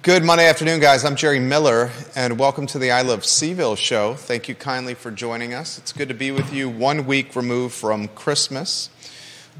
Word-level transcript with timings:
Good 0.00 0.24
Monday 0.24 0.48
afternoon, 0.48 0.80
guys. 0.80 1.04
I'm 1.04 1.16
Jerry 1.16 1.38
Miller, 1.38 1.90
and 2.16 2.38
welcome 2.38 2.66
to 2.68 2.78
the 2.78 2.92
I 2.92 3.02
Love 3.02 3.20
CVille 3.20 3.76
show. 3.76 4.14
Thank 4.14 4.48
you 4.48 4.54
kindly 4.54 4.94
for 4.94 5.10
joining 5.10 5.52
us. 5.52 5.76
It's 5.76 5.92
good 5.92 6.08
to 6.08 6.14
be 6.14 6.30
with 6.30 6.50
you 6.50 6.70
one 6.70 7.04
week 7.04 7.36
removed 7.36 7.74
from 7.74 8.08
Christmas. 8.08 8.88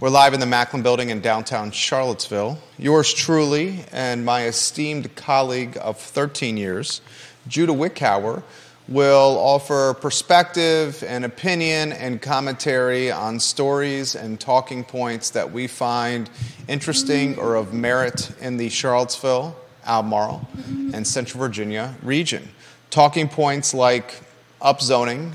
We're 0.01 0.09
live 0.09 0.33
in 0.33 0.41
the 0.41 0.47
Macklin 0.47 0.83
Building 0.83 1.11
in 1.11 1.21
downtown 1.21 1.71
Charlottesville. 1.71 2.59
Yours 2.79 3.13
truly 3.13 3.85
and 3.93 4.25
my 4.25 4.47
esteemed 4.47 5.15
colleague 5.17 5.77
of 5.79 5.99
13 5.99 6.57
years, 6.57 7.03
Judah 7.47 7.75
Wickhauer, 7.75 8.43
will 8.89 9.37
offer 9.39 9.93
perspective 10.01 11.05
and 11.07 11.27
opinion 11.27 11.93
and 11.93 12.23
commentary 12.23 13.11
on 13.11 13.39
stories 13.39 14.15
and 14.15 14.41
talking 14.41 14.83
points 14.83 15.29
that 15.31 15.53
we 15.53 15.67
find 15.67 16.31
interesting 16.69 17.39
or 17.39 17.57
of 17.57 17.75
merit 17.75 18.31
in 18.41 18.57
the 18.57 18.71
Charlottesville 18.71 19.57
Albemarle, 19.85 20.47
and 20.93 21.07
Central 21.07 21.41
Virginia 21.41 21.95
region. 22.03 22.49
Talking 22.91 23.29
points 23.29 23.75
like 23.75 24.21
upzoning 24.61 25.33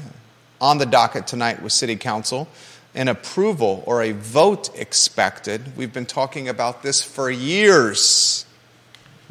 on 0.61 0.77
the 0.77 0.85
docket 0.85 1.27
tonight 1.27 1.61
with 1.61 1.71
City 1.71 1.95
Council, 1.95 2.47
an 2.95 3.07
approval 3.07 3.83
or 3.85 4.02
a 4.02 4.11
vote 4.11 4.69
expected. 4.75 5.75
We've 5.77 5.93
been 5.93 6.05
talking 6.05 6.49
about 6.49 6.81
this 6.81 7.03
for 7.03 7.29
years, 7.29 8.45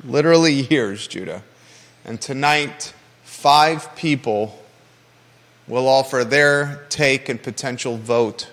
literally 0.04 0.52
years, 0.52 1.06
Judah. 1.06 1.42
And 2.04 2.20
tonight, 2.20 2.92
five 3.24 3.94
people 3.96 4.62
will 5.66 5.88
offer 5.88 6.22
their 6.22 6.86
take 6.88 7.28
and 7.28 7.42
potential 7.42 7.96
vote, 7.96 8.48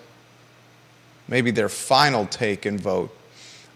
maybe 1.28 1.52
their 1.52 1.70
final 1.70 2.26
take 2.26 2.66
and 2.66 2.80
vote 2.80 3.16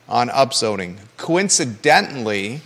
on 0.10 0.30
upzoning. 0.30 0.98
Coincidentally, 1.18 2.62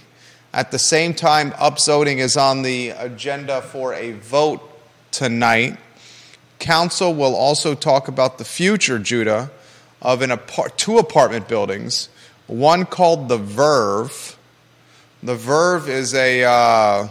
at 0.54 0.72
the 0.72 0.80
same 0.80 1.14
time, 1.14 1.52
upzoning 1.52 2.18
is 2.18 2.36
on 2.36 2.62
the 2.62 2.90
agenda 2.90 3.62
for 3.62 3.94
a 3.94 4.12
vote 4.12 4.62
tonight. 5.12 5.78
Council 6.60 7.14
will 7.14 7.36
also 7.36 7.74
talk 7.74 8.10
about 8.10 8.38
the 8.38 8.44
future, 8.44 9.00
Judah, 9.00 9.50
of 10.02 10.22
an 10.22 10.38
two 10.76 10.98
apartment 10.98 11.48
buildings, 11.48 12.10
one 12.48 12.86
called 12.86 13.30
the 13.30 13.38
Verve. 13.38 14.38
The 15.24 15.36
Verve 15.36 15.88
is 15.88 16.14
a, 16.14 16.44
uh, 16.44 17.08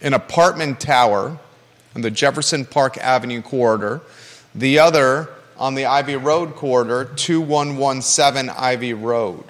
an 0.00 0.14
apartment 0.14 0.80
tower 0.80 1.38
in 1.94 2.00
the 2.00 2.10
Jefferson 2.10 2.64
Park 2.64 2.98
Avenue 2.98 3.42
corridor. 3.42 4.00
The 4.54 4.80
other 4.80 5.28
on 5.56 5.74
the 5.74 5.86
Ivy 5.86 6.16
Road 6.16 6.56
corridor, 6.56 7.04
2117 7.04 8.50
Ivy 8.50 8.94
Road. 8.94 9.44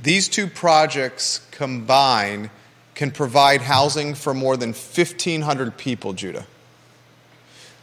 These 0.00 0.28
two 0.28 0.46
projects 0.46 1.40
combined 1.50 2.50
can 2.94 3.10
provide 3.10 3.62
housing 3.62 4.14
for 4.14 4.34
more 4.34 4.56
than 4.56 4.70
1,500 4.70 5.76
people, 5.76 6.12
Judah. 6.12 6.46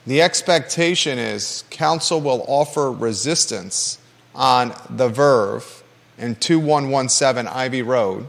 The 0.05 0.21
expectation 0.21 1.17
is 1.17 1.63
council 1.69 2.19
will 2.19 2.43
offer 2.47 2.91
resistance 2.91 3.99
on 4.35 4.73
the 4.89 5.07
Verve 5.07 5.83
and 6.17 6.39
2117 6.39 7.47
Ivy 7.47 7.81
Road, 7.81 8.27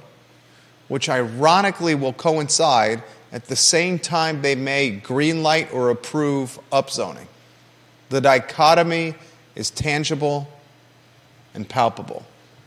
which 0.89 1.09
ironically 1.09 1.95
will 1.95 2.13
coincide 2.13 3.03
at 3.33 3.47
the 3.47 3.57
same 3.57 3.99
time 3.99 4.43
they 4.43 4.55
may 4.55 5.01
greenlight 5.01 5.73
or 5.75 5.91
approve 5.91 6.59
upzoning. 6.71 7.27
The 8.11 8.21
dichotomy 8.21 9.15
is 9.57 9.71
tangible 9.71 10.49
and 11.55 11.69
palpable. 11.69 12.25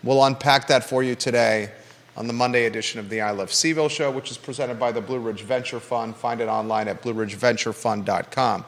We'll 0.07 0.23
unpack 0.23 0.67
that 0.67 0.85
for 0.85 1.03
you 1.03 1.15
today 1.15 1.69
on 2.15 2.27
the 2.27 2.33
Monday 2.33 2.65
edition 2.65 3.01
of 3.01 3.09
the 3.09 3.19
I 3.19 3.31
Love 3.31 3.49
CVille 3.49 3.89
show, 3.89 4.09
which 4.09 4.31
is 4.31 4.37
presented 4.37 4.79
by 4.79 4.93
the 4.93 5.01
Blue 5.01 5.19
Ridge 5.19 5.41
Venture 5.41 5.81
Fund. 5.81 6.15
Find 6.15 6.39
it 6.39 6.47
online 6.47 6.87
at 6.87 7.01
blueridgeventurefund.com. 7.01 8.65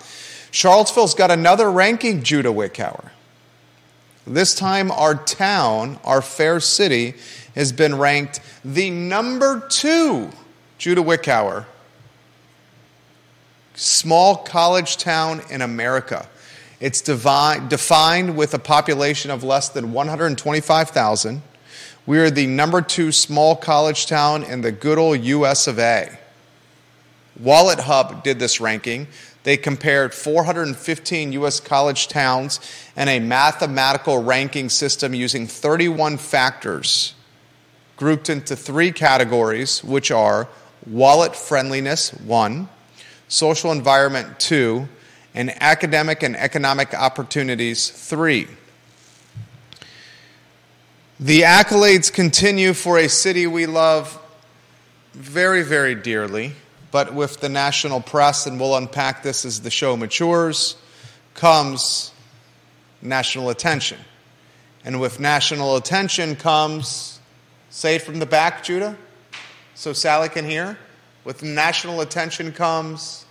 Charlottesville's 0.51 1.13
got 1.13 1.31
another 1.31 1.71
ranking, 1.71 2.23
Judah 2.23 2.49
Wickower. 2.49 3.11
This 4.27 4.53
time, 4.53 4.91
our 4.91 5.15
town, 5.15 5.97
our 6.03 6.21
fair 6.21 6.59
city, 6.59 7.13
has 7.55 7.71
been 7.71 7.97
ranked 7.97 8.41
the 8.65 8.89
number 8.89 9.65
two, 9.69 10.31
Judah 10.77 11.03
Wickower, 11.03 11.63
small 13.75 14.35
college 14.35 14.97
town 14.97 15.41
in 15.49 15.61
America. 15.61 16.27
It's 16.79 17.01
defined 17.01 18.37
with 18.37 18.53
a 18.53 18.59
population 18.59 19.31
of 19.31 19.43
less 19.43 19.69
than 19.69 19.91
125,000. 19.91 21.41
We 22.05 22.19
are 22.19 22.29
the 22.29 22.47
number 22.47 22.81
two 22.81 23.11
small 23.11 23.55
college 23.55 24.05
town 24.05 24.43
in 24.43 24.61
the 24.61 24.71
good 24.71 24.97
old 24.97 25.19
US 25.19 25.67
of 25.67 25.77
A. 25.77 26.17
Wallet 27.39 27.79
Hub 27.79 28.23
did 28.23 28.39
this 28.39 28.61
ranking. 28.61 29.07
They 29.43 29.57
compared 29.57 30.13
415 30.13 31.33
U.S. 31.33 31.59
college 31.59 32.07
towns 32.07 32.59
and 32.95 33.09
a 33.09 33.19
mathematical 33.19 34.21
ranking 34.21 34.69
system 34.69 35.13
using 35.13 35.47
31 35.47 36.17
factors 36.17 37.13
grouped 37.95 38.29
into 38.29 38.55
three 38.55 38.91
categories, 38.91 39.83
which 39.83 40.11
are 40.11 40.47
wallet 40.87 41.35
friendliness, 41.35 42.11
one, 42.11 42.69
social 43.27 43.71
environment, 43.71 44.39
two, 44.39 44.87
and 45.33 45.51
academic 45.61 46.23
and 46.23 46.35
economic 46.35 46.93
opportunities, 46.93 47.89
three. 47.89 48.47
The 51.19 51.41
accolades 51.41 52.11
continue 52.11 52.73
for 52.73 52.97
a 52.97 53.09
city 53.09 53.45
we 53.45 53.65
love 53.65 54.17
very, 55.13 55.63
very 55.63 55.95
dearly, 55.95 56.53
but 56.91 57.13
with 57.13 57.41
the 57.41 57.49
national 57.49 58.01
press, 58.01 58.47
and 58.47 58.59
we'll 58.59 58.75
unpack 58.75 59.21
this 59.21 59.43
as 59.45 59.61
the 59.61 59.69
show 59.69 59.97
matures, 59.97 60.77
comes 61.33 62.13
national 63.01 63.49
attention. 63.49 63.97
And 64.85 65.01
with 65.01 65.19
national 65.19 65.75
attention 65.75 66.35
comes, 66.35 67.19
say 67.69 67.95
it 67.95 68.01
from 68.01 68.19
the 68.19 68.25
back, 68.25 68.63
Judah, 68.63 68.97
so 69.75 69.93
Sally 69.93 70.29
can 70.29 70.45
hear. 70.45 70.77
With 71.25 71.43
national 71.43 72.01
attention 72.01 72.51
comes. 72.53 73.25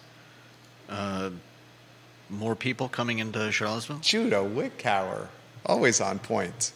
Uh, 0.88 1.30
more 2.30 2.54
people 2.54 2.88
coming 2.88 3.18
into 3.18 3.50
Charlottesville? 3.50 3.98
Judah 3.98 4.36
Wickower, 4.36 5.28
always 5.66 6.00
on 6.00 6.18
point. 6.18 6.72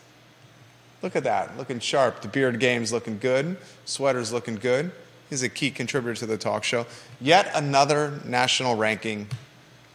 Look 1.02 1.16
at 1.16 1.24
that, 1.24 1.56
looking 1.58 1.80
sharp. 1.80 2.20
The 2.20 2.28
beard 2.28 2.60
game's 2.60 2.92
looking 2.92 3.18
good. 3.18 3.56
Sweater's 3.84 4.32
looking 4.32 4.56
good. 4.56 4.92
He's 5.28 5.42
a 5.42 5.48
key 5.48 5.70
contributor 5.70 6.14
to 6.20 6.26
the 6.26 6.38
talk 6.38 6.62
show. 6.62 6.86
Yet 7.20 7.50
another 7.54 8.20
national 8.24 8.76
ranking 8.76 9.26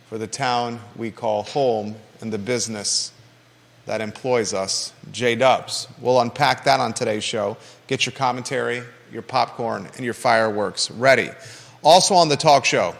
for 0.09 0.17
the 0.17 0.27
town 0.27 0.79
we 0.95 1.11
call 1.11 1.43
home 1.43 1.95
and 2.21 2.33
the 2.33 2.37
business 2.37 3.11
that 3.85 4.01
employs 4.01 4.53
us, 4.53 4.91
J 5.11 5.35
Dubs. 5.35 5.87
We'll 6.01 6.19
unpack 6.19 6.65
that 6.65 6.79
on 6.79 6.93
today's 6.93 7.23
show. 7.23 7.55
Get 7.87 8.05
your 8.05 8.13
commentary, 8.13 8.83
your 9.11 9.21
popcorn, 9.21 9.87
and 9.95 10.03
your 10.03 10.13
fireworks 10.13 10.91
ready. 10.91 11.29
Also 11.83 12.15
on 12.15 12.27
the 12.27 12.35
talk 12.35 12.65
show, 12.65 12.95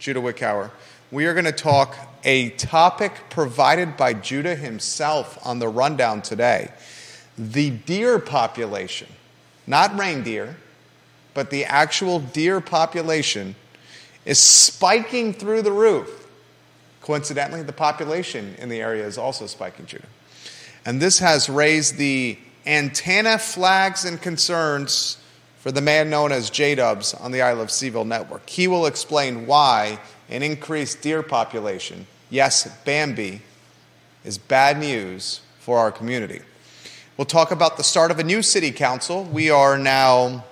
Judah 0.00 0.20
Wickower 0.20 0.70
we 1.12 1.26
are 1.26 1.34
going 1.34 1.44
to 1.44 1.52
talk 1.52 1.94
a 2.24 2.48
topic 2.50 3.12
provided 3.28 3.98
by 3.98 4.14
Judah 4.14 4.56
himself 4.56 5.38
on 5.46 5.60
the 5.60 5.68
rundown 5.68 6.22
today 6.22 6.72
the 7.38 7.70
deer 7.70 8.18
population, 8.18 9.08
not 9.66 9.98
reindeer, 9.98 10.56
but 11.32 11.50
the 11.50 11.64
actual 11.64 12.20
deer 12.20 12.60
population 12.60 13.54
is 14.26 14.38
spiking 14.38 15.32
through 15.32 15.62
the 15.62 15.72
roof. 15.72 16.28
Coincidentally, 17.00 17.62
the 17.62 17.72
population 17.72 18.54
in 18.58 18.68
the 18.68 18.80
area 18.80 19.06
is 19.06 19.16
also 19.16 19.46
spiking, 19.46 19.86
Judah. 19.86 20.06
And 20.84 21.00
this 21.00 21.18
has 21.20 21.48
raised 21.48 21.96
the 21.96 22.38
antenna 22.66 23.38
flags 23.38 24.04
and 24.04 24.20
concerns 24.20 25.16
for 25.62 25.72
the 25.72 25.80
man 25.80 26.10
known 26.10 26.32
as 26.32 26.50
J 26.50 26.74
Dubs 26.74 27.14
on 27.14 27.32
the 27.32 27.40
I 27.40 27.52
Love 27.52 27.68
CVille 27.68 28.06
network. 28.06 28.48
He 28.48 28.68
will 28.68 28.86
explain 28.86 29.46
why 29.46 30.00
an 30.32 30.42
increased 30.42 31.02
deer 31.02 31.22
population, 31.22 32.06
yes, 32.30 32.66
Bambi, 32.84 33.42
is 34.24 34.38
bad 34.38 34.78
news 34.78 35.42
for 35.60 35.78
our 35.78 35.92
community. 35.92 36.40
We'll 37.16 37.26
talk 37.26 37.50
about 37.50 37.76
the 37.76 37.84
start 37.84 38.10
of 38.10 38.18
a 38.18 38.24
new 38.24 38.42
city 38.42 38.72
council. 38.72 39.24
We 39.24 39.50
are 39.50 39.76
now 39.76 40.44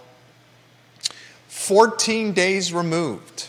14 1.48 2.32
days 2.32 2.74
removed 2.74 3.48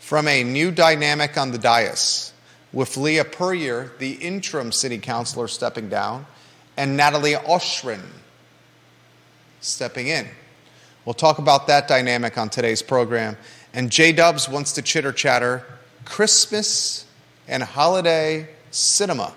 from 0.00 0.26
a 0.28 0.42
new 0.42 0.70
dynamic 0.70 1.36
on 1.36 1.50
the 1.50 1.58
dais, 1.58 2.32
with 2.72 2.96
Leah 2.96 3.24
Puryear, 3.24 3.92
the 3.98 4.12
interim 4.12 4.72
city 4.72 4.98
councilor, 4.98 5.48
stepping 5.48 5.90
down, 5.90 6.26
and 6.76 6.96
Natalie 6.96 7.34
Oshrin 7.34 8.02
stepping 9.60 10.08
in. 10.08 10.26
We'll 11.04 11.14
talk 11.14 11.38
about 11.38 11.66
that 11.66 11.86
dynamic 11.86 12.38
on 12.38 12.48
today's 12.48 12.82
program. 12.82 13.36
And 13.76 13.92
J 13.92 14.12
Dubs 14.12 14.48
wants 14.48 14.72
to 14.72 14.82
chitter 14.82 15.12
chatter 15.12 15.62
Christmas 16.06 17.04
and 17.46 17.62
holiday 17.62 18.48
cinema 18.70 19.34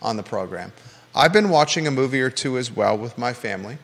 on 0.00 0.16
the 0.16 0.22
program. 0.22 0.72
I've 1.12 1.32
been 1.32 1.50
watching 1.50 1.88
a 1.88 1.90
movie 1.90 2.20
or 2.20 2.30
two 2.30 2.56
as 2.56 2.70
well 2.70 2.96
with 2.96 3.18
my 3.18 3.32
family. 3.32 3.78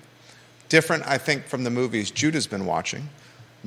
different, 0.69 1.05
I 1.07 1.19
think, 1.19 1.47
from 1.47 1.65
the 1.65 1.71
movies 1.71 2.13
Judah's 2.13 2.47
been 2.47 2.67
watching. 2.67 3.11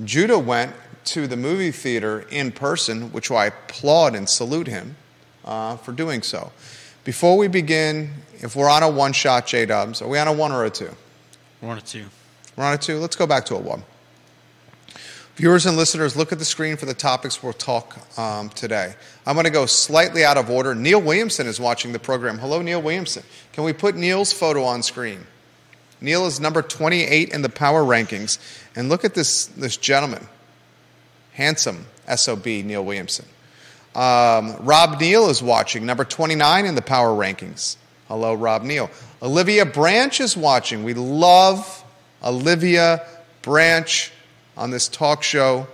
Judah 0.06 0.40
went 0.40 0.74
to 1.06 1.28
the 1.28 1.36
movie 1.36 1.72
theater 1.72 2.22
in 2.30 2.54
person, 2.54 3.12
which 3.12 3.30
I 3.30 3.48
applaud 3.48 4.16
and 4.16 4.30
salute 4.30 4.68
him 4.68 4.96
uh, 5.44 5.76
for 5.76 5.92
doing 5.92 6.22
so. 6.22 6.54
Before 7.04 7.38
we 7.38 7.50
begin, 7.50 8.14
if 8.36 8.56
we're 8.56 8.70
on 8.70 8.82
a 8.82 8.90
one 8.90 9.12
shot 9.12 9.46
J 9.46 9.66
Dubs, 9.66 10.02
are 10.02 10.08
we 10.08 10.18
on 10.18 10.30
a 10.30 10.34
one 10.34 10.54
or 10.54 10.64
a 10.64 10.70
two? 10.70 10.92
We're 11.62 11.72
on 11.72 11.78
a 11.78 11.82
two. 11.82 12.06
We're 12.56 12.64
on 12.64 12.74
a 12.76 12.78
two. 12.78 12.98
Let's 12.98 13.18
go 13.18 13.28
back 13.28 13.46
to 13.48 13.56
a 13.56 13.60
one. 13.60 13.84
Viewers 15.38 15.68
and 15.68 15.78
listeners, 15.78 16.16
look 16.16 16.32
at 16.32 16.40
the 16.40 16.46
screen 16.46 16.78
for 16.78 16.88
the 16.88 16.96
topics 16.96 17.44
we'll 17.44 17.54
talk 17.54 17.96
um, 18.18 18.50
today. 18.50 18.96
I'm 19.24 19.36
going 19.36 19.44
to 19.44 19.52
go 19.52 19.68
slightly 19.68 20.26
out 20.26 20.36
of 20.36 20.50
order. 20.50 20.74
Neil 20.74 21.00
Williamson 21.00 21.46
is 21.46 21.60
watching 21.60 21.92
the 21.92 22.00
program. 22.00 22.40
Hello, 22.40 22.60
Neil 22.64 22.82
Williamson. 22.82 23.22
Can 23.54 23.64
we 23.64 23.72
put 23.72 23.96
Neil's 23.96 24.34
photo 24.34 24.64
on 24.64 24.82
screen? 24.82 25.28
Neil 26.02 26.26
is 26.26 26.40
number 26.40 26.64
28 26.64 27.30
in 27.30 27.44
the 27.44 27.50
power 27.50 27.84
rankings. 27.84 28.40
And 28.76 28.90
look 28.90 29.06
at 29.06 29.14
this, 29.14 29.46
this 29.46 29.78
gentleman. 29.78 30.28
Handsome 31.34 31.86
SOB, 32.16 32.48
Neil 32.48 32.84
Williamson. 32.84 33.26
Um, 33.94 34.56
Rob 34.62 35.00
Neal 35.00 35.30
is 35.30 35.44
watching, 35.44 35.86
number 35.86 36.04
29 36.04 36.66
in 36.66 36.74
the 36.74 36.82
power 36.82 37.10
rankings. 37.10 37.78
Hello, 38.08 38.34
Rob 38.34 38.64
Neal. 38.64 38.90
Olivia 39.22 39.68
Branch 39.68 40.20
is 40.20 40.36
watching. 40.36 40.84
We 40.84 40.96
love 40.96 41.84
Olivia 42.24 43.06
Branch 43.44 44.12
on 44.58 44.72
this 44.72 44.88
talk 44.88 45.24
show. 45.24 45.68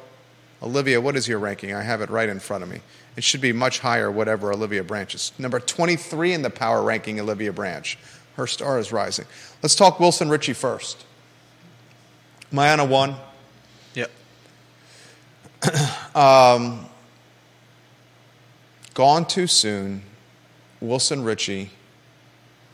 Olivia, 0.62 1.02
what 1.02 1.16
is 1.16 1.28
your 1.28 1.40
ranking? 1.40 1.74
I 1.74 1.82
have 1.82 2.02
it 2.02 2.10
right 2.10 2.30
in 2.30 2.40
front 2.40 2.64
of 2.64 2.70
me. 2.70 2.82
It 3.16 3.24
should 3.24 3.42
be 3.42 3.54
much 3.54 3.80
higher, 3.80 4.12
whatever 4.12 4.52
Olivia 4.52 4.84
Branch 4.84 5.14
is. 5.14 5.32
Number 5.38 5.60
23 5.60 6.34
in 6.34 6.42
the 6.42 6.50
power 6.50 6.84
ranking, 6.84 7.20
Olivia 7.20 7.52
Branch. 7.52 7.98
Her 8.36 8.48
star 8.48 8.80
is 8.80 8.92
rising. 8.92 9.26
Let's 9.62 9.76
talk 9.76 10.00
Wilson 10.00 10.30
Richey 10.30 10.54
first. 10.54 11.06
Mayana 12.52 12.88
one. 12.88 13.16
Yep. 13.94 14.12
um, 16.16 16.86
gone 18.94 19.26
too 19.26 19.48
soon. 19.48 20.04
Wilson 20.82 21.24
Richey, 21.24 21.70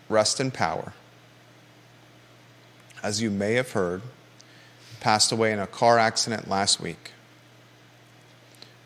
rest 0.08 0.40
in 0.40 0.52
power. 0.52 0.94
As 3.04 3.22
you 3.22 3.30
may 3.30 3.54
have 3.54 3.72
heard, 3.72 4.02
passed 5.00 5.32
away 5.32 5.52
in 5.52 5.60
a 5.60 5.68
car 5.68 5.98
accident 5.98 6.50
last 6.50 6.80
week. 6.80 7.12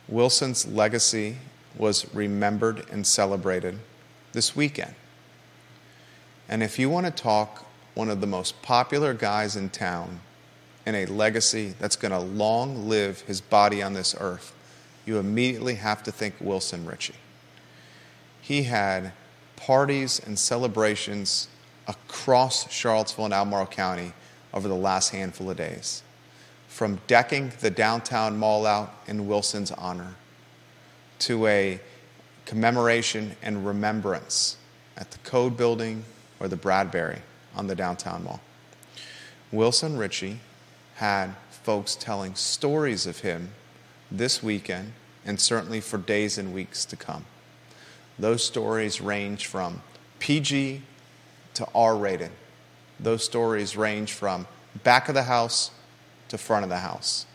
Wilson's 0.08 0.66
legacy 0.66 1.38
was 1.78 2.14
remembered 2.14 2.86
and 2.92 3.06
celebrated 3.06 3.80
this 4.34 4.56
weekend. 4.56 4.94
And 6.48 6.62
if 6.62 6.78
you 6.78 6.90
want 6.90 7.06
to 7.06 7.12
talk 7.12 7.66
one 7.96 8.10
of 8.10 8.22
the 8.22 8.28
most 8.28 8.62
popular 8.62 9.14
guys 9.14 9.56
in 9.56 9.70
town 9.70 10.20
and 10.86 10.96
a 10.96 11.06
legacy 11.06 11.74
that's 11.80 11.96
going 11.96 12.12
to 12.12 12.20
long 12.20 12.90
live 12.90 13.22
his 13.22 13.42
body 13.42 13.82
on 13.82 13.94
this 13.94 14.16
earth, 14.20 14.54
you 15.06 15.18
immediately 15.18 15.76
have 15.76 16.04
to 16.04 16.12
think 16.12 16.36
Wilson 16.40 16.86
Richey. 16.86 17.16
He 18.42 18.64
had 18.64 19.14
parties 19.56 20.20
and 20.26 20.38
celebrations 20.38 21.48
across 21.88 22.72
Charlottesville 22.72 23.26
and 23.26 23.34
Albemarle 23.34 23.68
County 23.68 24.14
over 24.54 24.68
the 24.68 24.76
last 24.76 25.10
handful 25.10 25.50
of 25.50 25.58
days. 25.58 26.03
From 26.74 27.00
decking 27.06 27.54
the 27.60 27.70
downtown 27.70 28.36
mall 28.40 28.66
out 28.66 28.96
in 29.06 29.28
Wilson's 29.28 29.72
honor 29.72 30.16
to 31.20 31.46
a 31.46 31.80
commemoration 32.48 33.36
and 33.44 33.64
remembrance 33.64 34.58
at 34.98 35.12
the 35.12 35.20
Code 35.20 35.56
Building 35.56 36.04
or 36.40 36.48
the 36.48 36.56
Bradbury 36.56 37.22
on 37.56 37.68
the 37.68 37.76
downtown 37.76 38.24
mall. 38.24 38.42
Wilson 39.52 39.98
Richey 39.98 40.40
had 40.96 41.36
folks 41.52 41.94
telling 41.94 42.34
stories 42.34 43.06
of 43.06 43.20
him 43.20 43.52
this 44.10 44.42
weekend 44.42 44.94
and 45.24 45.40
certainly 45.40 45.80
for 45.80 46.00
days 46.00 46.40
and 46.40 46.56
weeks 46.56 46.86
to 46.86 46.96
come. 46.96 47.26
Those 48.18 48.44
stories 48.44 49.00
range 49.00 49.46
from 49.46 49.84
PG 50.18 50.82
to 51.54 51.68
R 51.76 51.96
rated. 51.96 52.32
Those 53.00 53.24
stories 53.24 53.78
range 53.78 54.12
from 54.12 54.48
back 54.84 55.08
of 55.08 55.14
the 55.14 55.24
house 55.24 55.70
to 56.34 56.38
front 56.40 56.64
of 56.64 56.70
the 56.70 56.80
house. 56.80 57.28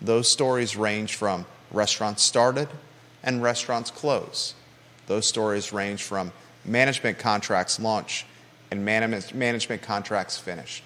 Those 0.00 0.28
stories 0.30 0.76
range 0.76 1.16
from 1.16 1.46
restaurants 1.72 2.22
started 2.22 2.68
and 3.24 3.42
restaurants 3.42 3.90
close. 3.90 4.54
Those 5.08 5.26
stories 5.26 5.72
range 5.72 6.04
from 6.04 6.30
management 6.64 7.18
contracts 7.18 7.80
launch 7.80 8.24
and 8.70 8.84
management 8.84 9.82
contracts 9.82 10.38
finished. 10.38 10.84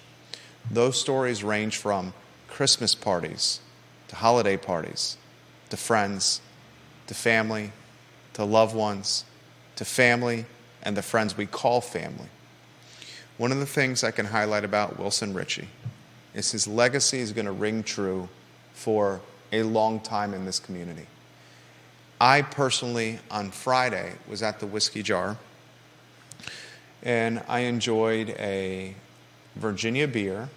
Those 0.71 0.99
stories 0.99 1.43
range 1.43 1.77
from 1.77 2.15
Christmas 2.47 2.95
parties 2.95 3.59
to 4.07 4.15
holiday 4.15 4.57
parties 4.57 5.17
to 5.69 5.77
friends 5.77 6.41
to 7.05 7.13
family 7.13 7.73
to 8.33 8.43
loved 8.43 8.75
ones 8.75 9.23
to 9.75 9.85
family 9.85 10.47
and 10.81 10.97
the 10.97 11.03
friends 11.03 11.37
we 11.37 11.45
call 11.45 11.79
family. 11.79 12.29
One 13.37 13.51
of 13.51 13.59
the 13.59 13.67
things 13.67 14.03
I 14.03 14.09
can 14.09 14.25
highlight 14.25 14.65
about 14.65 14.97
Wilson 14.97 15.35
Richey 15.35 15.67
is 16.33 16.51
his 16.51 16.67
legacy 16.67 17.19
is 17.19 17.31
going 17.33 17.45
to 17.45 17.51
ring 17.51 17.83
true 17.83 18.29
for 18.73 19.21
a 19.51 19.63
long 19.63 19.99
time 19.99 20.33
in 20.33 20.45
this 20.45 20.59
community. 20.59 21.07
I 22.19 22.41
personally, 22.41 23.19
on 23.29 23.51
Friday, 23.51 24.13
was 24.27 24.41
at 24.43 24.59
the 24.59 24.67
Whiskey 24.67 25.03
Jar 25.03 25.37
and 27.03 27.41
I 27.47 27.61
enjoyed 27.61 28.29
a 28.31 28.93
Virginia 29.55 30.07
beer 30.07 30.49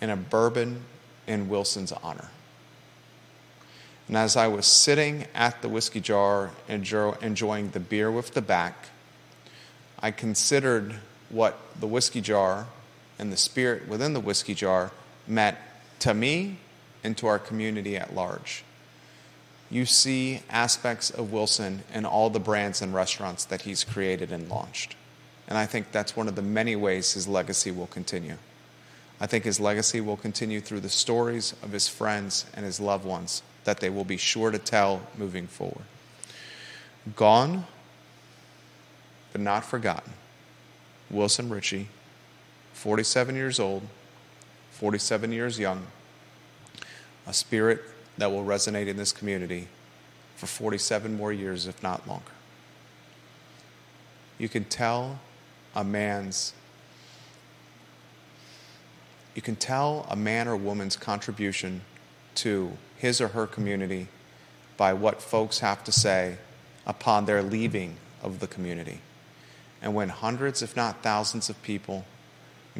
and 0.00 0.10
a 0.10 0.16
bourbon 0.16 0.82
in 1.26 1.48
Wilson's 1.48 1.92
honor. 1.92 2.30
And 4.08 4.16
as 4.16 4.36
I 4.36 4.48
was 4.48 4.66
sitting 4.66 5.26
at 5.34 5.62
the 5.62 5.68
whiskey 5.68 6.00
jar 6.00 6.50
and 6.68 6.86
enjoying 7.22 7.70
the 7.70 7.80
beer 7.80 8.10
with 8.10 8.34
the 8.34 8.42
back, 8.42 8.88
I 10.00 10.10
considered 10.10 10.96
what 11.30 11.58
the 11.80 11.86
whiskey 11.86 12.20
jar 12.20 12.66
and 13.18 13.32
the 13.32 13.36
spirit 13.36 13.88
within 13.88 14.12
the 14.12 14.20
whiskey 14.20 14.54
jar 14.54 14.92
meant 15.26 15.56
to 16.00 16.14
me 16.14 16.58
and 17.02 17.16
to 17.16 17.26
our 17.26 17.38
community 17.38 17.96
at 17.96 18.14
large 18.14 18.64
you 19.74 19.84
see 19.84 20.40
aspects 20.50 21.10
of 21.10 21.32
Wilson 21.32 21.82
in 21.92 22.04
all 22.04 22.30
the 22.30 22.38
brands 22.38 22.80
and 22.80 22.94
restaurants 22.94 23.44
that 23.46 23.62
he's 23.62 23.82
created 23.82 24.30
and 24.30 24.48
launched. 24.48 24.94
And 25.48 25.58
I 25.58 25.66
think 25.66 25.90
that's 25.90 26.16
one 26.16 26.28
of 26.28 26.36
the 26.36 26.42
many 26.42 26.76
ways 26.76 27.14
his 27.14 27.26
legacy 27.26 27.72
will 27.72 27.88
continue. 27.88 28.36
I 29.20 29.26
think 29.26 29.44
his 29.44 29.58
legacy 29.58 30.00
will 30.00 30.16
continue 30.16 30.60
through 30.60 30.80
the 30.80 30.88
stories 30.88 31.54
of 31.62 31.72
his 31.72 31.88
friends 31.88 32.46
and 32.54 32.64
his 32.64 32.78
loved 32.78 33.04
ones 33.04 33.42
that 33.64 33.80
they 33.80 33.90
will 33.90 34.04
be 34.04 34.16
sure 34.16 34.52
to 34.52 34.58
tell 34.58 35.02
moving 35.16 35.48
forward. 35.48 35.84
Gone, 37.16 37.66
but 39.32 39.40
not 39.40 39.64
forgotten. 39.64 40.12
Wilson 41.10 41.48
Richey, 41.48 41.88
47 42.84 43.34
years 43.34 43.58
old, 43.58 43.82
47 44.72 45.32
years 45.32 45.58
young, 45.58 45.86
a 47.26 47.32
spirit 47.32 47.80
that 48.18 48.30
will 48.30 48.44
resonate 48.44 48.88
in 48.88 48.98
this 48.98 49.10
community 49.10 49.68
for 50.36 50.44
47 50.44 51.16
more 51.16 51.32
years, 51.32 51.66
if 51.66 51.82
not 51.82 52.06
longer. 52.06 52.32
You 54.36 54.50
can 54.50 54.64
tell 54.66 55.18
a 55.74 55.82
man's 55.82 56.52
you 59.34 59.40
can 59.40 59.56
tell 59.56 60.06
a 60.10 60.14
man 60.14 60.46
or 60.46 60.54
woman's 60.54 60.94
contribution 60.94 61.80
to 62.34 62.76
his 62.98 63.18
or 63.18 63.28
her 63.28 63.46
community 63.46 64.08
by 64.76 64.92
what 64.92 65.22
folks 65.22 65.60
have 65.60 65.84
to 65.84 65.90
say 65.90 66.36
upon 66.86 67.24
their 67.24 67.42
leaving 67.42 67.96
of 68.22 68.40
the 68.40 68.46
community. 68.46 69.00
And 69.80 69.94
when 69.94 70.10
hundreds, 70.10 70.60
if 70.60 70.76
not 70.76 71.02
thousands, 71.02 71.48
of 71.48 71.60
people 71.62 72.04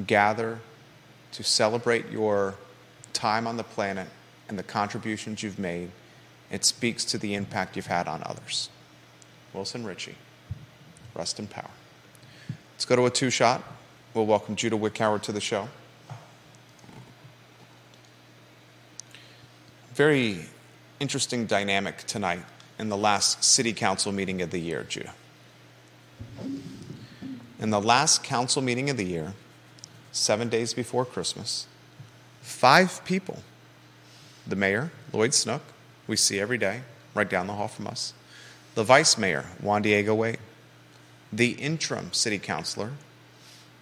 gather 0.07 0.59
to 1.33 1.43
celebrate 1.43 2.11
your 2.11 2.55
time 3.13 3.47
on 3.47 3.57
the 3.57 3.65
planet 3.65 4.09
and 4.49 4.59
the 4.59 4.63
contributions 4.63 5.43
you've 5.43 5.59
made, 5.59 5.91
it 6.51 6.65
speaks 6.65 7.05
to 7.07 7.19
the 7.19 7.35
impact 7.35 7.77
you've 7.77 7.87
had 7.87 8.07
on 8.07 8.23
others. 8.27 8.69
Wilson 9.53 9.85
Richey, 9.85 10.15
rest 11.15 11.39
in 11.39 11.47
power. 11.47 11.71
Let's 12.75 12.85
go 12.85 12.97
to 12.97 13.07
a 13.07 13.11
two 13.11 13.31
shot. 13.31 13.63
We'll 14.13 14.27
welcome 14.27 14.57
Judah 14.57 14.77
Wickhauer 14.77 15.23
to 15.23 15.33
the 15.33 15.41
show. 15.41 15.69
Very 19.95 20.47
interesting 20.99 21.47
dynamic 21.47 21.99
tonight 21.99 22.43
in 22.79 22.89
the 22.89 22.97
last 22.97 23.45
city 23.45 23.73
council 23.73 24.11
meeting 24.11 24.43
of 24.43 24.51
the 24.51 24.59
year, 24.59 24.85
Judah. 24.89 25.15
In 27.61 27.71
the 27.71 27.81
last 27.81 28.25
council 28.25 28.61
meeting 28.61 28.91
of 28.91 28.97
the 28.97 29.05
year, 29.05 29.35
seven 30.15 30.49
days 30.49 30.73
before 30.73 31.05
Christmas, 31.05 31.67
five 32.41 33.05
people. 33.05 33.43
The 34.47 34.57
mayor, 34.57 34.93
Lloyd 35.13 35.35
Snook, 35.35 35.63
we 36.07 36.17
see 36.17 36.39
every 36.39 36.59
day, 36.59 36.83
right 37.15 37.29
down 37.29 37.47
the 37.47 37.55
hall 37.55 37.69
from 37.69 37.87
us, 37.87 38.15
the 38.75 38.85
vice 38.85 39.19
mayor, 39.19 39.47
Juan 39.61 39.83
Diego 39.83 40.15
Wade, 40.15 40.39
the 41.33 41.53
interim 41.53 42.13
city 42.13 42.39
councilor, 42.39 42.93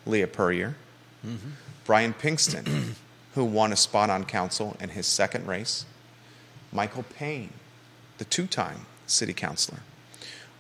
Leah 0.06 0.26
Puryear, 0.26 0.76
mm-hmm. 1.24 1.50
Brian 1.84 2.14
Pinkston, 2.14 2.94
who 3.34 3.44
won 3.44 3.72
a 3.72 3.76
spot 3.76 4.08
on 4.08 4.24
council 4.24 4.76
in 4.80 4.90
his 4.90 5.06
second 5.06 5.46
race, 5.46 5.84
Michael 6.72 7.02
Payne, 7.02 7.52
the 8.18 8.24
two 8.24 8.46
time 8.46 8.86
city 9.06 9.34
councilor, 9.34 9.80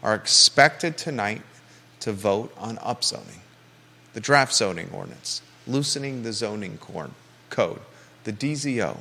are 0.02 0.14
expected 0.14 0.98
tonight 0.98 1.42
to 2.00 2.12
vote 2.12 2.52
on 2.58 2.76
upzoning, 2.78 3.40
the 4.12 4.20
draft 4.20 4.52
zoning 4.52 4.90
ordinance, 4.92 5.40
loosening 5.66 6.22
the 6.22 6.32
zoning 6.32 6.78
corn, 6.78 7.14
code, 7.50 7.80
the 8.24 8.32
DZO, 8.32 8.98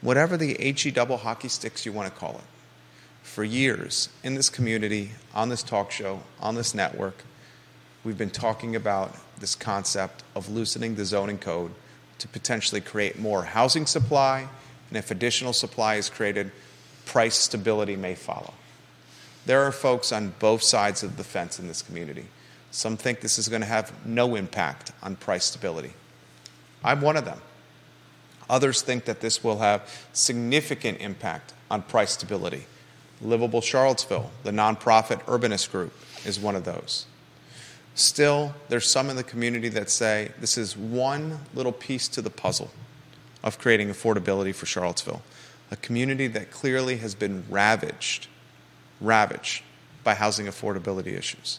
whatever 0.00 0.36
the 0.36 0.54
HE 0.54 0.90
double 0.92 1.18
hockey 1.18 1.48
sticks 1.48 1.84
you 1.84 1.92
want 1.92 2.12
to 2.12 2.18
call 2.18 2.34
it. 2.36 2.44
For 3.22 3.44
years 3.44 4.08
in 4.22 4.34
this 4.34 4.48
community, 4.48 5.12
on 5.34 5.48
this 5.48 5.62
talk 5.62 5.90
show, 5.90 6.22
on 6.40 6.54
this 6.54 6.74
network, 6.74 7.24
we've 8.04 8.18
been 8.18 8.30
talking 8.30 8.74
about 8.74 9.14
this 9.40 9.54
concept 9.54 10.22
of 10.34 10.48
loosening 10.48 10.94
the 10.94 11.04
zoning 11.04 11.38
code 11.38 11.72
to 12.18 12.28
potentially 12.28 12.80
create 12.80 13.18
more 13.18 13.44
housing 13.44 13.86
supply, 13.86 14.48
and 14.88 14.96
if 14.96 15.10
additional 15.10 15.52
supply 15.52 15.96
is 15.96 16.08
created, 16.08 16.50
price 17.04 17.36
stability 17.36 17.96
may 17.96 18.14
follow. 18.14 18.54
There 19.46 19.62
are 19.62 19.72
folks 19.72 20.12
on 20.12 20.34
both 20.38 20.62
sides 20.62 21.02
of 21.02 21.16
the 21.16 21.24
fence 21.24 21.58
in 21.58 21.68
this 21.68 21.82
community. 21.82 22.26
Some 22.70 22.96
think 22.96 23.20
this 23.20 23.38
is 23.38 23.48
going 23.48 23.62
to 23.62 23.66
have 23.66 23.92
no 24.06 24.34
impact 24.34 24.92
on 25.02 25.16
price 25.16 25.46
stability. 25.46 25.92
I'm 26.84 27.00
one 27.00 27.16
of 27.16 27.24
them. 27.24 27.40
Others 28.50 28.82
think 28.82 29.04
that 29.06 29.20
this 29.20 29.44
will 29.44 29.58
have 29.58 30.06
significant 30.12 31.00
impact 31.00 31.54
on 31.70 31.82
price 31.82 32.12
stability. 32.12 32.66
Livable 33.20 33.60
Charlottesville, 33.60 34.30
the 34.44 34.50
nonprofit 34.50 35.22
urbanist 35.24 35.70
group, 35.70 35.92
is 36.24 36.38
one 36.38 36.56
of 36.56 36.64
those. 36.64 37.06
Still, 37.94 38.54
there's 38.68 38.88
some 38.88 39.10
in 39.10 39.16
the 39.16 39.24
community 39.24 39.68
that 39.70 39.90
say 39.90 40.30
this 40.40 40.56
is 40.56 40.76
one 40.76 41.40
little 41.52 41.72
piece 41.72 42.06
to 42.08 42.22
the 42.22 42.30
puzzle 42.30 42.70
of 43.42 43.58
creating 43.58 43.88
affordability 43.88 44.54
for 44.54 44.66
Charlottesville, 44.66 45.22
a 45.70 45.76
community 45.76 46.28
that 46.28 46.50
clearly 46.50 46.98
has 46.98 47.14
been 47.14 47.44
ravaged, 47.48 48.28
ravaged 49.00 49.64
by 50.04 50.14
housing 50.14 50.46
affordability 50.46 51.18
issues. 51.18 51.58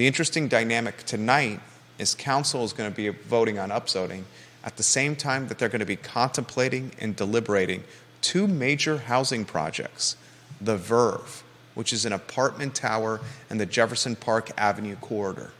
The 0.00 0.06
interesting 0.06 0.48
dynamic 0.48 1.04
tonight 1.04 1.60
is 1.98 2.14
council 2.14 2.64
is 2.64 2.72
going 2.72 2.90
to 2.90 2.96
be 2.96 3.10
voting 3.10 3.58
on 3.58 3.68
upzoning 3.68 4.22
at 4.64 4.78
the 4.78 4.82
same 4.82 5.14
time 5.14 5.48
that 5.48 5.58
they're 5.58 5.68
going 5.68 5.80
to 5.80 5.84
be 5.84 5.96
contemplating 5.96 6.92
and 6.98 7.14
deliberating 7.14 7.84
two 8.22 8.46
major 8.46 8.96
housing 8.96 9.44
projects 9.44 10.16
the 10.58 10.78
Verve, 10.78 11.42
which 11.74 11.92
is 11.92 12.06
an 12.06 12.14
apartment 12.14 12.74
tower 12.74 13.20
in 13.50 13.58
the 13.58 13.66
Jefferson 13.66 14.16
Park 14.16 14.50
Avenue 14.56 14.96
corridor. 14.96 15.50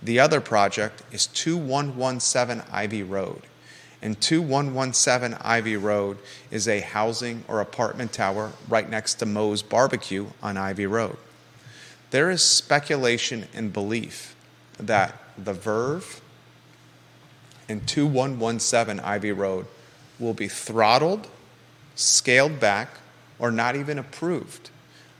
The 0.00 0.20
other 0.20 0.40
project 0.40 1.02
is 1.10 1.26
2117 1.26 2.62
Ivy 2.70 3.02
Road. 3.02 3.42
And 4.00 4.20
2117 4.20 5.36
Ivy 5.42 5.76
Road 5.76 6.18
is 6.52 6.68
a 6.68 6.78
housing 6.78 7.42
or 7.48 7.60
apartment 7.60 8.12
tower 8.12 8.52
right 8.68 8.88
next 8.88 9.14
to 9.14 9.26
Moe's 9.26 9.60
Barbecue 9.60 10.28
on 10.40 10.56
Ivy 10.56 10.86
Road. 10.86 11.16
There 12.12 12.30
is 12.30 12.44
speculation 12.44 13.46
and 13.54 13.72
belief 13.72 14.36
that 14.78 15.18
the 15.38 15.54
Verve 15.54 16.20
and 17.70 17.88
2117 17.88 19.00
Ivy 19.00 19.32
Road 19.32 19.64
will 20.18 20.34
be 20.34 20.46
throttled, 20.46 21.28
scaled 21.94 22.60
back, 22.60 22.90
or 23.38 23.50
not 23.50 23.76
even 23.76 23.98
approved 23.98 24.68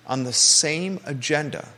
on 0.06 0.24
the 0.24 0.34
same 0.34 1.00
agenda, 1.06 1.68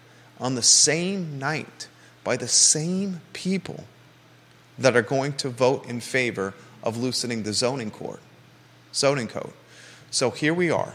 on 0.41 0.57
the 0.57 0.63
same 0.63 1.39
night, 1.39 1.87
by 2.25 2.37
the 2.37 2.49
same 2.49 3.21
people 3.33 3.85
that 4.77 4.97
are 4.97 5.03
going 5.03 5.35
to 5.35 5.49
vote 5.49 5.87
in 5.87 6.01
favor 6.01 6.55
of 6.83 6.97
loosening 6.97 7.45
the 7.45 7.53
zoning 7.53 7.93
code. 7.93 8.19
Zoning 8.93 9.29
code. 9.29 9.53
So 10.11 10.31
here 10.31 10.55
we 10.55 10.73
are 10.73 10.95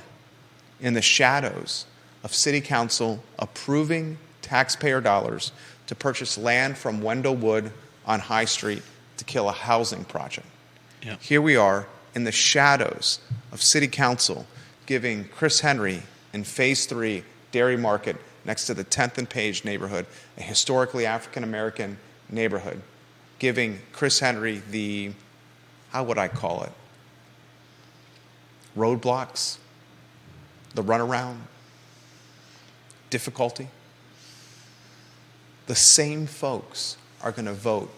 in 0.81 0.93
the 0.93 1.01
shadows 1.01 1.85
of 2.23 2.33
city 2.33 2.61
council 2.61 3.23
approving 3.37 4.17
taxpayer 4.41 5.01
dollars 5.01 5.51
to 5.87 5.95
purchase 5.95 6.37
land 6.37 6.77
from 6.77 7.01
Wendell 7.01 7.35
Wood 7.35 7.71
on 8.05 8.19
High 8.19 8.45
Street 8.45 8.81
to 9.17 9.25
kill 9.25 9.49
a 9.49 9.53
housing 9.53 10.03
project. 10.05 10.47
Yep. 11.03 11.21
Here 11.21 11.41
we 11.41 11.55
are 11.55 11.87
in 12.15 12.23
the 12.23 12.31
shadows 12.31 13.19
of 13.51 13.61
city 13.61 13.87
council 13.87 14.45
giving 14.85 15.25
Chris 15.25 15.59
Henry 15.59 16.01
in 16.33 16.43
phase 16.43 16.85
three 16.85 17.23
Dairy 17.51 17.77
Market 17.77 18.17
next 18.45 18.65
to 18.65 18.73
the 18.73 18.83
10th 18.83 19.17
and 19.17 19.29
Page 19.29 19.63
neighborhood, 19.63 20.05
a 20.37 20.41
historically 20.41 21.05
African 21.05 21.43
American 21.43 21.97
neighborhood, 22.29 22.81
giving 23.37 23.79
Chris 23.93 24.19
Henry 24.19 24.61
the, 24.71 25.11
how 25.91 26.03
would 26.03 26.17
I 26.17 26.27
call 26.27 26.63
it? 26.63 26.71
Roadblocks, 28.75 29.57
the 30.73 30.83
runaround, 30.83 31.37
difficulty. 33.09 33.67
The 35.67 35.75
same 35.75 36.25
folks 36.25 36.97
are 37.21 37.31
going 37.31 37.45
to 37.45 37.53
vote 37.53 37.93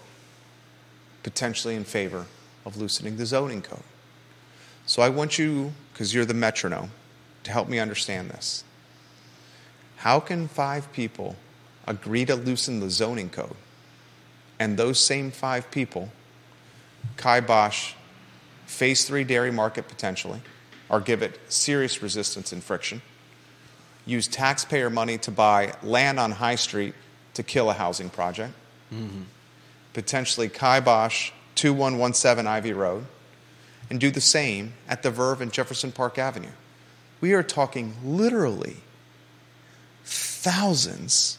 potentially 1.24 1.76
in 1.76 1.84
favor 1.84 2.26
of 2.66 2.78
loosening 2.78 3.18
the 3.18 3.26
zoning 3.26 3.62
code. 3.62 3.84
So 4.86 5.02
I 5.02 5.10
want 5.10 5.38
you, 5.38 5.74
because 5.94 6.14
you're 6.14 6.26
the 6.26 6.34
metronome, 6.34 6.92
to 7.44 7.52
help 7.52 7.70
me 7.70 7.80
understand 7.80 8.30
this. 8.30 8.64
How 9.98 10.20
can 10.20 10.48
five 10.48 10.92
people 10.94 11.36
agree 11.88 12.26
to 12.26 12.36
loosen 12.36 12.80
the 12.80 12.90
zoning 12.90 13.30
code 13.30 13.56
and 14.60 14.78
those 14.78 15.00
same 15.00 15.32
five 15.32 15.70
people 15.72 16.10
kibosh 17.18 17.94
phase 18.66 19.06
three 19.06 19.24
dairy 19.24 19.52
market 19.52 19.88
potentially 19.88 20.42
or 20.90 21.00
give 21.00 21.22
it 21.22 21.40
serious 21.52 22.02
resistance 22.02 22.52
and 22.52 22.64
friction, 22.64 23.02
use 24.12 24.28
taxpayer 24.28 24.90
money 24.90 25.18
to 25.20 25.32
buy 25.32 25.74
land 25.82 26.20
on 26.20 26.32
High 26.32 26.56
Street 26.56 26.94
to 27.34 27.44
kill 27.44 27.70
a 27.70 27.74
housing 27.74 28.10
project, 28.10 28.54
Mm-hmm. 28.94 29.22
potentially 29.94 30.50
kibosh 30.50 31.32
2117 31.56 32.46
Ivy 32.46 32.74
Road, 32.74 33.06
and 33.90 34.00
do 34.00 34.12
the 34.12 34.22
same 34.22 34.74
at 34.88 35.02
the 35.02 35.10
Verve 35.12 35.42
and 35.42 35.52
Jefferson 35.52 35.92
Park 35.92 36.18
Avenue. 36.18 36.52
We 37.22 37.34
are 37.34 37.44
talking 37.44 37.96
literally 38.04 38.78
thousands 40.04 41.38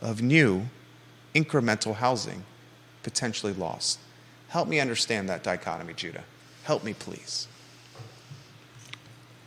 of 0.00 0.22
new 0.22 0.66
incremental 1.34 1.94
housing 1.96 2.44
potentially 3.02 3.52
lost. 3.52 3.98
Help 4.48 4.66
me 4.68 4.80
understand 4.80 5.28
that 5.28 5.42
dichotomy, 5.42 5.94
Judah. 5.94 6.24
Help 6.64 6.82
me, 6.82 6.94
please. 6.94 7.46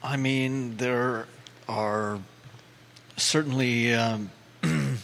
I 0.03 0.17
mean, 0.17 0.77
there 0.77 1.27
are 1.67 2.19
certainly 3.21 3.93
um, 3.93 4.31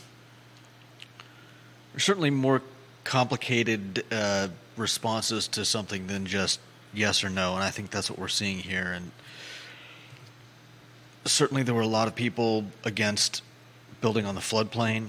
certainly 1.98 2.30
more 2.30 2.62
complicated 3.04 4.04
uh, 4.12 4.50
responses 4.76 5.48
to 5.50 5.66
something 5.66 6.08
than 6.08 6.26
just 6.26 6.60
yes 6.94 7.24
or 7.24 7.30
no, 7.30 7.56
and 7.56 7.64
I 7.64 7.70
think 7.70 7.90
that's 7.90 8.10
what 8.10 8.20
we're 8.20 8.28
seeing 8.28 8.58
here. 8.58 8.92
And 8.92 9.12
certainly, 11.26 11.64
there 11.64 11.76
were 11.76 11.82
a 11.82 11.88
lot 11.88 12.08
of 12.08 12.16
people 12.16 12.66
against 12.84 13.44
building 14.02 14.26
on 14.26 14.36
the 14.36 14.42
floodplain 14.42 15.08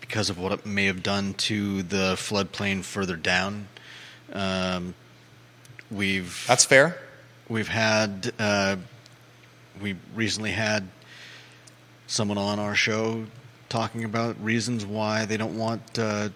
because 0.00 0.30
of 0.30 0.38
what 0.38 0.52
it 0.52 0.66
may 0.66 0.84
have 0.86 1.02
done 1.02 1.34
to 1.34 1.82
the 1.82 2.14
floodplain 2.14 2.82
further 2.84 3.16
down. 3.16 3.68
Um, 4.32 4.94
we've 5.90 6.44
That's 6.46 6.64
fair. 6.64 6.98
We've 7.48 7.68
had, 7.68 8.32
uh, 8.38 8.76
we 9.80 9.96
recently 10.14 10.50
had 10.50 10.88
someone 12.06 12.38
on 12.38 12.58
our 12.58 12.74
show 12.74 13.24
talking 13.68 14.04
about 14.04 14.42
reasons 14.42 14.84
why 14.86 15.24
they 15.24 15.36
don't 15.36 15.56
want 15.58 15.98
uh, 15.98 16.28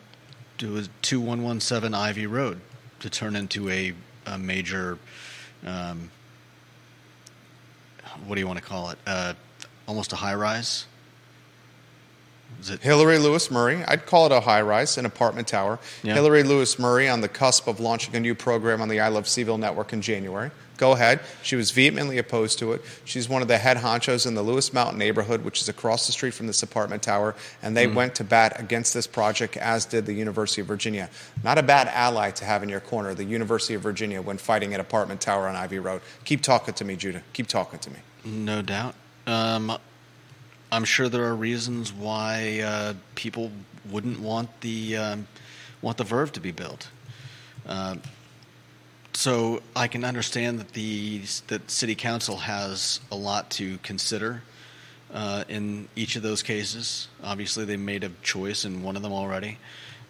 to 0.58 0.88
2117 1.02 1.94
Ivy 1.94 2.26
Road 2.26 2.60
to 3.00 3.10
turn 3.10 3.36
into 3.36 3.68
a, 3.70 3.94
a 4.26 4.38
major, 4.38 4.98
um, 5.64 6.10
what 8.26 8.34
do 8.34 8.40
you 8.40 8.46
want 8.46 8.58
to 8.58 8.64
call 8.64 8.90
it? 8.90 8.98
Uh, 9.06 9.34
almost 9.86 10.12
a 10.12 10.16
high 10.16 10.34
rise. 10.34 10.86
Is 12.60 12.70
it? 12.70 12.80
Hillary 12.80 13.18
Lewis 13.18 13.50
Murray, 13.50 13.84
I'd 13.86 14.06
call 14.06 14.26
it 14.26 14.32
a 14.32 14.40
high 14.40 14.62
rise, 14.62 14.98
an 14.98 15.06
apartment 15.06 15.46
tower. 15.46 15.78
Yeah. 16.02 16.14
Hillary 16.14 16.42
Lewis 16.42 16.78
Murray 16.78 17.08
on 17.08 17.20
the 17.20 17.28
cusp 17.28 17.68
of 17.68 17.78
launching 17.78 18.16
a 18.16 18.20
new 18.20 18.34
program 18.34 18.80
on 18.80 18.88
the 18.88 19.00
I 19.00 19.08
Love 19.08 19.24
CVille 19.24 19.60
network 19.60 19.92
in 19.92 20.02
January. 20.02 20.50
Go 20.78 20.92
ahead. 20.92 21.20
She 21.42 21.56
was 21.56 21.72
vehemently 21.72 22.18
opposed 22.18 22.60
to 22.60 22.72
it. 22.72 22.82
She's 23.04 23.28
one 23.28 23.42
of 23.42 23.48
the 23.48 23.58
head 23.58 23.76
honchos 23.76 24.26
in 24.26 24.34
the 24.34 24.42
Lewis 24.42 24.72
Mountain 24.72 24.98
neighborhood, 24.98 25.44
which 25.44 25.60
is 25.60 25.68
across 25.68 26.06
the 26.06 26.12
street 26.12 26.32
from 26.32 26.46
this 26.46 26.62
apartment 26.62 27.02
tower, 27.02 27.34
and 27.62 27.76
they 27.76 27.88
went 27.88 28.14
to 28.14 28.24
bat 28.24 28.58
against 28.58 28.94
this 28.94 29.06
project, 29.06 29.56
as 29.56 29.84
did 29.84 30.06
the 30.06 30.14
University 30.14 30.60
of 30.60 30.68
Virginia. 30.68 31.10
Not 31.42 31.58
a 31.58 31.62
bad 31.62 31.88
ally 31.88 32.30
to 32.30 32.44
have 32.44 32.62
in 32.62 32.68
your 32.68 32.80
corner, 32.80 33.12
the 33.12 33.24
University 33.24 33.74
of 33.74 33.82
Virginia, 33.82 34.22
when 34.22 34.38
fighting 34.38 34.72
an 34.72 34.80
apartment 34.80 35.20
tower 35.20 35.48
on 35.48 35.56
Ivy 35.56 35.80
Road. 35.80 36.00
Keep 36.24 36.42
talking 36.42 36.74
to 36.74 36.84
me, 36.84 36.94
Judah. 36.94 37.22
Keep 37.32 37.48
talking 37.48 37.80
to 37.80 37.90
me. 37.90 37.96
No 38.24 38.62
doubt. 38.62 38.94
Um, 39.26 39.76
I'm 40.70 40.84
sure 40.84 41.08
there 41.08 41.24
are 41.24 41.34
reasons 41.34 41.92
why 41.92 42.60
uh, 42.60 42.94
people 43.16 43.50
wouldn't 43.90 44.20
want 44.20 44.60
the 44.60 44.96
um, 44.96 45.26
want 45.82 45.96
the 45.96 46.04
Verve 46.04 46.32
to 46.32 46.40
be 46.40 46.52
built. 46.52 46.88
Uh, 47.66 47.96
so 49.12 49.62
I 49.74 49.88
can 49.88 50.04
understand 50.04 50.58
that 50.60 50.72
the 50.72 51.22
that 51.48 51.70
city 51.70 51.94
council 51.94 52.36
has 52.36 53.00
a 53.10 53.16
lot 53.16 53.50
to 53.52 53.78
consider 53.78 54.42
uh, 55.12 55.44
in 55.48 55.88
each 55.96 56.16
of 56.16 56.22
those 56.22 56.42
cases. 56.42 57.08
Obviously, 57.22 57.64
they 57.64 57.76
made 57.76 58.04
a 58.04 58.10
choice 58.22 58.64
in 58.64 58.82
one 58.82 58.96
of 58.96 59.02
them 59.02 59.12
already, 59.12 59.58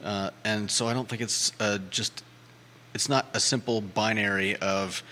uh, 0.05 0.31
and 0.45 0.71
so 0.71 0.87
I 0.87 0.95
don't 0.95 1.09
think 1.09 1.23
it's 1.23 1.52
uh, 1.61 1.78
just 1.90 2.23
it's 2.95 3.09
not 3.09 3.26
a 3.35 3.40
simple 3.40 3.81
binary 3.81 4.57
of 4.57 5.02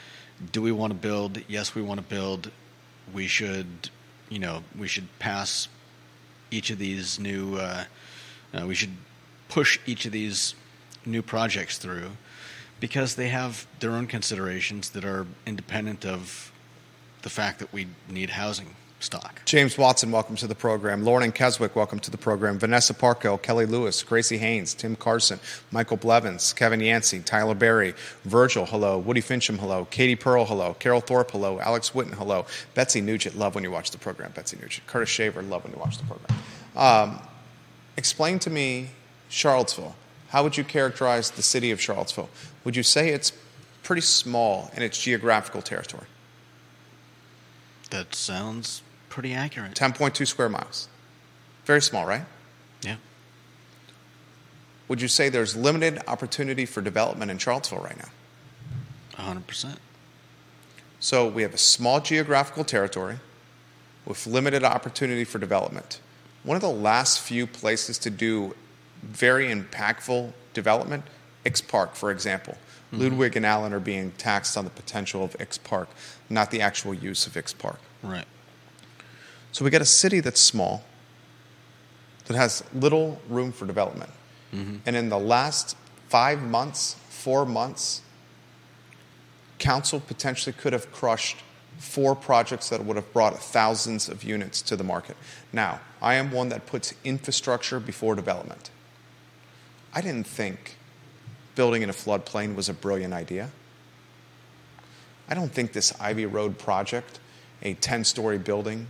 do 0.53 0.61
we 0.61 0.73
want 0.73 0.93
to 0.93 0.99
build? 0.99 1.41
Yes, 1.49 1.75
we 1.75 1.83
want 1.83 1.99
to 1.99 2.07
build. 2.07 2.51
We 3.15 3.27
should, 3.27 3.67
you 4.29 4.39
know, 4.39 4.63
we 4.79 4.89
should 4.89 5.07
pass 5.19 5.69
each 6.51 6.71
of 6.71 6.79
these 6.79 7.19
new. 7.19 7.57
Uh, 7.57 7.85
uh, 8.53 8.67
we 8.67 8.75
should 8.75 8.97
push 9.49 9.79
each 9.87 10.07
of 10.07 10.13
these 10.13 10.55
new 11.05 11.23
projects 11.23 11.79
through 11.79 12.11
because 12.81 13.15
they 13.17 13.29
have 13.29 13.67
their 13.81 13.93
own 13.93 14.07
considerations 14.07 14.91
that 14.91 15.05
are 15.05 15.27
independent 15.47 16.05
of 16.05 16.53
the 17.23 17.31
fact 17.31 17.59
that 17.59 17.73
we 17.73 17.87
need 18.09 18.31
housing 18.31 18.77
stock. 19.01 19.43
James 19.45 19.77
Watson, 19.77 20.11
welcome 20.11 20.37
to 20.37 20.47
the 20.47 20.55
program. 20.55 21.05
Lauren 21.05 21.31
Keswick, 21.31 21.77
welcome 21.77 21.99
to 22.01 22.11
the 22.11 22.17
program. 22.17 22.59
Vanessa 22.59 22.95
Parko, 22.95 23.41
Kelly 23.41 23.67
Lewis, 23.67 24.03
Gracie 24.03 24.39
Haynes, 24.39 24.75
Tim 24.75 24.97
Carson, 24.97 25.39
Michael 25.71 25.97
Blevins, 25.97 26.53
Kevin 26.53 26.81
Yancey, 26.81 27.21
Tyler 27.21 27.55
Berry, 27.55 27.95
Virgil, 28.25 28.67
hello. 28.67 28.99
Woody 28.99 29.21
Fincham, 29.21 29.59
hello. 29.59 29.87
Katie 29.91 30.17
Pearl, 30.17 30.45
hello. 30.47 30.75
Carol 30.79 31.01
Thorpe, 31.01 31.31
hello. 31.31 31.61
Alex 31.61 31.91
Witten, 31.91 32.15
hello. 32.15 32.47
Betsy 32.75 33.01
Nugent, 33.01 33.37
love 33.37 33.55
when 33.55 33.65
you 33.65 33.71
watch 33.71 33.91
the 33.91 33.99
program. 33.99 34.33
Betsy 34.35 34.57
Nugent. 34.61 34.87
Curtis 34.87 35.09
Shaver, 35.09 35.43
love 35.43 35.65
when 35.65 35.73
you 35.73 35.79
watch 35.79 35.99
the 35.99 36.05
program. 36.05 36.39
Um, 36.75 37.21
explain 37.97 38.39
to 38.41 38.51
me 38.51 38.91
Charlottesville. 39.29 39.95
How 40.29 40.43
would 40.43 40.57
you 40.57 40.65
characterize 40.65 41.31
the 41.31 41.43
city 41.43 41.71
of 41.71 41.81
Charlottesville? 41.81 42.31
Would 42.67 42.75
you 42.75 42.83
say 42.83 43.11
it's 43.11 43.33
pretty 43.85 44.03
small 44.03 44.73
in 44.75 44.83
its 44.83 45.01
geographical 45.01 45.63
territory? 45.63 46.09
That 47.91 48.13
sounds 48.13 48.83
pretty 49.09 49.35
accurate. 49.35 49.75
10.2 49.75 50.27
square 50.27 50.49
miles. 50.49 50.89
Very 51.65 51.81
small, 51.81 52.05
right? 52.05 52.25
Yeah. 52.83 52.97
Would 54.89 55.01
you 55.01 55.07
say 55.07 55.29
there's 55.29 55.55
limited 55.55 56.01
opportunity 56.09 56.67
for 56.67 56.81
development 56.81 57.31
in 57.31 57.39
Charlottesville 57.39 57.79
right 57.79 57.97
now? 57.97 58.09
100%. 59.13 59.77
So 60.99 61.29
we 61.29 61.43
have 61.43 61.55
a 61.55 61.59
small 61.59 62.01
geographical 62.01 62.65
territory 62.65 63.21
with 64.05 64.27
limited 64.27 64.65
opportunity 64.65 65.23
for 65.23 65.39
development. 65.39 66.01
One 66.43 66.57
of 66.57 66.63
the 66.63 66.69
last 66.69 67.21
few 67.21 67.47
places 67.47 67.97
to 67.99 68.11
do 68.11 68.57
very 69.03 69.55
impactful 69.55 70.33
development, 70.53 71.05
X 71.47 71.63
Park, 71.63 71.95
for 71.95 72.11
example. 72.11 72.59
Mm-hmm. 72.93 73.03
Ludwig 73.03 73.37
and 73.37 73.47
Allen 73.47 73.73
are 73.73 73.81
being 73.81 74.11
taxed 74.13 74.59
on 74.59 74.65
the 74.65 74.71
potential 74.71 75.25
of 75.25 75.35
X 75.41 75.57
Park, 75.57 75.89
not 76.29 76.51
the 76.51 76.61
actual 76.61 76.93
use 76.93 77.27
of 77.27 77.37
X 77.37 77.55
Park. 77.55 77.81
Right. 78.03 78.27
So 79.53 79.65
we 79.65 79.71
got 79.71 79.81
a 79.81 79.87
city 79.87 80.21
that's 80.21 80.41
small, 80.41 80.85
that 82.27 82.37
has 82.37 82.63
little 82.75 83.23
room 83.29 83.53
for 83.53 83.65
development. 83.67 84.11
Mm-hmm. 84.53 84.77
And 84.85 84.97
in 84.97 85.09
the 85.09 85.19
last 85.19 85.77
five 86.09 86.43
months, 86.43 86.97
four 87.09 87.47
months, 87.47 88.03
council 89.59 90.01
potentially 90.01 90.53
could 90.53 90.73
have 90.73 90.93
crushed 90.93 91.39
four 91.79 92.15
projects 92.15 92.69
that 92.71 92.85
would 92.85 92.97
have 92.97 93.13
brought 93.13 93.39
thousands 93.39 94.09
of 94.09 94.25
units 94.25 94.63
to 94.63 94.77
the 94.77 94.85
market. 94.85 95.17
Now, 95.53 95.81
I 96.01 96.15
am 96.15 96.31
one 96.31 96.49
that 96.51 96.67
puts 96.67 96.95
infrastructure 97.05 97.81
before 97.81 98.15
development. 98.15 98.71
I 99.95 100.01
didn't 100.01 100.27
think 100.27 100.76
building 101.57 101.83
in 101.83 101.91
a 101.91 101.93
floodplain 101.93 102.55
was 102.55 102.69
a 102.69 102.75
brilliant 102.75 103.13
idea. 103.13 103.51
I 105.29 105.35
don't 105.35 105.53
think 105.53 105.73
this 105.73 105.93
Ivy 106.01 106.27
Road 106.27 106.59
project, 106.59 107.19
a 107.63 107.75
10 107.75 108.05
story 108.05 108.39
building, 108.39 108.87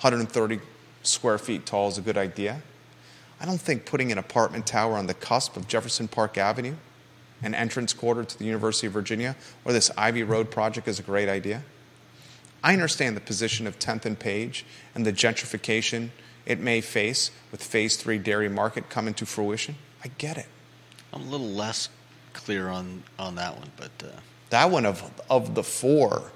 130 0.00 0.58
square 1.04 1.38
feet 1.38 1.64
tall, 1.66 1.88
is 1.88 1.98
a 1.98 2.00
good 2.00 2.18
idea. 2.18 2.62
I 3.40 3.46
don't 3.46 3.60
think 3.60 3.84
putting 3.84 4.10
an 4.10 4.18
apartment 4.18 4.66
tower 4.66 4.96
on 4.96 5.06
the 5.06 5.14
cusp 5.14 5.56
of 5.56 5.68
Jefferson 5.68 6.08
Park 6.08 6.36
Avenue, 6.36 6.74
an 7.42 7.54
entrance 7.54 7.92
quarter 7.92 8.24
to 8.24 8.38
the 8.38 8.44
University 8.44 8.88
of 8.88 8.92
Virginia, 8.92 9.36
or 9.64 9.72
this 9.72 9.92
Ivy 9.96 10.24
Road 10.24 10.50
project 10.50 10.88
is 10.88 10.98
a 10.98 11.04
great 11.04 11.28
idea. 11.28 11.62
I 12.64 12.72
understand 12.72 13.16
the 13.16 13.20
position 13.20 13.68
of 13.68 13.78
10th 13.78 14.04
and 14.04 14.18
Page 14.18 14.64
and 14.94 15.06
the 15.06 15.12
gentrification 15.12 16.10
it 16.44 16.58
may 16.58 16.80
face 16.80 17.30
with 17.52 17.62
Phase 17.62 17.96
3 17.96 18.18
Dairy 18.18 18.48
Market 18.48 18.88
coming 18.88 19.14
to 19.14 19.26
fruition. 19.26 19.76
I 20.02 20.08
get 20.18 20.38
it. 20.38 20.46
I'm 21.12 21.22
a 21.22 21.30
little 21.30 21.46
less 21.46 21.88
clear 22.38 22.68
on, 22.68 23.02
on 23.18 23.34
that 23.34 23.56
one, 23.56 23.70
but 23.76 23.90
uh, 24.02 24.10
that 24.50 24.70
one 24.70 24.86
of 24.86 25.02
of 25.28 25.54
the 25.54 25.62
four, 25.62 26.30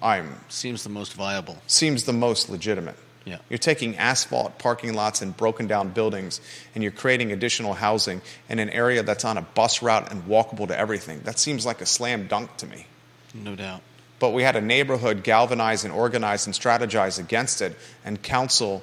I'm 0.00 0.36
seems 0.48 0.84
the 0.84 0.90
most 0.90 1.14
viable. 1.14 1.58
Seems 1.66 2.04
the 2.04 2.12
most 2.12 2.48
legitimate. 2.48 2.96
Yeah. 3.24 3.38
You're 3.48 3.58
taking 3.58 3.96
asphalt 3.96 4.58
parking 4.60 4.94
lots 4.94 5.20
and 5.20 5.36
broken 5.36 5.66
down 5.66 5.88
buildings, 5.90 6.40
and 6.74 6.84
you're 6.84 6.92
creating 6.92 7.32
additional 7.32 7.74
housing 7.74 8.22
in 8.48 8.60
an 8.60 8.70
area 8.70 9.02
that's 9.02 9.24
on 9.24 9.36
a 9.36 9.42
bus 9.42 9.82
route 9.82 10.12
and 10.12 10.22
walkable 10.26 10.68
to 10.68 10.78
everything. 10.78 11.22
That 11.24 11.38
seems 11.38 11.66
like 11.66 11.80
a 11.80 11.86
slam 11.86 12.28
dunk 12.28 12.56
to 12.58 12.66
me. 12.66 12.86
No 13.34 13.56
doubt. 13.56 13.82
But 14.20 14.30
we 14.30 14.44
had 14.44 14.54
a 14.54 14.60
neighborhood 14.60 15.24
galvanize 15.24 15.84
and 15.84 15.92
organize 15.92 16.46
and 16.46 16.54
strategize 16.54 17.18
against 17.18 17.60
it, 17.62 17.76
and 18.04 18.22
council 18.22 18.82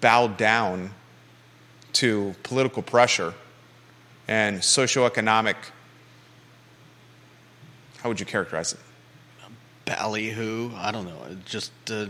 bowed 0.00 0.36
down 0.36 0.90
to 1.92 2.34
political 2.42 2.82
pressure 2.82 3.34
and 4.26 4.58
socioeconomic. 4.58 5.56
How 8.02 8.08
would 8.08 8.20
you 8.20 8.26
characterize 8.26 8.72
it? 8.72 8.78
Ballyhoo. 9.84 10.70
I 10.76 10.92
don't 10.92 11.04
know. 11.04 11.36
Just 11.44 11.72
uh, 11.90 12.06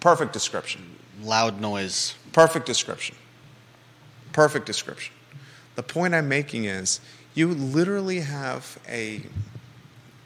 perfect 0.00 0.32
description. 0.32 0.96
Loud 1.22 1.60
noise. 1.60 2.14
Perfect 2.32 2.66
description. 2.66 3.16
Perfect 4.32 4.66
description. 4.66 5.14
The 5.74 5.82
point 5.82 6.14
I'm 6.14 6.28
making 6.28 6.64
is 6.64 7.00
you 7.34 7.48
literally 7.48 8.20
have 8.20 8.78
a 8.88 9.22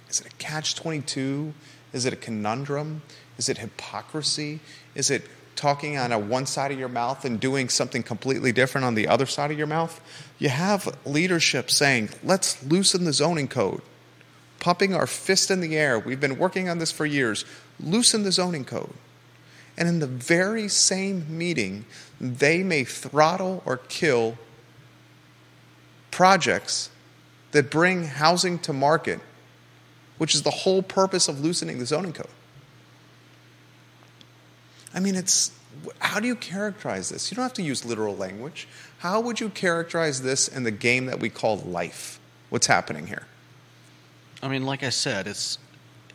is 0.08 0.20
it 0.20 0.26
a 0.26 0.36
catch 0.36 0.74
22? 0.74 1.52
Is 1.92 2.06
it 2.06 2.12
a 2.12 2.16
conundrum? 2.16 3.02
Is 3.36 3.48
it 3.48 3.58
hypocrisy? 3.58 4.60
Is 4.94 5.10
it 5.10 5.22
talking 5.58 5.98
on 5.98 6.12
a 6.12 6.18
one 6.18 6.46
side 6.46 6.70
of 6.70 6.78
your 6.78 6.88
mouth 6.88 7.24
and 7.24 7.40
doing 7.40 7.68
something 7.68 8.02
completely 8.02 8.52
different 8.52 8.84
on 8.84 8.94
the 8.94 9.08
other 9.08 9.26
side 9.26 9.50
of 9.50 9.58
your 9.58 9.66
mouth. 9.66 10.00
You 10.38 10.50
have 10.50 10.96
leadership 11.04 11.68
saying, 11.68 12.10
let's 12.22 12.62
loosen 12.62 13.04
the 13.04 13.12
zoning 13.12 13.48
code, 13.48 13.82
pumping 14.60 14.94
our 14.94 15.06
fist 15.06 15.50
in 15.50 15.60
the 15.60 15.76
air. 15.76 15.98
We've 15.98 16.20
been 16.20 16.38
working 16.38 16.68
on 16.68 16.78
this 16.78 16.92
for 16.92 17.06
years. 17.06 17.44
Loosen 17.80 18.22
the 18.22 18.32
zoning 18.32 18.64
code. 18.64 18.94
And 19.76 19.88
in 19.88 20.00
the 20.00 20.06
very 20.06 20.68
same 20.68 21.24
meeting, 21.28 21.84
they 22.20 22.64
may 22.64 22.84
throttle 22.84 23.62
or 23.64 23.76
kill 23.76 24.36
projects 26.10 26.90
that 27.52 27.70
bring 27.70 28.04
housing 28.04 28.58
to 28.60 28.72
market, 28.72 29.20
which 30.18 30.34
is 30.34 30.42
the 30.42 30.50
whole 30.50 30.82
purpose 30.82 31.28
of 31.28 31.40
loosening 31.40 31.78
the 31.78 31.86
zoning 31.86 32.12
code. 32.12 32.26
I 34.92 35.00
mean, 35.00 35.14
it's 35.14 35.52
how 36.00 36.18
do 36.18 36.26
you 36.26 36.34
characterize 36.34 37.08
this? 37.08 37.30
You 37.30 37.36
don't 37.36 37.44
have 37.44 37.52
to 37.54 37.62
use 37.62 37.84
literal 37.84 38.16
language. 38.16 38.66
How 38.98 39.20
would 39.20 39.38
you 39.38 39.48
characterize 39.48 40.22
this 40.22 40.48
in 40.48 40.64
the 40.64 40.72
game 40.72 41.06
that 41.06 41.20
we 41.20 41.28
call 41.28 41.58
life? 41.58 42.18
What's 42.50 42.66
happening 42.66 43.06
here? 43.06 43.26
I 44.42 44.48
mean, 44.48 44.64
like 44.64 44.82
I 44.82 44.90
said, 44.90 45.26
it's 45.26 45.58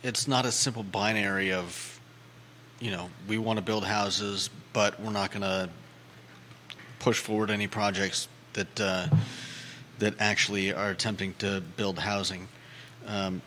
it's 0.02 0.28
not 0.28 0.44
a 0.44 0.52
simple 0.52 0.82
binary 0.82 1.52
of, 1.52 2.00
you 2.80 2.90
know, 2.90 3.08
we 3.26 3.38
want 3.38 3.58
to 3.58 3.64
build 3.64 3.84
houses, 3.84 4.50
but 4.72 5.00
we're 5.00 5.12
not 5.12 5.30
going 5.30 5.42
to 5.42 5.70
push 6.98 7.18
forward 7.18 7.50
any 7.50 7.66
projects 7.66 8.28
that 8.54 8.80
uh, 8.80 9.08
that 9.98 10.14
actually 10.18 10.72
are 10.72 10.90
attempting 10.90 11.34
to 11.38 11.62
build 11.76 11.98
housing. 11.98 12.48
Um, 13.06 13.42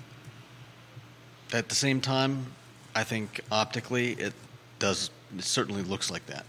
at 1.54 1.70
the 1.70 1.76
same 1.76 2.02
time, 2.02 2.46
I 2.96 3.04
think 3.04 3.42
optically 3.52 4.14
it 4.14 4.34
does 4.80 5.10
it 5.36 5.44
certainly 5.44 5.84
looks 5.84 6.12
like 6.12 6.26
that. 6.28 6.46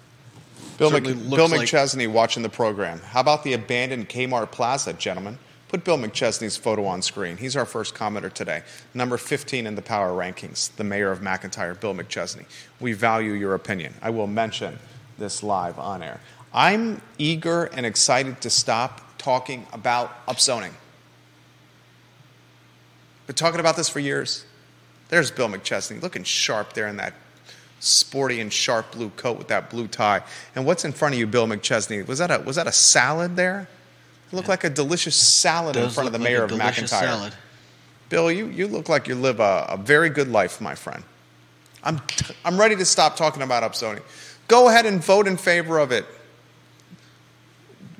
Bill, 0.76 0.90
Mc, 0.90 1.04
Bill 1.04 1.48
McChesney 1.48 2.06
like, 2.06 2.14
watching 2.14 2.42
the 2.42 2.48
program. 2.48 3.00
How 3.00 3.20
about 3.20 3.42
the 3.44 3.54
abandoned 3.54 4.08
Kmart 4.08 4.50
Plaza, 4.50 4.92
gentlemen? 4.92 5.38
Put 5.68 5.84
Bill 5.84 5.98
McChesney's 5.98 6.56
photo 6.56 6.86
on 6.86 7.02
screen. 7.02 7.36
He's 7.36 7.54
our 7.54 7.66
first 7.66 7.94
commenter 7.94 8.32
today. 8.32 8.62
Number 8.94 9.18
15 9.18 9.66
in 9.66 9.74
the 9.74 9.82
power 9.82 10.10
rankings, 10.12 10.74
the 10.76 10.84
mayor 10.84 11.12
of 11.12 11.20
McIntyre, 11.20 11.78
Bill 11.78 11.94
McChesney. 11.94 12.46
We 12.80 12.94
value 12.94 13.32
your 13.32 13.54
opinion. 13.54 13.94
I 14.00 14.10
will 14.10 14.26
mention 14.26 14.78
this 15.18 15.42
live 15.42 15.78
on 15.78 16.02
air. 16.02 16.20
I'm 16.54 17.02
eager 17.18 17.64
and 17.64 17.84
excited 17.84 18.40
to 18.40 18.50
stop 18.50 19.18
talking 19.18 19.66
about 19.72 20.26
upzoning. 20.26 20.72
Been 23.26 23.36
talking 23.36 23.60
about 23.60 23.76
this 23.76 23.90
for 23.90 24.00
years. 24.00 24.46
There's 25.10 25.30
Bill 25.30 25.48
McChesney 25.48 26.00
looking 26.00 26.24
sharp 26.24 26.72
there 26.72 26.88
in 26.88 26.96
that 26.96 27.12
sporty 27.80 28.40
and 28.40 28.50
sharp 28.50 28.92
blue 28.92 29.10
coat 29.10 29.36
with 29.36 29.48
that 29.48 29.68
blue 29.68 29.86
tie. 29.86 30.22
And 30.54 30.64
what's 30.64 30.84
in 30.86 30.92
front 30.92 31.14
of 31.14 31.18
you, 31.18 31.26
Bill 31.26 31.46
McChesney? 31.46 32.06
Was 32.06 32.20
that 32.20 32.30
a 32.30 32.38
was 32.40 32.56
that 32.56 32.66
a 32.66 32.72
salad 32.72 33.36
there? 33.36 33.68
It 34.28 34.34
looked 34.34 34.48
yeah. 34.48 34.52
like 34.52 34.64
a 34.64 34.70
delicious 34.70 35.16
salad 35.16 35.76
in 35.76 35.88
front 35.90 36.06
of 36.06 36.12
the 36.12 36.18
mayor 36.18 36.42
like 36.42 36.52
of 36.52 36.58
McIntyre. 36.58 36.88
Salad. 36.88 37.34
Bill, 38.08 38.30
you, 38.30 38.46
you 38.46 38.66
look 38.66 38.88
like 38.88 39.08
you 39.08 39.14
live 39.14 39.40
a, 39.40 39.66
a 39.70 39.76
very 39.76 40.08
good 40.10 40.28
life, 40.28 40.60
my 40.60 40.74
friend. 40.74 41.02
I'm, 41.82 41.98
t- 42.00 42.34
I'm 42.44 42.58
ready 42.58 42.76
to 42.76 42.84
stop 42.84 43.16
talking 43.16 43.42
about 43.42 43.62
upzoning. 43.62 44.02
Go 44.48 44.68
ahead 44.68 44.86
and 44.86 45.02
vote 45.02 45.26
in 45.26 45.36
favor 45.36 45.78
of 45.78 45.92
it. 45.92 46.06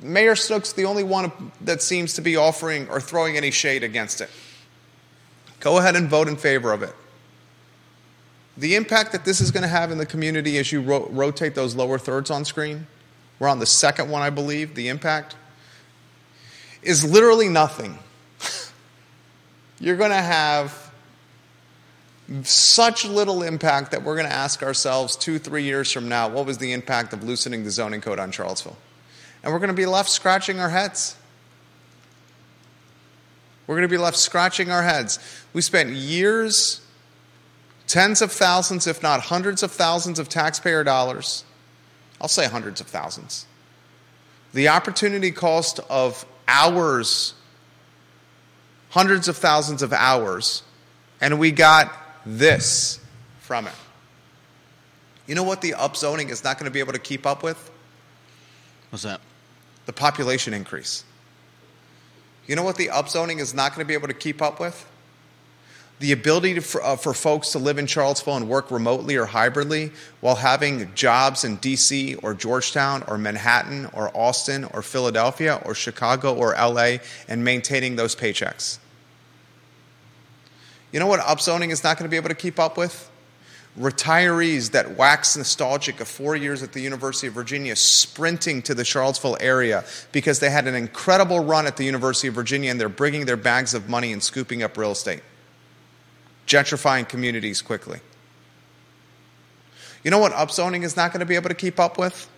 Mayor 0.00 0.36
Snook's 0.36 0.72
the 0.72 0.84
only 0.84 1.02
one 1.02 1.52
that 1.60 1.82
seems 1.82 2.14
to 2.14 2.22
be 2.22 2.36
offering 2.36 2.88
or 2.88 3.00
throwing 3.00 3.36
any 3.36 3.50
shade 3.50 3.82
against 3.82 4.20
it. 4.20 4.30
Go 5.60 5.78
ahead 5.78 5.96
and 5.96 6.08
vote 6.08 6.28
in 6.28 6.36
favor 6.36 6.72
of 6.72 6.82
it. 6.82 6.94
The 8.56 8.74
impact 8.76 9.12
that 9.12 9.24
this 9.24 9.40
is 9.40 9.50
going 9.50 9.62
to 9.62 9.68
have 9.68 9.90
in 9.90 9.98
the 9.98 10.06
community 10.06 10.58
as 10.58 10.72
you 10.72 10.80
ro- 10.80 11.08
rotate 11.10 11.54
those 11.54 11.74
lower 11.74 11.98
thirds 11.98 12.30
on 12.30 12.44
screen, 12.44 12.86
we're 13.38 13.48
on 13.48 13.58
the 13.58 13.66
second 13.66 14.10
one, 14.10 14.22
I 14.22 14.30
believe, 14.30 14.74
the 14.74 14.88
impact, 14.88 15.36
is 16.82 17.04
literally 17.04 17.48
nothing. 17.48 17.98
You're 19.80 19.96
going 19.96 20.10
to 20.10 20.16
have 20.16 20.88
such 22.42 23.04
little 23.04 23.42
impact 23.42 23.92
that 23.92 24.02
we're 24.02 24.16
going 24.16 24.28
to 24.28 24.34
ask 24.34 24.62
ourselves 24.62 25.16
two, 25.16 25.38
three 25.38 25.62
years 25.62 25.90
from 25.90 26.08
now, 26.08 26.28
what 26.28 26.46
was 26.46 26.58
the 26.58 26.72
impact 26.72 27.12
of 27.12 27.24
loosening 27.24 27.64
the 27.64 27.70
zoning 27.70 28.00
code 28.00 28.18
on 28.18 28.30
Charlottesville? 28.30 28.76
And 29.42 29.52
we're 29.52 29.60
going 29.60 29.68
to 29.68 29.74
be 29.74 29.86
left 29.86 30.10
scratching 30.10 30.60
our 30.60 30.68
heads. 30.68 31.16
We're 33.66 33.76
going 33.76 33.88
to 33.88 33.92
be 33.92 33.98
left 33.98 34.16
scratching 34.16 34.70
our 34.70 34.82
heads. 34.82 35.18
We 35.52 35.62
spent 35.62 35.90
years, 35.90 36.80
tens 37.86 38.20
of 38.20 38.32
thousands, 38.32 38.86
if 38.86 39.02
not 39.02 39.20
hundreds 39.20 39.62
of 39.62 39.70
thousands 39.70 40.18
of 40.18 40.28
taxpayer 40.28 40.84
dollars. 40.84 41.44
I'll 42.20 42.28
say 42.28 42.46
hundreds 42.46 42.80
of 42.80 42.88
thousands. 42.88 43.46
The 44.52 44.68
opportunity 44.68 45.30
cost 45.30 45.80
of 45.88 46.24
hours, 46.48 47.34
hundreds 48.90 49.28
of 49.28 49.36
thousands 49.36 49.82
of 49.82 49.92
hours, 49.92 50.62
and 51.20 51.38
we 51.38 51.52
got 51.52 51.92
this 52.26 52.98
from 53.40 53.66
it. 53.66 53.72
You 55.26 55.34
know 55.34 55.44
what 55.44 55.60
the 55.60 55.72
upzoning 55.72 56.30
is 56.30 56.42
not 56.42 56.58
going 56.58 56.64
to 56.64 56.70
be 56.70 56.80
able 56.80 56.94
to 56.94 56.98
keep 56.98 57.26
up 57.26 57.42
with? 57.42 57.70
What's 58.90 59.02
that? 59.02 59.20
The 59.84 59.92
population 59.92 60.54
increase. 60.54 61.04
You 62.46 62.56
know 62.56 62.62
what 62.62 62.76
the 62.76 62.86
upzoning 62.86 63.38
is 63.38 63.52
not 63.52 63.74
going 63.74 63.84
to 63.84 63.88
be 63.88 63.92
able 63.92 64.08
to 64.08 64.14
keep 64.14 64.40
up 64.40 64.58
with? 64.58 64.87
The 66.00 66.12
ability 66.12 66.54
to, 66.54 66.60
for, 66.60 66.82
uh, 66.82 66.96
for 66.96 67.12
folks 67.12 67.52
to 67.52 67.58
live 67.58 67.78
in 67.78 67.86
Charlottesville 67.86 68.36
and 68.36 68.48
work 68.48 68.70
remotely 68.70 69.16
or 69.16 69.26
hybridly 69.26 69.90
while 70.20 70.36
having 70.36 70.94
jobs 70.94 71.44
in 71.44 71.58
DC 71.58 72.22
or 72.22 72.34
Georgetown 72.34 73.02
or 73.08 73.18
Manhattan 73.18 73.86
or 73.92 74.16
Austin 74.16 74.64
or 74.64 74.82
Philadelphia 74.82 75.60
or 75.64 75.74
Chicago 75.74 76.34
or 76.34 76.52
LA 76.52 76.98
and 77.26 77.44
maintaining 77.44 77.96
those 77.96 78.14
paychecks. 78.14 78.78
You 80.92 81.00
know 81.00 81.06
what 81.06 81.20
upzoning 81.20 81.70
is 81.70 81.82
not 81.82 81.98
going 81.98 82.08
to 82.08 82.10
be 82.10 82.16
able 82.16 82.30
to 82.30 82.34
keep 82.34 82.58
up 82.58 82.76
with? 82.76 83.10
retirees 83.78 84.72
that 84.72 84.96
wax 84.96 85.36
nostalgic 85.36 86.00
of 86.00 86.08
four 86.08 86.34
years 86.34 86.62
at 86.62 86.72
the 86.72 86.80
University 86.80 87.28
of 87.28 87.32
Virginia 87.32 87.76
sprinting 87.76 88.60
to 88.62 88.74
the 88.74 88.84
Charlottesville 88.84 89.36
area 89.40 89.84
because 90.10 90.40
they 90.40 90.50
had 90.50 90.66
an 90.66 90.74
incredible 90.74 91.40
run 91.40 91.66
at 91.66 91.76
the 91.76 91.84
University 91.84 92.28
of 92.28 92.34
Virginia 92.34 92.70
and 92.70 92.80
they're 92.80 92.88
bringing 92.88 93.26
their 93.26 93.36
bags 93.36 93.74
of 93.74 93.88
money 93.88 94.12
and 94.12 94.22
scooping 94.22 94.62
up 94.62 94.76
real 94.76 94.92
estate, 94.92 95.22
gentrifying 96.48 97.08
communities 97.08 97.62
quickly. 97.62 98.00
You 100.02 100.10
know 100.10 100.18
what 100.18 100.32
upzoning 100.32 100.82
is 100.82 100.96
not 100.96 101.12
going 101.12 101.20
to 101.20 101.26
be 101.26 101.36
able 101.36 101.48
to 101.48 101.54
keep 101.54 101.78
up 101.78 101.98
with? 101.98 102.28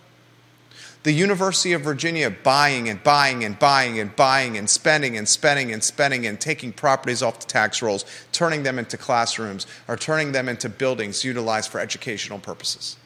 the 1.03 1.11
University 1.11 1.73
of 1.73 1.81
Virginia 1.81 2.29
buying 2.29 2.87
and 2.87 3.03
buying 3.03 3.43
and 3.43 3.57
buying 3.57 3.99
and 3.99 4.15
buying 4.15 4.57
and 4.57 4.69
spending 4.69 5.17
and 5.17 5.27
spending 5.27 5.71
and 5.71 5.83
spending 5.83 6.27
and 6.27 6.39
taking 6.39 6.71
properties 6.71 7.23
off 7.23 7.39
the 7.39 7.47
tax 7.47 7.81
rolls, 7.81 8.05
turning 8.31 8.63
them 8.63 8.77
into 8.77 8.97
classrooms 8.97 9.65
or 9.87 9.97
turning 9.97 10.31
them 10.31 10.47
into 10.47 10.69
buildings 10.69 11.23
utilized 11.23 11.71
for 11.71 11.79
educational 11.79 12.39
purposes. 12.39 12.97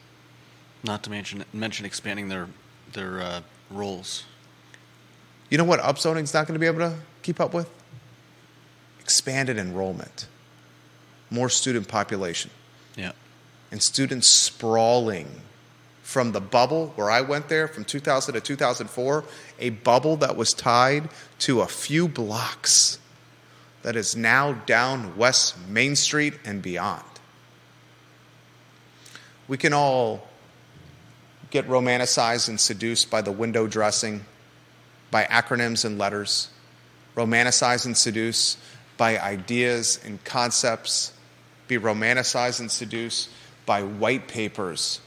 Not 0.84 1.02
to 1.04 1.10
mention 1.10 1.44
mention 1.52 1.86
expanding 1.86 2.28
their 2.28 2.48
their 2.92 3.20
uh, 3.20 3.40
roles. 3.70 4.24
You 5.50 5.58
know 5.58 5.64
what 5.64 5.80
upzoning 5.80 6.22
is 6.22 6.34
not 6.34 6.46
going 6.46 6.54
to 6.54 6.60
be 6.60 6.66
able 6.66 6.80
to 6.80 6.94
keep 7.22 7.40
up 7.40 7.54
with? 7.54 7.70
Expanded 9.00 9.58
enrollment, 9.58 10.26
more 11.30 11.48
student 11.48 11.88
population, 11.88 12.50
Yeah. 12.96 13.12
and 13.70 13.82
students 13.82 14.28
sprawling 14.28 15.42
from 16.02 16.32
the 16.32 16.40
bubble 16.40 16.92
where 16.94 17.10
I 17.10 17.20
went 17.20 17.48
there 17.48 17.66
from 17.66 17.84
2000 17.84 18.34
to 18.34 18.40
2004, 18.40 19.24
a 19.58 19.70
bubble 19.70 20.16
that 20.18 20.36
was 20.36 20.54
tied 20.54 21.08
to 21.40 21.62
a 21.62 21.66
few 21.66 22.06
blocks 22.06 22.98
that 23.82 23.96
is 23.96 24.14
now 24.16 24.52
down 24.52 25.16
West 25.16 25.56
Main 25.68 25.96
Street 25.96 26.34
and 26.44 26.62
beyond. 26.62 27.02
We 29.48 29.56
can 29.56 29.72
all 29.72 30.28
get 31.50 31.68
romanticized 31.68 32.48
and 32.48 32.60
seduced 32.60 33.10
by 33.10 33.22
the 33.22 33.32
window 33.32 33.66
dressing, 33.66 34.24
by 35.10 35.24
acronyms 35.24 35.84
and 35.84 35.98
letters, 35.98 36.48
romanticized 37.16 37.86
and 37.86 37.96
seduced 37.96 38.58
by 38.96 39.18
ideas 39.18 40.00
and 40.04 40.22
concepts, 40.24 41.12
be 41.68 41.78
romanticized 41.78 42.60
and 42.60 42.70
seduced 42.70 43.28
by 43.64 43.82
white 43.82 44.28
papers 44.28 45.00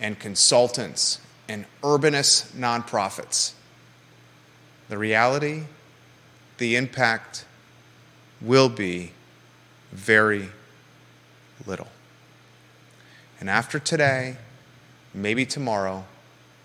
and 0.00 0.18
consultants 0.18 1.20
and 1.48 1.64
urbanist 1.82 2.52
nonprofits. 2.52 3.52
The 4.88 4.98
reality, 4.98 5.64
the 6.58 6.76
impact 6.76 7.44
will 8.40 8.68
be 8.68 9.12
very 9.92 10.48
little. 11.66 11.88
And 13.40 13.48
after 13.48 13.78
today, 13.78 14.36
maybe 15.12 15.46
tomorrow, 15.46 16.04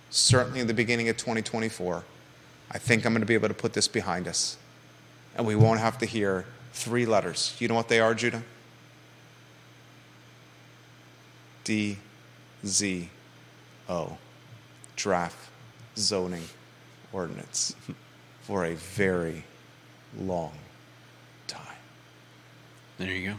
certainly 0.10 0.60
in 0.60 0.68
the 0.68 0.74
beginning 0.74 1.10
of 1.10 1.18
2024, 1.18 2.04
I 2.72 2.78
think 2.78 3.06
I'm 3.06 3.14
going 3.14 3.22
to 3.22 3.28
be 3.28 3.34
able 3.34 3.48
to 3.48 3.54
put 3.54 3.74
this 3.74 3.88
behind 3.88 4.28
us. 4.28 4.58
And 5.36 5.46
we 5.48 5.56
won't 5.56 5.80
have 5.80 5.98
to 6.00 6.06
hear 6.06 6.46
three 6.74 7.06
letters. 7.06 7.56
You 7.60 7.68
know 7.68 7.76
what 7.76 7.88
they 7.88 8.00
are, 8.00 8.14
Judah? 8.14 8.44
D, 11.70 12.00
Z, 12.66 13.10
O, 13.88 14.18
draft 14.96 15.52
zoning 15.96 16.46
ordinance 17.14 17.76
for 18.42 18.66
a 18.66 18.74
very 18.74 19.44
long 20.18 20.54
time. 21.46 21.62
There 22.98 23.12
you 23.12 23.30
go. 23.30 23.36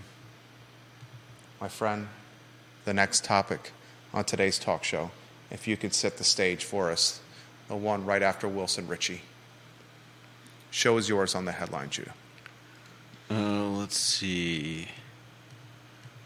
My 1.60 1.66
friend, 1.66 2.06
the 2.84 2.94
next 2.94 3.24
topic 3.24 3.72
on 4.14 4.22
today's 4.22 4.60
talk 4.60 4.84
show, 4.84 5.10
if 5.50 5.66
you 5.66 5.76
could 5.76 5.92
set 5.92 6.16
the 6.16 6.22
stage 6.22 6.64
for 6.64 6.88
us, 6.92 7.20
the 7.66 7.74
one 7.74 8.06
right 8.06 8.22
after 8.22 8.46
Wilson 8.46 8.86
Richey. 8.86 9.22
Show 10.70 10.98
is 10.98 11.08
yours 11.08 11.34
on 11.34 11.46
the 11.46 11.52
headline, 11.52 11.90
Judah. 11.90 12.14
Uh, 13.28 13.70
let's 13.70 13.96
see. 13.96 14.86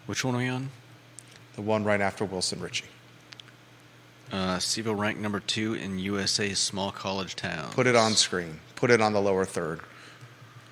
Which 0.04 0.22
one 0.22 0.34
are 0.34 0.38
we 0.38 0.48
on? 0.48 0.68
The 1.56 1.62
one 1.62 1.84
right 1.84 2.00
after 2.00 2.24
Wilson 2.24 2.60
Richey. 2.60 2.86
Uh, 4.32 4.56
CVille 4.56 4.98
ranked 4.98 5.20
number 5.20 5.38
two 5.38 5.74
in 5.74 5.98
USA's 5.98 6.58
small 6.58 6.90
college 6.90 7.36
towns. 7.36 7.74
Put 7.74 7.86
it 7.86 7.94
on 7.94 8.14
screen. 8.14 8.58
Put 8.74 8.90
it 8.90 9.00
on 9.00 9.12
the 9.12 9.20
lower 9.20 9.44
third. 9.44 9.80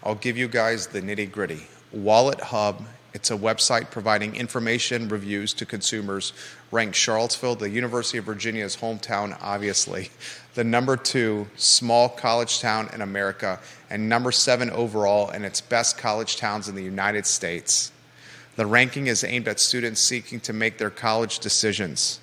I'll 0.03 0.17
give 0.17 0.37
you 0.37 0.49
guys 0.49 0.89
the 0.89 1.01
nitty 1.01 1.31
gritty. 1.31 1.67
Wallet 1.93 2.41
Hub, 2.41 2.83
it's 3.15 3.31
a 3.31 3.37
website 3.37 3.91
providing 3.91 4.35
information 4.35 5.09
reviews 5.09 5.53
to 5.55 5.67
consumers, 5.67 6.33
ranked 6.73 6.97
Charlottesville, 6.97 7.55
the 7.55 7.71
University 7.71 8.19
of 8.19 8.25
Virginia's 8.25 8.77
hometown, 8.77 9.37
obviously, 9.41 10.11
the 10.55 10.65
number 10.65 10.97
two 10.97 11.47
small 11.57 12.09
college 12.09 12.61
town 12.61 12.89
in 12.93 13.01
America, 13.01 13.61
and 13.91 14.09
number 14.09 14.33
seven 14.33 14.71
overall 14.71 15.31
in 15.31 15.45
its 15.45 15.61
best 15.61 15.99
college 15.99 16.37
towns 16.37 16.69
in 16.69 16.75
the 16.75 16.83
United 16.83 17.27
States. 17.27 17.92
The 18.57 18.67
ranking 18.67 19.07
is 19.07 19.25
aimed 19.25 19.49
at 19.49 19.61
students 19.61 20.01
seeking 20.03 20.41
to 20.41 20.53
make 20.53 20.79
their 20.79 20.91
college 20.91 21.39
decisions. 21.39 22.21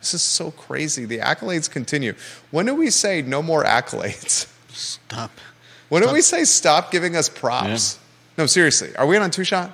This 0.00 0.14
is 0.14 0.22
so 0.22 0.50
crazy. 0.50 1.04
The 1.04 1.18
accolades 1.18 1.70
continue. 1.70 2.14
When 2.50 2.66
do 2.66 2.74
we 2.74 2.90
say 2.90 3.22
no 3.22 3.42
more 3.42 3.64
accolades? 3.64 4.52
Stop. 4.68 5.30
When 5.88 6.02
do 6.02 6.12
we 6.12 6.22
say 6.22 6.44
stop 6.44 6.90
giving 6.90 7.16
us 7.16 7.28
props? 7.28 7.98
No, 8.38 8.46
seriously. 8.46 8.96
Are 8.96 9.06
we 9.06 9.16
on 9.16 9.30
two 9.30 9.44
shot? 9.44 9.70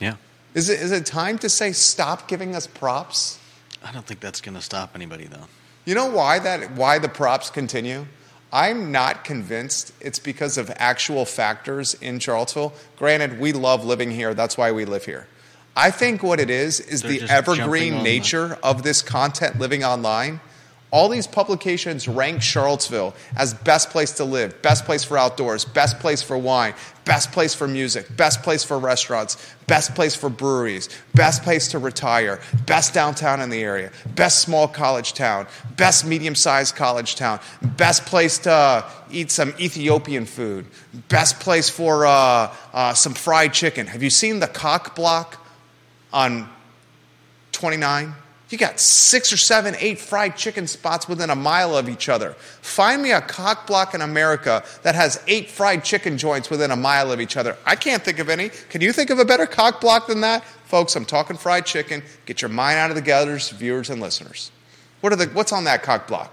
Yeah. 0.00 0.14
Is 0.54 0.70
it, 0.70 0.80
is 0.80 0.92
it 0.92 1.04
time 1.04 1.38
to 1.38 1.48
say 1.48 1.72
stop 1.72 2.28
giving 2.28 2.54
us 2.54 2.66
props? 2.66 3.38
I 3.84 3.92
don't 3.92 4.06
think 4.06 4.20
that's 4.20 4.40
going 4.40 4.54
to 4.54 4.60
stop 4.62 4.92
anybody, 4.94 5.26
though. 5.26 5.44
You 5.84 5.94
know 5.94 6.06
why 6.10 6.38
that 6.40 6.72
why 6.72 6.98
the 6.98 7.08
props 7.08 7.50
continue? 7.50 8.06
I'm 8.52 8.90
not 8.90 9.24
convinced 9.24 9.92
it's 10.00 10.18
because 10.18 10.56
of 10.56 10.72
actual 10.76 11.24
factors 11.24 11.94
in 11.94 12.18
Charlottesville. 12.18 12.72
Granted, 12.96 13.38
we 13.38 13.52
love 13.52 13.84
living 13.84 14.10
here. 14.10 14.34
That's 14.34 14.56
why 14.56 14.72
we 14.72 14.84
live 14.84 15.04
here. 15.04 15.26
I 15.76 15.90
think 15.90 16.22
what 16.22 16.40
it 16.40 16.48
is 16.48 16.80
is 16.80 17.02
They're 17.02 17.20
the 17.20 17.30
evergreen 17.30 18.02
nature 18.02 18.58
of 18.62 18.82
this 18.82 19.02
content 19.02 19.58
living 19.58 19.84
online. 19.84 20.40
All 20.90 21.10
these 21.10 21.26
publications 21.26 22.08
rank 22.08 22.40
Charlottesville 22.40 23.14
as 23.36 23.52
best 23.52 23.90
place 23.90 24.12
to 24.12 24.24
live, 24.24 24.62
best 24.62 24.86
place 24.86 25.04
for 25.04 25.18
outdoors, 25.18 25.66
best 25.66 25.98
place 25.98 26.22
for 26.22 26.38
wine, 26.38 26.72
best 27.04 27.32
place 27.32 27.54
for 27.54 27.68
music, 27.68 28.16
best 28.16 28.42
place 28.42 28.64
for 28.64 28.78
restaurants, 28.78 29.36
best 29.66 29.94
place 29.94 30.14
for 30.14 30.30
breweries, 30.30 30.88
best 31.14 31.42
place 31.42 31.68
to 31.68 31.78
retire, 31.78 32.40
best 32.64 32.94
downtown 32.94 33.42
in 33.42 33.50
the 33.50 33.62
area, 33.62 33.90
best 34.14 34.38
small 34.38 34.66
college 34.66 35.12
town, 35.12 35.46
best 35.76 36.06
medium 36.06 36.36
sized 36.36 36.74
college 36.74 37.16
town, 37.16 37.40
best 37.76 38.06
place 38.06 38.38
to 38.38 38.84
eat 39.10 39.30
some 39.30 39.52
Ethiopian 39.60 40.24
food, 40.24 40.64
best 41.08 41.38
place 41.40 41.68
for 41.68 42.06
uh, 42.06 42.54
uh, 42.72 42.94
some 42.94 43.12
fried 43.12 43.52
chicken. 43.52 43.88
Have 43.88 44.02
you 44.02 44.10
seen 44.10 44.38
the 44.38 44.48
cock 44.48 44.96
block 44.96 45.45
on 46.16 46.48
29? 47.52 48.14
You 48.48 48.58
got 48.58 48.78
six 48.78 49.32
or 49.32 49.36
seven, 49.36 49.74
eight 49.80 49.98
fried 49.98 50.36
chicken 50.36 50.68
spots 50.68 51.08
within 51.08 51.30
a 51.30 51.34
mile 51.34 51.76
of 51.76 51.88
each 51.88 52.08
other. 52.08 52.32
Find 52.62 53.02
me 53.02 53.10
a 53.10 53.20
cock 53.20 53.66
block 53.66 53.92
in 53.92 54.00
America 54.02 54.62
that 54.84 54.94
has 54.94 55.20
eight 55.26 55.50
fried 55.50 55.82
chicken 55.84 56.16
joints 56.16 56.48
within 56.48 56.70
a 56.70 56.76
mile 56.76 57.10
of 57.10 57.20
each 57.20 57.36
other. 57.36 57.56
I 57.66 57.74
can't 57.74 58.04
think 58.04 58.20
of 58.20 58.28
any. 58.28 58.50
Can 58.70 58.82
you 58.82 58.92
think 58.92 59.10
of 59.10 59.18
a 59.18 59.24
better 59.24 59.46
cock 59.46 59.80
block 59.80 60.06
than 60.06 60.20
that? 60.20 60.44
Folks, 60.66 60.94
I'm 60.94 61.04
talking 61.04 61.36
fried 61.36 61.66
chicken. 61.66 62.02
Get 62.24 62.40
your 62.40 62.48
mind 62.48 62.78
out 62.78 62.90
of 62.90 62.94
the 62.96 63.02
gutters, 63.02 63.50
viewers 63.50 63.90
and 63.90 64.00
listeners. 64.00 64.52
What 65.00 65.12
are 65.12 65.16
the, 65.16 65.26
what's 65.26 65.52
on 65.52 65.64
that 65.64 65.82
cock 65.82 66.06
block? 66.06 66.32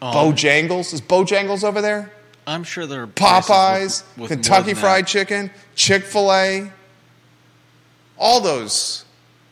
Um, 0.00 0.14
Bojangles? 0.14 0.94
Is 0.94 1.00
Bojangles 1.00 1.64
over 1.64 1.80
there? 1.82 2.12
I'm 2.46 2.62
sure 2.62 2.86
there 2.86 3.02
are 3.02 3.06
Popeyes, 3.08 4.04
with- 4.16 4.20
with 4.22 4.30
Kentucky 4.30 4.74
Fried 4.74 5.04
that. 5.06 5.08
Chicken, 5.10 5.50
Chick 5.74 6.04
fil 6.04 6.32
A, 6.32 6.70
all 8.16 8.40
those 8.40 9.04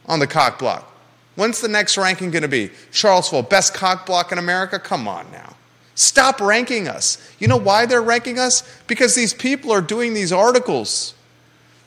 on 0.07 0.19
the 0.19 0.27
cock 0.27 0.59
block. 0.59 0.93
When's 1.35 1.61
the 1.61 1.69
next 1.69 1.99
ranking 1.99 2.31
going 2.31 2.43
to 2.43 2.49
be? 2.49 2.71
Charlottesville, 2.91 3.43
best 3.43 3.75
cock 3.75 4.07
block 4.07 4.33
in 4.33 4.39
America? 4.39 4.79
Come 4.79 5.07
on 5.07 5.31
now. 5.33 5.55
Stop 5.95 6.41
ranking 6.41 6.89
us. 6.89 7.19
You 7.39 7.49
know 7.49 7.57
why 7.57 7.87
they're 7.87 8.03
ranking 8.03 8.39
us? 8.39 8.63
Because 8.87 9.15
these 9.15 9.33
people 9.33 9.73
are 9.73 9.81
doing 9.81 10.15
these 10.15 10.33
articles. 10.33 11.15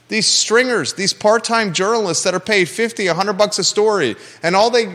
These 0.08 0.26
stringers, 0.26 0.94
these 0.94 1.14
part 1.14 1.44
time 1.44 1.74
journalists 1.74 2.24
that 2.24 2.34
are 2.34 2.40
paid 2.40 2.68
50, 2.68 3.08
100 3.08 3.34
bucks 3.34 3.60
a 3.60 3.64
story, 3.64 4.16
and 4.42 4.56
all 4.56 4.72
they 4.72 4.92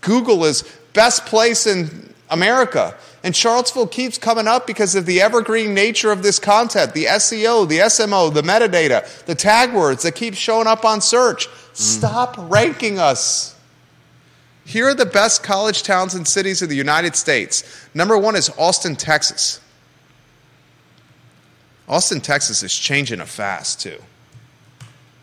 Google 0.00 0.44
is 0.44 0.62
best 0.92 1.26
place 1.26 1.66
in 1.66 2.14
America. 2.30 2.96
And 3.24 3.34
Charlottesville 3.34 3.88
keeps 3.88 4.16
coming 4.16 4.46
up 4.46 4.66
because 4.66 4.94
of 4.94 5.06
the 5.06 5.20
evergreen 5.20 5.74
nature 5.74 6.12
of 6.12 6.22
this 6.22 6.38
content, 6.38 6.94
the 6.94 7.06
SEO, 7.06 7.68
the 7.68 7.78
SMO, 7.78 8.32
the 8.32 8.42
metadata, 8.42 9.24
the 9.24 9.34
tag 9.34 9.74
words 9.74 10.04
that 10.04 10.14
keep 10.14 10.34
showing 10.34 10.68
up 10.68 10.84
on 10.84 11.00
search. 11.00 11.48
Stop 11.78 12.34
ranking 12.38 12.98
us. 12.98 13.54
Here 14.64 14.88
are 14.88 14.94
the 14.94 15.06
best 15.06 15.44
college 15.44 15.84
towns 15.84 16.12
and 16.14 16.26
cities 16.26 16.60
of 16.60 16.68
the 16.68 16.74
United 16.74 17.14
States. 17.14 17.88
Number 17.94 18.18
one 18.18 18.34
is 18.34 18.50
Austin, 18.58 18.96
Texas. 18.96 19.60
Austin, 21.88 22.20
Texas 22.20 22.64
is 22.64 22.74
changing 22.76 23.20
a 23.20 23.26
fast, 23.26 23.80
too. 23.80 24.02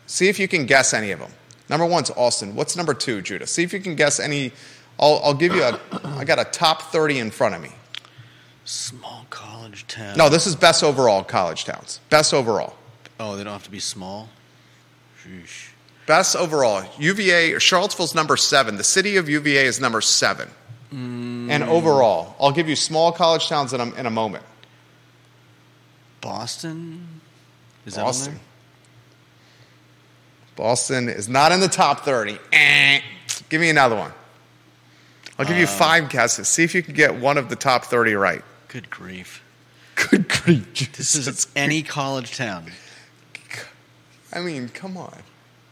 See 0.07 0.29
if 0.29 0.39
you 0.39 0.47
can 0.47 0.65
guess 0.65 0.93
any 0.93 1.11
of 1.11 1.19
them. 1.19 1.31
Number 1.69 1.85
one's 1.85 2.09
Austin. 2.11 2.55
What's 2.55 2.77
number 2.77 2.93
two, 2.93 3.21
Judah? 3.21 3.47
See 3.47 3.63
if 3.63 3.73
you 3.73 3.81
can 3.81 3.95
guess 3.95 4.19
any. 4.19 4.53
I'll, 4.97 5.19
I'll 5.25 5.33
give 5.33 5.53
you 5.53 5.61
a. 5.61 5.77
I 6.05 6.23
got 6.23 6.39
a 6.39 6.45
top 6.45 6.83
30 6.83 7.19
in 7.19 7.31
front 7.31 7.53
of 7.53 7.61
me. 7.61 7.71
Small 8.63 9.25
college 9.29 9.85
town. 9.87 10.17
No, 10.17 10.29
this 10.29 10.47
is 10.47 10.55
best 10.55 10.83
overall 10.83 11.21
college 11.23 11.65
towns. 11.65 11.99
Best 12.09 12.33
overall. 12.33 12.77
Oh, 13.19 13.35
they 13.35 13.43
don't 13.43 13.51
have 13.53 13.63
to 13.63 13.71
be 13.71 13.79
small. 13.81 14.29
Sheesh. 15.21 15.74
Best 16.05 16.35
overall. 16.35 16.85
UVA, 16.99 17.57
Charlottesville's 17.59 18.13
number 18.13 18.37
seven. 18.37 18.77
The 18.77 18.83
city 18.83 19.17
of 19.17 19.27
UVA 19.27 19.65
is 19.65 19.79
number 19.79 20.01
seven. 20.01 20.49
And 20.91 21.63
overall, 21.63 22.35
I'll 22.39 22.51
give 22.53 22.69
you 22.69 22.75
small 22.75 23.11
college 23.11 23.49
towns 23.49 23.73
in 23.73 23.81
a, 23.81 23.93
in 23.95 24.05
a 24.05 24.09
moment. 24.09 24.45
Boston. 26.21 27.21
Is 27.85 27.95
Boston. 27.97 28.39
Boston 30.55 31.09
is 31.09 31.27
not 31.27 31.51
in 31.51 31.59
the 31.59 31.67
top 31.67 32.01
30. 32.01 32.39
Eh. 32.53 33.01
Give 33.49 33.59
me 33.59 33.69
another 33.69 33.95
one. 33.95 34.11
I'll 35.37 35.45
give 35.45 35.57
you 35.57 35.67
five 35.67 36.09
guesses. 36.09 36.47
See 36.47 36.63
if 36.63 36.73
you 36.73 36.81
can 36.81 36.93
get 36.93 37.15
one 37.15 37.37
of 37.37 37.49
the 37.49 37.57
top 37.57 37.85
30 37.85 38.13
right. 38.13 38.41
Good 38.69 38.89
grief. 38.89 39.43
Good 39.95 40.29
grief. 40.43 40.93
This 40.95 41.15
is 41.15 41.47
any 41.55 41.83
college 41.83 42.37
town. 42.37 42.71
I 44.31 44.39
mean, 44.39 44.69
come 44.69 44.97
on. 44.97 45.21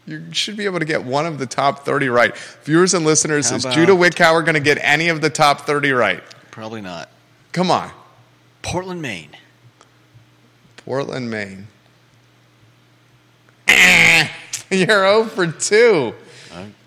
You 0.06 0.22
should 0.32 0.56
be 0.56 0.66
able 0.66 0.78
to 0.80 0.84
get 0.84 1.02
one 1.02 1.24
of 1.26 1.38
the 1.38 1.46
top 1.46 1.84
30 1.84 2.08
right. 2.08 2.36
Viewers 2.64 2.92
and 2.94 3.04
listeners, 3.06 3.48
How 3.50 3.56
is 3.56 3.64
about- 3.64 3.74
Judah 3.74 3.92
Wickower 3.94 4.42
going 4.44 4.54
to 4.54 4.60
get 4.60 4.78
any 4.82 5.08
of 5.08 5.20
the 5.22 5.30
top 5.30 5.62
30 5.62 5.92
right? 5.92 6.22
Probably 6.50 6.80
not. 6.82 7.08
Come 7.52 7.70
on. 7.70 7.90
Portland, 8.62 9.00
Maine. 9.02 9.30
Portland, 10.76 11.30
Maine. 11.30 11.68
Eh, 13.68 14.28
You're 14.70 14.86
0 14.86 15.24
for 15.24 15.46
2. 15.46 16.14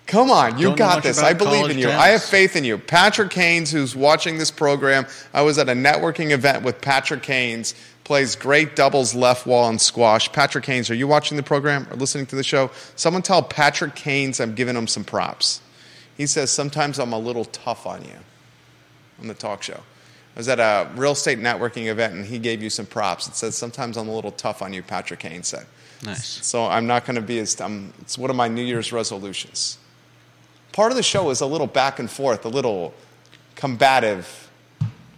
Come 0.06 0.30
on, 0.30 0.56
you 0.56 0.68
Don't 0.68 0.72
know 0.72 0.76
got 0.76 0.94
much 0.96 1.04
this. 1.04 1.18
about 1.18 1.28
I 1.28 1.34
believe 1.34 1.60
college 1.60 1.72
in 1.72 1.78
you. 1.80 1.90
I 1.90 2.08
have 2.08 2.24
faith 2.24 2.56
in 2.56 2.64
you. 2.64 2.78
Patrick 2.78 3.30
Haynes, 3.34 3.70
who's 3.70 3.94
watching 3.94 4.38
this 4.38 4.50
program, 4.50 5.06
I 5.34 5.42
was 5.42 5.58
at 5.58 5.68
a 5.68 5.72
networking 5.74 6.30
event 6.30 6.62
with 6.64 6.80
Patrick 6.80 7.26
Haynes, 7.26 7.74
plays 8.08 8.34
great 8.36 8.74
doubles 8.74 9.14
left 9.14 9.46
wall 9.46 9.68
and 9.68 9.78
squash. 9.78 10.32
Patrick 10.32 10.64
Haynes, 10.64 10.88
are 10.88 10.94
you 10.94 11.06
watching 11.06 11.36
the 11.36 11.42
program 11.42 11.86
or 11.90 11.96
listening 11.96 12.24
to 12.24 12.36
the 12.36 12.42
show? 12.42 12.70
Someone 12.96 13.20
tell 13.20 13.42
Patrick 13.42 13.98
Haynes 13.98 14.40
I'm 14.40 14.54
giving 14.54 14.74
him 14.74 14.86
some 14.86 15.04
props. 15.04 15.60
He 16.16 16.26
says, 16.26 16.50
Sometimes 16.50 16.98
I'm 16.98 17.12
a 17.12 17.18
little 17.18 17.44
tough 17.44 17.86
on 17.86 18.02
you 18.02 18.16
on 19.20 19.28
the 19.28 19.34
talk 19.34 19.62
show. 19.62 19.82
I 20.34 20.38
was 20.38 20.48
at 20.48 20.58
a 20.58 20.88
real 20.96 21.12
estate 21.12 21.38
networking 21.38 21.88
event 21.88 22.14
and 22.14 22.24
he 22.24 22.38
gave 22.38 22.62
you 22.62 22.70
some 22.70 22.86
props. 22.86 23.28
It 23.28 23.34
says, 23.34 23.58
Sometimes 23.58 23.98
I'm 23.98 24.08
a 24.08 24.14
little 24.14 24.32
tough 24.32 24.62
on 24.62 24.72
you, 24.72 24.82
Patrick 24.82 25.20
Haynes 25.20 25.48
said. 25.48 25.66
Nice. 26.02 26.46
So 26.46 26.64
I'm 26.64 26.86
not 26.86 27.04
going 27.04 27.16
to 27.16 27.20
be 27.20 27.38
as, 27.40 27.60
um, 27.60 27.92
it's 28.00 28.16
one 28.16 28.30
of 28.30 28.36
my 28.36 28.48
New 28.48 28.64
Year's 28.64 28.90
resolutions. 28.90 29.76
Part 30.72 30.92
of 30.92 30.96
the 30.96 31.02
show 31.02 31.28
is 31.28 31.42
a 31.42 31.46
little 31.46 31.66
back 31.66 31.98
and 31.98 32.10
forth, 32.10 32.46
a 32.46 32.48
little 32.48 32.94
combative. 33.54 34.47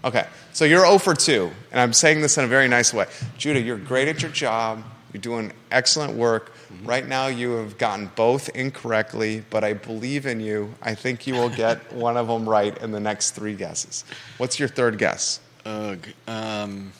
Okay, 0.03 0.27
so 0.53 0.65
you're 0.65 0.81
0 0.87 0.99
for 0.99 1.15
2, 1.15 1.51
and 1.73 1.81
I'm 1.81 1.93
saying 1.93 2.23
this 2.23 2.39
in 2.39 2.45
a 2.45 2.47
very 2.47 2.69
nice 2.69 2.95
way. 2.95 3.07
Judah, 3.37 3.61
you're 3.61 3.77
great 3.77 4.09
at 4.09 4.23
your 4.23 4.31
job. 4.31 4.83
You're 5.13 5.21
doing 5.21 5.53
excellent 5.71 6.15
work. 6.15 6.53
Right 6.85 7.07
now, 7.07 7.27
you 7.27 7.51
have 7.53 7.77
gotten 7.77 8.11
both 8.15 8.49
incorrectly, 8.51 9.45
but 9.51 9.65
I 9.65 9.75
believe 9.75 10.25
in 10.25 10.41
you. 10.41 10.73
I 10.81 10.95
think 10.95 11.27
you 11.27 11.35
will 11.35 11.51
get 11.51 11.93
one 11.93 12.17
of 12.17 12.29
them 12.29 12.49
right 12.49 12.77
in 12.79 12.93
the 12.93 13.01
next 13.01 13.33
three 13.33 13.55
guesses. 13.55 14.05
What's 14.39 14.59
your 14.59 14.69
third 14.69 14.97
guess? 14.97 15.41
Ugh. 15.67 15.99
Um, 16.27 16.93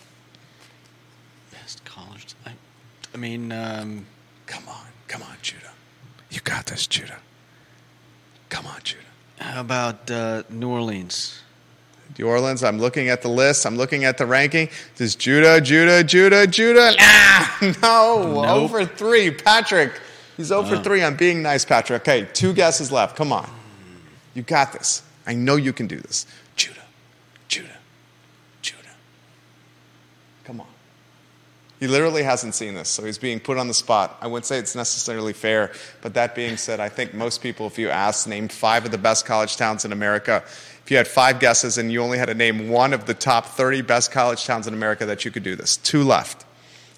best 1.53 1.85
college. 1.85 2.35
I, 2.45 2.53
I 3.15 3.17
mean, 3.17 3.53
um, 3.53 4.05
Come 4.51 4.69
on, 4.69 4.87
come 5.07 5.23
on, 5.23 5.37
Judah. 5.43 5.71
You 6.29 6.41
got 6.41 6.67
this, 6.67 6.89
Judah. 6.89 7.19
Come 8.49 8.67
on, 8.67 8.81
Judah. 8.83 9.05
how 9.39 9.61
about 9.61 10.11
uh, 10.11 10.43
New 10.51 10.69
Orleans? 10.69 11.41
New 12.19 12.27
Orleans, 12.27 12.63
I'm 12.63 12.79
looking 12.79 13.09
at 13.09 13.23
the 13.23 13.29
list. 13.29 13.65
I'm 13.67 13.77
looking 13.77 14.05
at 14.05 14.19
the 14.19 14.27
ranking. 14.27 14.69
Does 14.97 15.15
Judah, 15.15 15.61
Judah, 15.61 16.05
Judah, 16.05 16.47
Judah? 16.47 16.93
Ah, 16.99 17.59
no. 17.83 18.33
Nope. 18.43 18.47
Over 18.47 18.85
three. 18.85 19.31
Patrick. 19.31 19.99
He's 20.37 20.53
over 20.53 20.77
Wow. 20.77 20.83
three. 20.83 21.03
I'm 21.03 21.17
being 21.17 21.43
nice, 21.43 21.65
Patrick. 21.65 22.03
Okay, 22.03 22.29
two 22.33 22.53
guesses 22.53 22.91
left. 22.93 23.17
Come 23.17 23.33
on. 23.33 23.49
You 24.35 24.43
got 24.43 24.73
this. 24.73 25.03
I 25.27 25.35
know 25.35 25.57
you 25.57 25.73
can 25.73 25.87
do 25.87 25.97
this. 26.01 26.27
Judah, 26.57 26.81
Judah, 27.49 27.69
Judah. 28.63 28.79
Come 30.45 30.61
on. 30.61 30.67
He 31.79 31.87
literally 31.87 32.23
hasn't 32.23 32.55
seen 32.55 32.75
this, 32.75 32.89
so 32.91 33.05
he's 33.05 33.17
being 33.19 33.41
put 33.41 33.57
on 33.57 33.67
the 33.69 33.75
spot. 33.75 34.19
I 34.21 34.27
wouldn't 34.27 34.45
say 34.47 34.59
it's 34.59 34.75
necessarily 34.77 35.33
fair, 35.33 35.73
but 36.03 36.13
that 36.15 36.35
being 36.35 36.57
said, 36.59 36.79
I 36.81 36.89
think 36.91 37.15
most 37.15 37.43
people, 37.43 37.67
if 37.67 37.79
you 37.79 37.89
asked, 37.89 38.29
name 38.29 38.49
five 38.49 38.85
of 38.85 38.91
the 38.91 38.99
best 38.99 39.25
college 39.25 39.57
towns 39.57 39.85
in 39.87 39.93
America, 39.93 40.43
if 40.91 40.95
you 40.95 40.97
had 40.97 41.07
five 41.07 41.39
guesses 41.39 41.79
and 41.79 41.93
you 41.93 42.03
only 42.03 42.19
had 42.19 42.27
to 42.27 42.35
name 42.35 42.69
one 42.69 42.93
of 42.93 43.07
the 43.07 43.15
top 43.15 43.47
30 43.47 43.83
best 43.83 44.11
college 44.11 44.45
towns 44.45 44.67
in 44.67 44.75
America, 44.75 45.07
that 45.07 45.25
you 45.25 45.31
could 45.31 45.45
do 45.45 45.55
this. 45.55 45.77
Two 45.77 46.03
left. 46.03 46.45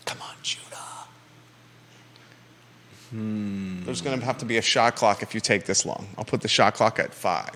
Come 0.06 0.16
on, 0.22 0.34
Judah. 0.42 0.64
There's 3.84 4.00
going 4.00 4.18
to 4.18 4.24
have 4.24 4.38
to 4.38 4.46
be 4.46 4.56
a 4.56 4.62
shot 4.62 4.96
clock 4.96 5.22
if 5.22 5.34
you 5.34 5.42
take 5.42 5.66
this 5.66 5.84
long. 5.84 6.08
I'll 6.16 6.24
put 6.24 6.40
the 6.40 6.48
shot 6.48 6.72
clock 6.72 6.98
at 6.98 7.12
five, 7.12 7.54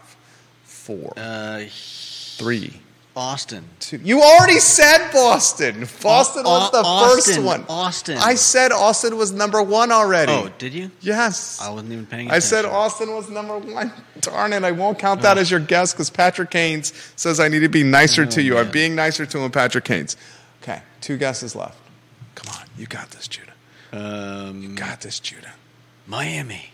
four, 0.64 1.14
Uh, 1.16 1.64
three, 1.70 2.82
Austin. 3.16 3.64
You 4.04 4.20
already 4.20 4.58
said 4.58 5.10
Boston. 5.10 5.88
Boston 6.02 6.42
Au- 6.44 6.50
was 6.60 6.70
the 6.70 6.82
Au- 6.84 7.08
first 7.14 7.40
one. 7.40 7.64
Austin. 7.66 8.18
I 8.18 8.34
said 8.34 8.72
Austin 8.72 9.16
was 9.16 9.32
number 9.32 9.62
one 9.62 9.90
already. 9.90 10.32
Oh, 10.32 10.50
did 10.58 10.74
you? 10.74 10.90
yes. 11.00 11.58
I 11.62 11.70
wasn't 11.70 11.92
even 11.92 12.04
paying 12.04 12.26
attention. 12.26 12.36
I 12.36 12.38
said. 12.40 12.64
Austin 12.66 13.14
was 13.14 13.30
number 13.30 13.56
one. 13.58 13.90
Darn 14.20 14.52
it, 14.52 14.62
I 14.64 14.72
won't 14.72 14.98
count 14.98 15.22
that 15.22 15.38
as 15.38 15.50
your 15.50 15.60
guess 15.60 15.94
because 15.94 16.10
Patrick 16.10 16.52
Haynes 16.52 16.92
says 17.16 17.40
I 17.40 17.48
need 17.48 17.60
to 17.60 17.70
be 17.70 17.82
nicer 17.82 18.26
to 18.26 18.42
you. 18.42 18.58
I'm 18.58 18.70
being 18.70 18.94
nicer 18.94 19.24
to 19.24 19.38
him, 19.38 19.50
Patrick 19.50 19.88
Haynes. 19.88 20.16
Okay, 20.62 20.82
two 21.00 21.16
guesses 21.16 21.56
left. 21.56 21.78
Come 22.34 22.54
on, 22.54 22.66
you 22.76 22.86
got 22.86 23.10
this, 23.12 23.26
Judah. 23.28 23.52
Um, 23.92 24.74
Got 24.74 25.00
this, 25.00 25.20
Judah. 25.20 25.54
Miami. 26.06 26.70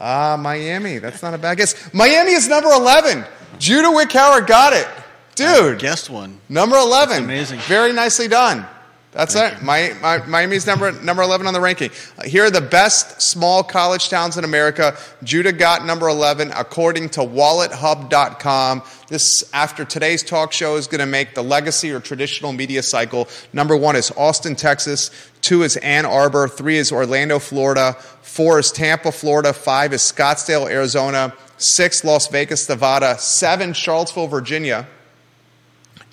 Ah, 0.00 0.36
Miami. 0.40 0.98
That's 0.98 1.22
not 1.22 1.34
a 1.34 1.38
bad 1.38 1.56
guess. 1.58 1.94
Miami 1.94 2.32
is 2.32 2.48
number 2.48 2.68
11. 2.70 3.24
Judah 3.60 3.88
Wickower 3.88 4.44
got 4.44 4.72
it. 4.72 4.88
Dude, 5.34 5.78
guessed 5.78 6.10
one. 6.10 6.40
number 6.48 6.76
11. 6.76 7.08
That's 7.08 7.24
amazing. 7.24 7.58
Very 7.60 7.92
nicely 7.92 8.28
done. 8.28 8.66
That's 9.14 9.34
Thank 9.34 9.58
it. 9.58 9.62
My, 9.62 9.94
my, 10.02 10.26
Miami's 10.26 10.66
number 10.66 10.90
number 10.90 11.22
11 11.22 11.46
on 11.46 11.54
the 11.54 11.60
ranking. 11.60 11.92
Uh, 12.18 12.24
here 12.24 12.46
are 12.46 12.50
the 12.50 12.60
best 12.60 13.22
small 13.22 13.62
college 13.62 14.10
towns 14.10 14.36
in 14.36 14.42
America. 14.42 14.96
Judah 15.22 15.52
got 15.52 15.86
number 15.86 16.08
11 16.08 16.50
according 16.50 17.10
to 17.10 17.20
WalletHub.com. 17.20 18.82
This, 19.06 19.48
after 19.54 19.84
today's 19.84 20.24
talk 20.24 20.52
show, 20.52 20.74
is 20.74 20.88
going 20.88 20.98
to 20.98 21.06
make 21.06 21.36
the 21.36 21.44
legacy 21.44 21.92
or 21.92 22.00
traditional 22.00 22.52
media 22.52 22.82
cycle. 22.82 23.28
Number 23.52 23.76
one 23.76 23.94
is 23.94 24.10
Austin, 24.16 24.56
Texas. 24.56 25.12
Two 25.40 25.62
is 25.62 25.76
Ann 25.76 26.06
Arbor. 26.06 26.48
Three 26.48 26.78
is 26.78 26.90
Orlando, 26.90 27.38
Florida. 27.38 27.92
Four 28.22 28.58
is 28.58 28.72
Tampa, 28.72 29.12
Florida. 29.12 29.52
Five 29.52 29.92
is 29.92 30.00
Scottsdale, 30.02 30.68
Arizona. 30.68 31.32
Six, 31.56 32.02
Las 32.02 32.26
Vegas, 32.26 32.68
Nevada. 32.68 33.16
Seven, 33.18 33.74
Charlottesville, 33.74 34.26
Virginia. 34.26 34.88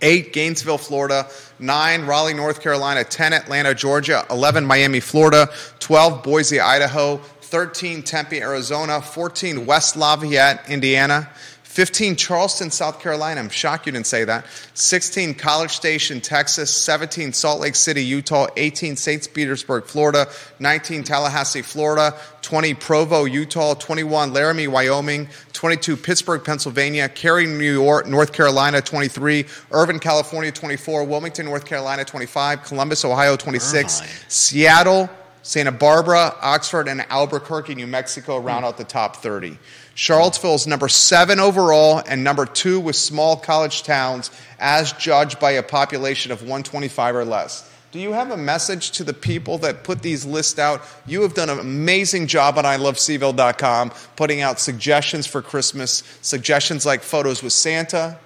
Eight, 0.02 0.34
Gainesville, 0.34 0.78
Florida. 0.78 1.28
Nine, 1.60 2.06
Raleigh, 2.06 2.34
North 2.34 2.62
Carolina. 2.62 3.04
10, 3.04 3.34
Atlanta, 3.34 3.74
Georgia. 3.74 4.26
11, 4.30 4.66
Miami, 4.66 5.00
Florida. 5.00 5.50
12, 5.80 6.24
Boise, 6.24 6.60
Idaho. 6.60 7.18
13, 7.18 8.02
Tempe, 8.02 8.42
Arizona. 8.42 9.02
14, 9.02 9.66
West 9.66 9.96
Lafayette, 9.96 10.70
Indiana. 10.70 11.30
15, 11.72 12.18
Charleston, 12.18 12.70
South 12.70 13.00
Carolina. 13.00 13.40
I'm 13.40 13.48
shocked 13.48 13.86
you 13.86 13.94
didn't 13.94 14.06
say 14.06 14.26
that. 14.26 14.46
16, 14.74 15.36
College 15.36 15.72
Station, 15.72 16.20
Texas. 16.20 16.70
17, 16.70 17.32
Salt 17.32 17.62
Lake 17.62 17.76
City, 17.76 18.04
Utah. 18.04 18.48
18, 18.58 18.98
St. 18.98 19.34
Petersburg, 19.34 19.86
Florida. 19.86 20.28
19, 20.60 21.06
Tallahassee, 21.06 21.62
Florida. 21.62 22.14
20, 22.42 22.74
Provo, 22.74 23.24
Utah. 23.24 23.74
21, 23.74 24.34
Laramie, 24.34 24.68
Wyoming. 24.68 25.30
22, 25.54 25.96
Pittsburgh, 25.96 26.44
Pennsylvania. 26.44 27.08
Cary, 27.08 27.46
New 27.46 27.72
York, 27.72 28.06
North 28.06 28.34
Carolina. 28.34 28.82
23, 28.82 29.46
Irvine, 29.72 30.00
California. 30.00 30.52
24, 30.52 31.06
Wilmington, 31.06 31.46
North 31.46 31.64
Carolina. 31.64 32.04
25, 32.04 32.64
Columbus, 32.64 33.06
Ohio. 33.06 33.38
26, 33.38 34.02
Irvine. 34.02 34.14
Seattle, 34.28 35.10
Santa 35.42 35.72
Barbara, 35.72 36.36
Oxford, 36.42 36.90
and 36.90 37.06
Albuquerque, 37.10 37.76
New 37.76 37.88
Mexico 37.88 38.40
round 38.40 38.66
out 38.66 38.78
the 38.78 38.84
top 38.84 39.16
30. 39.16 39.58
Charlottesville 40.02 40.56
is 40.56 40.66
number 40.66 40.90
seven 40.90 41.40
overall 41.40 42.02
and 42.08 42.24
number 42.24 42.48
two 42.48 42.80
with 42.80 42.96
small 42.96 43.38
college 43.38 43.84
towns 43.84 44.32
as 44.58 44.94
judged 44.94 45.40
by 45.40 45.52
a 45.52 45.62
population 45.62 46.32
of 46.32 46.42
125 46.42 47.16
or 47.16 47.24
less. 47.24 47.72
Do 47.92 48.00
you 48.00 48.14
have 48.14 48.32
a 48.32 48.36
message 48.36 48.90
to 48.94 49.04
the 49.04 49.14
people 49.14 49.60
that 49.60 49.84
put 49.84 50.02
these 50.02 50.26
lists 50.26 50.58
out? 50.58 50.82
You 51.06 51.22
have 51.22 51.36
done 51.36 51.52
an 51.52 51.60
amazing 51.60 52.26
job 52.26 52.58
on 52.58 52.64
iLoveCVille.com 52.64 53.92
putting 54.16 54.42
out 54.42 54.60
suggestions 54.60 55.28
for 55.28 55.40
Christmas, 55.44 56.02
suggestions 56.24 56.84
like 56.84 57.04
photos 57.04 57.44
with 57.44 57.54
Santa, 57.54 58.18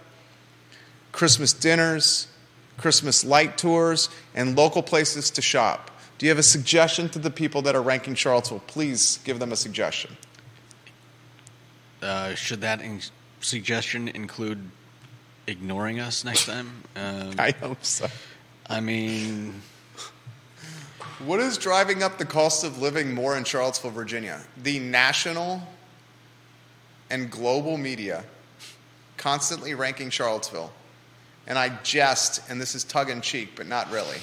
Christmas 1.12 1.52
dinners, 1.52 2.28
Christmas 2.78 3.26
light 3.26 3.58
tours, 3.58 4.08
and 4.34 4.56
local 4.56 4.82
places 4.82 5.30
to 5.32 5.42
shop. 5.42 5.92
Do 6.20 6.26
you 6.26 6.30
have 6.30 6.40
a 6.40 6.44
suggestion 6.44 7.10
to 7.10 7.20
the 7.20 7.32
people 7.32 7.64
that 7.64 7.76
are 7.76 7.82
ranking 7.82 8.16
Charlottesville? 8.16 8.64
Please 8.66 9.20
give 9.26 9.40
them 9.40 9.52
a 9.52 9.58
suggestion. 9.58 10.16
Uh, 12.06 12.36
should 12.36 12.62
that 12.62 12.82
in- 12.82 13.02
suggestion 13.42 14.10
include 14.10 14.60
ignoring 15.48 16.00
us 16.00 16.24
next 16.24 16.46
time? 16.46 16.70
Um, 16.96 17.34
I 17.40 17.52
hope 17.52 17.84
so. 17.84 18.08
I 18.68 18.80
mean, 18.80 19.62
What 21.26 21.40
is 21.40 21.58
driving 21.58 22.04
up 22.04 22.18
the 22.18 22.26
cost 22.26 22.64
of 22.64 22.80
living 22.80 23.14
more 23.14 23.38
in 23.38 23.44
Charlottesville, 23.44 23.92
Virginia? 23.92 24.42
The 24.62 24.80
national 24.80 25.62
and 27.10 27.32
global 27.32 27.78
media 27.78 28.24
constantly 29.18 29.74
ranking 29.74 30.10
Charlottesville. 30.10 30.72
And 31.48 31.58
I 31.58 31.70
jest, 31.84 32.42
and 32.50 32.60
this 32.62 32.76
is 32.76 32.84
tug 32.84 33.10
in 33.10 33.22
cheek, 33.22 33.50
but 33.56 33.68
not 33.68 33.90
really. 33.92 34.18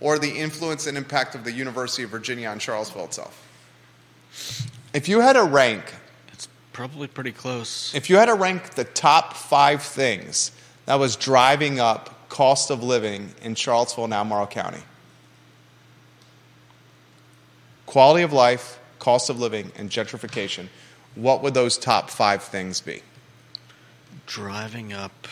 Or 0.00 0.18
the 0.18 0.30
influence 0.30 0.86
and 0.86 0.96
impact 0.96 1.34
of 1.34 1.44
the 1.44 1.52
University 1.52 2.02
of 2.02 2.10
Virginia 2.10 2.48
on 2.48 2.58
Charlottesville 2.58 3.04
itself. 3.04 3.46
If 4.92 5.08
you 5.08 5.20
had 5.20 5.34
to 5.34 5.44
rank 5.44 5.84
it's 5.84 5.99
probably 6.72 7.08
pretty 7.08 7.32
close. 7.32 7.94
If 7.94 8.10
you 8.10 8.16
had 8.16 8.26
to 8.26 8.34
rank 8.34 8.74
the 8.74 8.84
top 8.84 9.34
five 9.34 9.82
things 9.82 10.52
that 10.86 10.98
was 10.98 11.16
driving 11.16 11.80
up 11.80 12.28
cost 12.28 12.70
of 12.70 12.82
living 12.82 13.34
in 13.42 13.54
Charlottesville 13.54 14.04
and 14.04 14.14
Albemarle 14.14 14.46
County, 14.46 14.82
quality 17.86 18.22
of 18.22 18.32
life, 18.32 18.78
cost 18.98 19.30
of 19.30 19.40
living, 19.40 19.72
and 19.76 19.90
gentrification, 19.90 20.68
what 21.14 21.42
would 21.42 21.54
those 21.54 21.76
top 21.76 22.08
five 22.10 22.42
things 22.42 22.80
be? 22.80 23.02
Driving 24.26 24.92
up. 24.92 25.26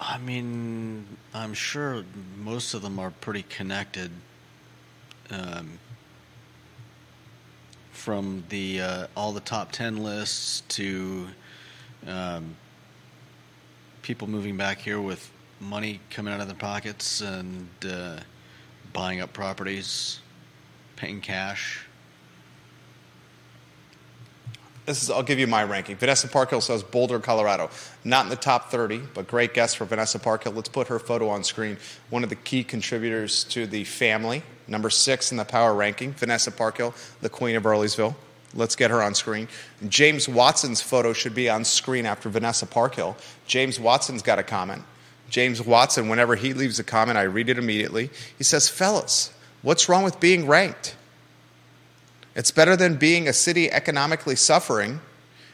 I 0.00 0.18
mean, 0.18 1.06
I'm 1.32 1.54
sure 1.54 2.04
most 2.38 2.74
of 2.74 2.82
them 2.82 2.98
are 2.98 3.10
pretty 3.10 3.44
connected. 3.44 4.10
Um, 5.30 5.78
from 8.00 8.42
the 8.48 8.80
uh, 8.80 9.06
all 9.14 9.30
the 9.30 9.40
top 9.40 9.72
ten 9.72 9.98
lists 9.98 10.62
to 10.68 11.28
um, 12.06 12.56
people 14.00 14.26
moving 14.26 14.56
back 14.56 14.78
here 14.78 14.98
with 14.98 15.30
money 15.60 16.00
coming 16.08 16.32
out 16.32 16.40
of 16.40 16.46
their 16.46 16.56
pockets 16.56 17.20
and 17.20 17.68
uh, 17.86 18.16
buying 18.94 19.20
up 19.20 19.34
properties, 19.34 20.20
paying 20.96 21.20
cash. 21.20 21.86
This 24.90 25.04
is, 25.04 25.10
I'll 25.10 25.22
give 25.22 25.38
you 25.38 25.46
my 25.46 25.62
ranking. 25.62 25.94
Vanessa 25.94 26.26
Parkhill 26.26 26.60
says 26.60 26.82
Boulder, 26.82 27.20
Colorado. 27.20 27.70
Not 28.02 28.24
in 28.24 28.28
the 28.28 28.34
top 28.34 28.72
30, 28.72 29.00
but 29.14 29.28
great 29.28 29.54
guest 29.54 29.76
for 29.76 29.84
Vanessa 29.84 30.18
Parkhill. 30.18 30.50
Let's 30.50 30.68
put 30.68 30.88
her 30.88 30.98
photo 30.98 31.28
on 31.28 31.44
screen. 31.44 31.76
One 32.08 32.24
of 32.24 32.28
the 32.28 32.34
key 32.34 32.64
contributors 32.64 33.44
to 33.44 33.68
the 33.68 33.84
family. 33.84 34.42
Number 34.66 34.90
six 34.90 35.30
in 35.30 35.36
the 35.36 35.44
power 35.44 35.74
ranking, 35.74 36.12
Vanessa 36.14 36.50
Parkhill, 36.50 36.92
the 37.20 37.28
queen 37.28 37.54
of 37.54 37.62
Earlysville. 37.62 38.16
Let's 38.52 38.74
get 38.74 38.90
her 38.90 39.00
on 39.00 39.14
screen. 39.14 39.46
James 39.88 40.28
Watson's 40.28 40.80
photo 40.80 41.12
should 41.12 41.36
be 41.36 41.48
on 41.48 41.64
screen 41.64 42.04
after 42.04 42.28
Vanessa 42.28 42.66
Parkhill. 42.66 43.16
James 43.46 43.78
Watson's 43.78 44.22
got 44.22 44.40
a 44.40 44.42
comment. 44.42 44.82
James 45.28 45.62
Watson, 45.62 46.08
whenever 46.08 46.34
he 46.34 46.52
leaves 46.52 46.80
a 46.80 46.84
comment, 46.84 47.16
I 47.16 47.22
read 47.22 47.48
it 47.48 47.58
immediately. 47.58 48.10
He 48.36 48.42
says, 48.42 48.68
Fellas, 48.68 49.32
what's 49.62 49.88
wrong 49.88 50.02
with 50.02 50.18
being 50.18 50.48
ranked? 50.48 50.96
It's 52.34 52.50
better 52.50 52.76
than 52.76 52.96
being 52.96 53.28
a 53.28 53.32
city 53.32 53.70
economically 53.70 54.36
suffering 54.36 55.00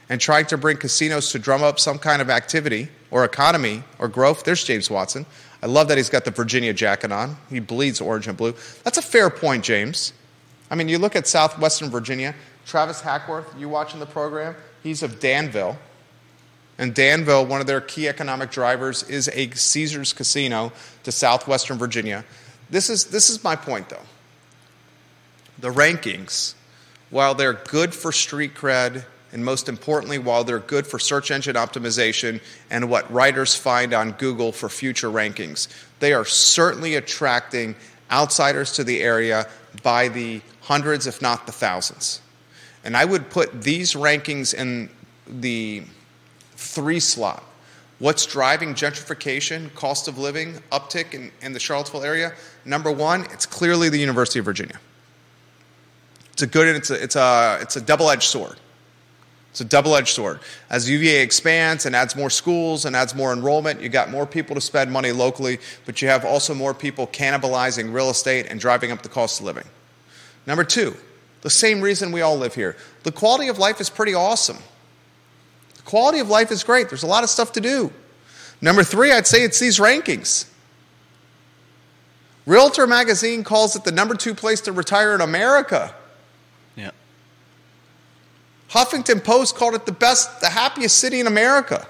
and 0.09 0.21
trying 0.21 0.47
to 0.47 0.57
bring 0.57 0.77
casinos 0.77 1.33
to 1.33 1.39
drum 1.39 1.63
up 1.63 1.81
some 1.81 1.99
kind 1.99 2.23
of 2.23 2.31
activity 2.31 2.89
or 3.11 3.25
economy 3.25 3.83
or 3.99 4.09
growth. 4.09 4.45
There's 4.45 4.63
James 4.63 4.91
Watson. 4.91 5.27
I 5.63 5.67
love 5.67 5.89
that 5.89 5.97
he's 5.97 6.11
got 6.11 6.25
the 6.25 6.31
Virginia 6.31 6.73
jacket 6.73 7.11
on. 7.11 7.37
He 7.51 7.61
bleeds 7.61 8.01
orange 8.01 8.29
and 8.29 8.37
blue. 8.37 8.55
That's 8.85 8.99
a 8.99 9.03
fair 9.03 9.31
point, 9.31 9.65
James. 9.65 10.13
I 10.71 10.75
mean, 10.75 10.89
you 10.89 10.99
look 10.99 11.17
at 11.17 11.27
southwestern 11.27 11.91
Virginia, 11.91 12.35
Travis 12.67 13.01
Hackworth, 13.01 13.55
you 13.59 13.69
watching 13.69 14.01
the 14.01 14.07
program? 14.07 14.55
He's 14.83 15.03
of 15.03 15.19
Danville. 15.21 15.79
And 16.79 16.95
Danville, 16.95 17.47
one 17.47 17.61
of 17.61 17.67
their 17.67 17.81
key 17.81 18.07
economic 18.07 18.51
drivers, 18.51 19.03
is 19.05 19.31
a 19.33 19.49
Caesars 19.51 20.13
casino 20.13 20.73
to 21.05 21.13
southwestern 21.13 21.79
Virginia. 21.79 22.25
This 22.69 22.91
is, 22.91 23.07
this 23.07 23.31
is 23.31 23.43
my 23.43 23.57
point, 23.57 23.89
though. 23.89 24.03
The 25.59 25.71
rankings, 25.71 26.55
while 27.11 27.35
they're 27.35 27.53
good 27.55 27.95
for 27.95 28.13
street 28.13 28.55
cred, 28.55 29.05
and 29.33 29.45
most 29.45 29.69
importantly, 29.69 30.19
while 30.19 30.45
they're 30.45 30.59
good 30.59 30.87
for 30.87 30.99
search 30.99 31.31
engine 31.31 31.57
optimization 31.57 32.41
and 32.71 32.89
what 32.89 33.11
writers 33.13 33.55
find 33.55 33.93
on 33.93 34.13
Google 34.13 34.53
for 34.53 34.69
future 34.69 35.11
rankings, 35.11 35.69
they 35.99 36.13
are 36.13 36.25
certainly 36.25 36.95
attracting 36.95 37.75
outsiders 38.11 38.73
to 38.73 38.85
the 38.85 39.03
area 39.03 39.49
by 39.83 40.09
the 40.09 40.41
hundreds, 40.63 41.07
if 41.07 41.21
not 41.21 41.47
the 41.47 41.53
thousands. 41.53 42.21
And 42.85 42.97
I 42.97 43.05
would 43.05 43.31
put 43.31 43.63
these 43.63 43.95
rankings 43.95 44.55
in 44.55 44.89
the 45.27 45.83
three 46.55 47.01
slot. 47.01 47.43
What's 47.99 48.27
driving 48.27 48.75
gentrification, 48.75 49.75
cost 49.75 50.07
of 50.07 50.19
living, 50.19 50.55
uptick 50.71 51.15
in, 51.15 51.33
in 51.41 51.53
the 51.53 51.59
Charlottesville 51.59 52.05
area? 52.05 52.33
Number 52.65 52.93
one, 52.93 53.23
it's 53.33 53.47
clearly 53.47 53.89
the 53.89 53.99
University 53.99 54.39
of 54.39 54.45
Virginia. 54.45 54.79
It's 56.37 56.43
a 56.43 56.47
good 56.47 56.69
and 56.69 56.77
it's 56.77 56.91
a, 56.91 57.03
it's 57.03 57.17
a, 57.17 57.59
it's 57.63 57.77
a 57.77 57.81
double 57.81 58.11
edged 58.11 58.25
sword. 58.25 58.57
It's 59.53 59.63
a 59.63 59.65
double 59.65 59.97
edged 59.97 60.11
sword. 60.11 60.41
As 60.69 60.87
UVA 60.87 61.23
expands 61.23 61.87
and 61.87 61.97
adds 61.97 62.15
more 62.15 62.29
schools 62.29 62.85
and 62.85 62.95
adds 62.95 63.15
more 63.15 63.33
enrollment, 63.33 63.81
you 63.81 63.89
got 63.89 64.11
more 64.11 64.27
people 64.27 64.55
to 64.55 64.61
spend 64.61 64.93
money 64.93 65.13
locally, 65.13 65.61
but 65.87 66.03
you 66.03 66.09
have 66.09 66.27
also 66.27 66.53
more 66.53 66.75
people 66.75 67.07
cannibalizing 67.07 67.91
real 67.91 68.11
estate 68.11 68.49
and 68.51 68.61
driving 68.61 68.93
up 68.93 69.01
the 69.01 69.09
cost 69.09 69.41
of 69.41 69.47
living. 69.47 69.65
Number 70.47 70.63
two, 70.63 70.95
the 71.41 71.49
same 71.49 71.81
reason 71.81 72.13
we 72.13 72.21
all 72.21 72.37
live 72.37 72.55
here. 72.55 72.77
The 73.05 73.13
quality 73.13 73.49
of 73.49 73.59
life 73.59 73.81
is 73.81 73.89
pretty 73.89 74.13
awesome. 74.13 74.59
The 75.77 75.83
quality 75.85 76.19
of 76.19 76.29
life 76.29 76.51
is 76.51 76.63
great. 76.65 76.91
There's 76.91 77.03
a 77.03 77.07
lot 77.07 77.25
of 77.25 77.31
stuff 77.31 77.53
to 77.53 77.63
do. 77.63 77.91
Number 78.61 78.85
three, 78.85 79.11
I'd 79.11 79.27
say 79.27 79.43
it's 79.43 79.59
these 79.59 79.79
rankings. 79.79 80.51
Realtor 82.45 82.87
magazine 82.87 83.43
calls 83.43 83.75
it 83.75 83.85
the 83.85 83.93
number 83.93 84.15
two 84.15 84.35
place 84.35 84.61
to 84.61 84.73
retire 84.73 85.15
in 85.15 85.23
America. 85.23 85.95
Huffington 88.71 89.23
Post 89.23 89.57
called 89.57 89.75
it 89.75 89.87
the 89.87 89.93
best, 89.93 90.41
the 90.41 90.49
happiest 90.49 90.97
city 90.99 91.21
in 91.21 91.27
America. 91.27 91.87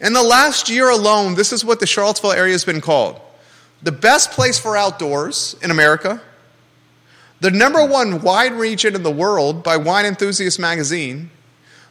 In 0.00 0.12
the 0.12 0.22
last 0.22 0.68
year 0.68 0.90
alone, 0.90 1.34
this 1.34 1.52
is 1.52 1.64
what 1.64 1.80
the 1.80 1.86
Charlottesville 1.86 2.32
area 2.32 2.52
has 2.52 2.64
been 2.64 2.80
called 2.80 3.20
the 3.82 3.92
best 3.92 4.30
place 4.30 4.58
for 4.58 4.76
outdoors 4.76 5.54
in 5.62 5.70
America, 5.70 6.20
the 7.40 7.50
number 7.50 7.84
one 7.84 8.22
wine 8.22 8.54
region 8.54 8.94
in 8.94 9.02
the 9.02 9.10
world 9.10 9.62
by 9.62 9.76
Wine 9.76 10.06
Enthusiast 10.06 10.58
magazine, 10.58 11.30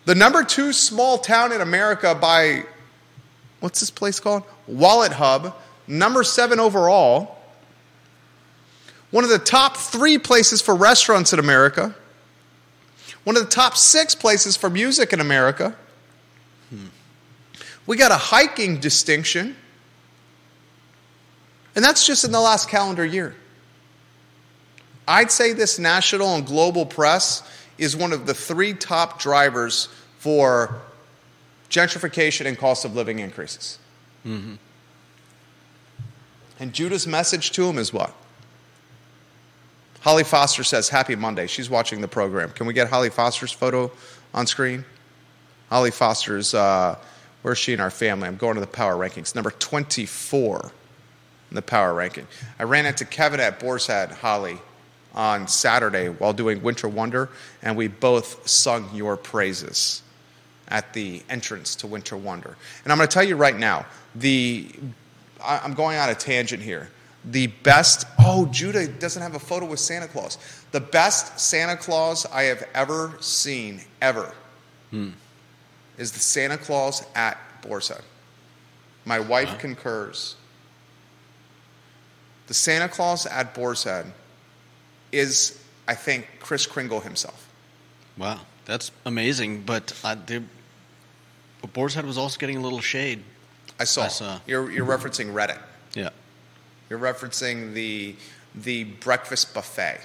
the 0.06 0.16
number 0.16 0.44
two 0.44 0.74
small 0.74 1.18
town 1.18 1.52
in 1.52 1.62
America 1.62 2.16
by, 2.16 2.64
what's 3.60 3.80
this 3.80 3.92
place 3.92 4.20
called? 4.20 4.44
Wallet 4.68 5.14
Hub, 5.14 5.56
number 5.88 6.24
seven 6.24 6.60
overall, 6.60 7.38
one 9.12 9.24
of 9.24 9.30
the 9.30 9.40
top 9.40 9.78
three 9.78 10.18
places 10.18 10.62
for 10.62 10.76
restaurants 10.76 11.32
in 11.32 11.40
America, 11.40 11.96
one 13.26 13.36
of 13.36 13.44
the 13.44 13.50
top 13.50 13.76
six 13.76 14.16
places 14.16 14.56
for 14.56 14.70
music 14.70 15.12
in 15.12 15.20
America. 15.20 15.76
We 17.88 17.98
got 17.98 18.12
a 18.12 18.18
hiking 18.18 18.80
distinction. 18.80 19.56
And 21.76 21.84
that's 21.84 22.08
just 22.08 22.24
in 22.24 22.32
the 22.32 22.40
last 22.40 22.70
calendar 22.70 23.06
year. 23.06 23.36
I'd 25.08 25.30
say 25.30 25.54
this 25.54 25.78
national 25.78 26.36
and 26.36 26.46
global 26.46 26.86
press 26.86 27.44
is 27.78 27.96
one 27.96 28.14
of 28.14 28.26
the 28.26 28.34
three 28.34 28.74
top 28.74 29.20
drivers 29.20 29.90
for 30.18 30.82
gentrification 31.70 32.46
and 32.46 32.58
cost 32.58 32.86
of 32.86 32.96
living 32.96 33.20
increases. 33.20 33.78
Mm-hmm. 34.26 34.56
And 36.60 36.74
Judah's 36.74 37.06
message 37.06 37.52
to 37.52 37.68
him 37.68 37.78
is 37.78 37.92
what? 37.94 38.16
Holly 40.06 40.24
Foster 40.24 40.64
says, 40.64 40.88
Happy 40.88 41.16
Monday. 41.16 41.48
She's 41.48 41.68
watching 41.68 42.00
the 42.00 42.08
program. 42.08 42.52
Can 42.52 42.68
we 42.68 42.74
get 42.76 42.88
Holly 42.88 43.10
Foster's 43.10 43.52
photo 43.52 43.92
on 44.36 44.46
screen? 44.46 44.86
Holly 45.72 45.90
Foster's, 45.90 46.54
uh, 46.54 46.96
where's 47.42 47.58
she 47.58 47.74
in 47.74 47.80
our 47.80 47.90
family? 47.90 48.28
I'm 48.28 48.38
going 48.38 48.54
to 48.54 48.62
the 48.62 48.68
power 48.68 48.94
rankings. 48.94 49.34
Number 49.34 49.50
24 49.50 50.72
in 51.50 51.56
the 51.56 51.62
power 51.64 51.96
ranking. 51.96 52.28
I 52.60 52.66
ran 52.66 52.86
into 52.86 53.04
Kevin 53.04 53.40
at 53.40 53.60
Boar's 53.60 53.88
Head, 53.88 54.12
Holly, 54.12 54.60
on 55.16 55.48
Saturday 55.48 56.10
while 56.10 56.34
doing 56.34 56.62
Winter 56.62 56.88
Wonder, 56.88 57.30
and 57.64 57.76
we 57.76 57.88
both 57.88 58.48
sung 58.48 58.88
your 58.94 59.18
praises 59.18 60.04
at 60.68 60.94
the 60.94 61.24
entrance 61.32 61.74
to 61.78 61.88
Winter 61.88 62.16
Wonder. 62.16 62.56
And 62.84 62.92
I'm 62.92 63.00
going 63.00 63.10
to 63.10 63.14
tell 63.14 63.24
you 63.24 63.38
right 63.38 63.58
now, 63.58 63.88
the 64.14 64.70
I'm 65.44 65.74
going 65.74 65.98
on 65.98 66.10
a 66.10 66.16
tangent 66.16 66.62
here. 66.62 66.92
The 67.32 67.48
best, 67.48 68.06
oh, 68.20 68.46
Judah 68.48 68.88
doesn't 68.88 69.22
have 69.22 69.36
a 69.36 69.40
photo 69.40 69.66
with 69.66 69.80
Santa 69.80 70.08
Claus. 70.08 70.38
The 70.72 70.80
best 70.80 71.40
Santa 71.40 71.76
Claus 71.76 72.26
I 72.28 72.44
have 72.44 72.68
ever 72.74 73.18
seen, 73.20 73.82
ever, 74.02 74.34
hmm. 74.92 75.10
is 75.98 76.12
the 76.12 76.20
Santa 76.20 76.58
Claus 76.58 77.04
at 77.16 77.38
Boar's 77.62 77.88
Head. 77.88 78.02
My 79.06 79.20
wife 79.20 79.58
concurs. 79.60 80.36
The 82.48 82.54
Santa 82.54 82.90
Claus 82.90 83.26
at 83.26 83.56
Boar's 83.56 83.84
Head 83.84 84.12
is, 85.12 85.60
I 85.88 85.96
think, 85.96 86.28
Kris 86.40 86.68
Kringle 86.68 87.00
himself. 87.00 87.50
Wow, 88.18 88.42
that's 88.66 88.92
amazing. 89.06 89.62
But 89.62 90.00
uh, 90.04 90.16
the, 90.26 90.44
but 91.62 91.74
Boar's 91.74 91.96
Head 91.96 92.06
was 92.06 92.20
also 92.20 92.40
getting 92.40 92.58
a 92.58 92.62
little 92.62 92.82
shade. 92.82 93.24
I 93.80 93.84
saw. 93.84 94.04
I 94.04 94.08
saw. 94.10 94.40
You're, 94.46 94.72
you're 94.72 94.86
referencing 94.86 95.34
Reddit. 95.34 95.60
Yeah. 95.96 96.10
You're 96.90 97.00
referencing 97.00 97.74
the 97.74 98.16
the 98.54 98.86
breakfast 98.86 99.54
buffet. 99.54 100.00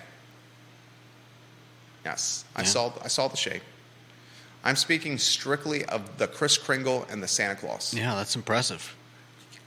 Yes, 2.04 2.44
I 2.56 2.60
yeah. 2.60 2.66
saw. 2.66 2.92
I 3.04 3.08
saw 3.08 3.28
the 3.28 3.36
shape. 3.36 3.62
I'm 4.64 4.76
speaking 4.76 5.18
strictly 5.18 5.84
of 5.86 6.18
the 6.18 6.26
Kris 6.26 6.58
Kringle 6.58 7.06
and 7.10 7.22
the 7.22 7.28
Santa 7.28 7.54
Claus. 7.54 7.94
Yeah, 7.94 8.14
that's 8.14 8.36
impressive. 8.36 8.94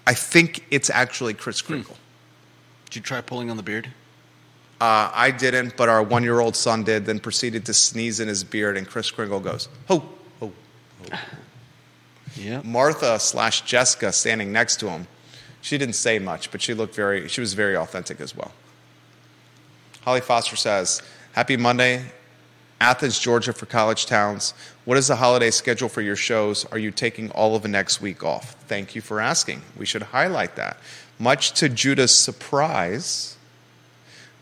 I 0.06 0.14
think 0.14 0.66
it's 0.70 0.90
actually 0.90 1.34
Kris 1.34 1.62
hmm. 1.62 1.68
Kringle. 1.68 1.96
Hmm. 1.96 2.00
Did 2.86 2.96
you 2.98 3.02
try 3.02 3.22
pulling 3.22 3.50
on 3.50 3.58
the 3.58 3.64
beard? 3.64 3.90
Uh, 4.82 5.10
I 5.14 5.32
didn't, 5.32 5.78
but 5.78 5.88
our 5.88 6.04
one 6.04 6.24
year 6.24 6.40
old 6.40 6.56
son 6.56 6.84
did, 6.84 7.06
then 7.06 7.20
proceeded 7.20 7.66
to 7.68 7.74
sneeze 7.74 8.20
in 8.20 8.28
his 8.28 8.44
beard, 8.44 8.76
and 8.76 8.88
Kris 8.88 9.10
Kringle 9.10 9.40
goes, 9.40 9.70
ho, 9.88 10.04
ho, 10.40 10.52
ho. 11.10 11.18
Yeah. 12.36 12.62
Martha 12.64 13.20
slash 13.20 13.62
Jessica 13.62 14.12
standing 14.12 14.52
next 14.52 14.80
to 14.80 14.90
him. 14.90 15.06
She 15.64 15.78
didn't 15.78 15.96
say 15.96 16.20
much, 16.20 16.52
but 16.52 16.62
she 16.62 16.74
looked 16.74 16.94
very, 16.94 17.30
she 17.30 17.40
was 17.40 17.54
very 17.54 17.78
authentic 17.78 18.20
as 18.20 18.36
well. 18.36 18.52
Holly 20.02 20.20
Foster 20.20 20.58
says, 20.58 21.02
Happy 21.32 21.56
Monday, 21.56 22.04
Athens, 22.82 23.18
Georgia 23.18 23.54
for 23.54 23.66
college 23.66 24.06
towns. 24.06 24.54
What 24.84 24.98
is 24.98 25.08
the 25.08 25.16
holiday 25.16 25.52
schedule 25.52 25.88
for 25.88 26.02
your 26.02 26.18
shows? 26.18 26.66
Are 26.66 26.78
you 26.78 26.92
taking 26.92 27.32
all 27.32 27.56
of 27.56 27.62
the 27.62 27.70
next 27.70 28.02
week 28.02 28.26
off? 28.26 28.56
Thank 28.68 28.94
you 28.94 29.00
for 29.00 29.22
asking. 29.22 29.62
We 29.78 29.86
should 29.86 30.02
highlight 30.02 30.58
that. 30.58 30.76
Much 31.18 31.54
to 31.54 31.70
Judah's 31.70 32.14
surprise, 32.14 33.38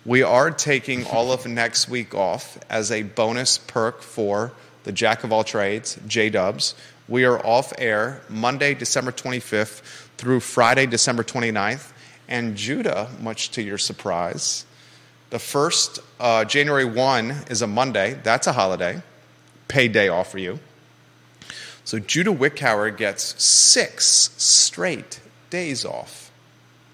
we 0.03 0.23
are 0.23 0.49
taking 0.49 1.05
all 1.05 1.31
of 1.31 1.45
next 1.45 1.87
week 1.87 2.15
off 2.15 2.57
as 2.67 2.91
a 2.91 3.03
bonus 3.03 3.59
perk 3.59 4.01
for 4.01 4.53
the 4.85 4.91
Jack 4.91 5.23
of 5.23 5.31
all 5.31 5.43
trades, 5.43 5.99
J 6.07 6.31
Dubs. 6.31 6.73
We 7.07 7.25
are 7.25 7.45
off 7.45 7.73
air 7.77 8.21
Monday, 8.27 8.73
December 8.73 9.11
25th 9.11 10.09
through 10.21 10.39
Friday, 10.39 10.85
December 10.85 11.23
29th. 11.23 11.91
And 12.27 12.55
Judah, 12.55 13.09
much 13.19 13.49
to 13.51 13.63
your 13.63 13.79
surprise, 13.79 14.65
the 15.31 15.39
first, 15.39 15.99
uh, 16.19 16.45
January 16.45 16.85
1 16.85 17.31
is 17.49 17.63
a 17.63 17.67
Monday. 17.67 18.19
That's 18.21 18.45
a 18.45 18.53
holiday. 18.53 19.01
Paid 19.67 19.93
day 19.93 20.09
off 20.09 20.31
for 20.31 20.37
you. 20.37 20.59
So 21.85 21.97
Judah 21.97 22.31
Wickhauer 22.31 22.95
gets 22.95 23.43
six 23.43 24.29
straight 24.37 25.19
days 25.49 25.83
off. 25.83 26.31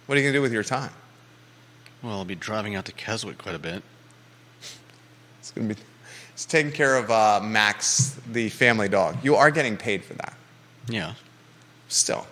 What 0.06 0.16
are 0.16 0.22
you 0.22 0.24
going 0.24 0.34
to 0.34 0.38
do 0.38 0.42
with 0.42 0.54
your 0.54 0.64
time? 0.64 0.94
Well, 2.02 2.14
I'll 2.14 2.26
be 2.26 2.36
driving 2.36 2.76
out 2.76 2.86
to 2.86 2.94
Keswick 2.94 3.38
quite 3.38 3.56
a 3.56 3.60
bit. 3.60 3.84
It's 5.40 5.52
going 5.52 5.68
to 5.68 5.76
be 5.76 5.82
it's 6.32 6.46
taking 6.46 6.72
care 6.72 6.96
of 6.96 7.12
uh, 7.12 7.42
Max, 7.44 8.18
the 8.32 8.48
family 8.50 8.88
dog. 8.88 9.18
You 9.24 9.36
are 9.36 9.52
getting 9.52 9.76
paid 9.76 10.06
for 10.06 10.14
that. 10.14 10.38
Yeah. 10.88 11.16
Still. 11.90 12.28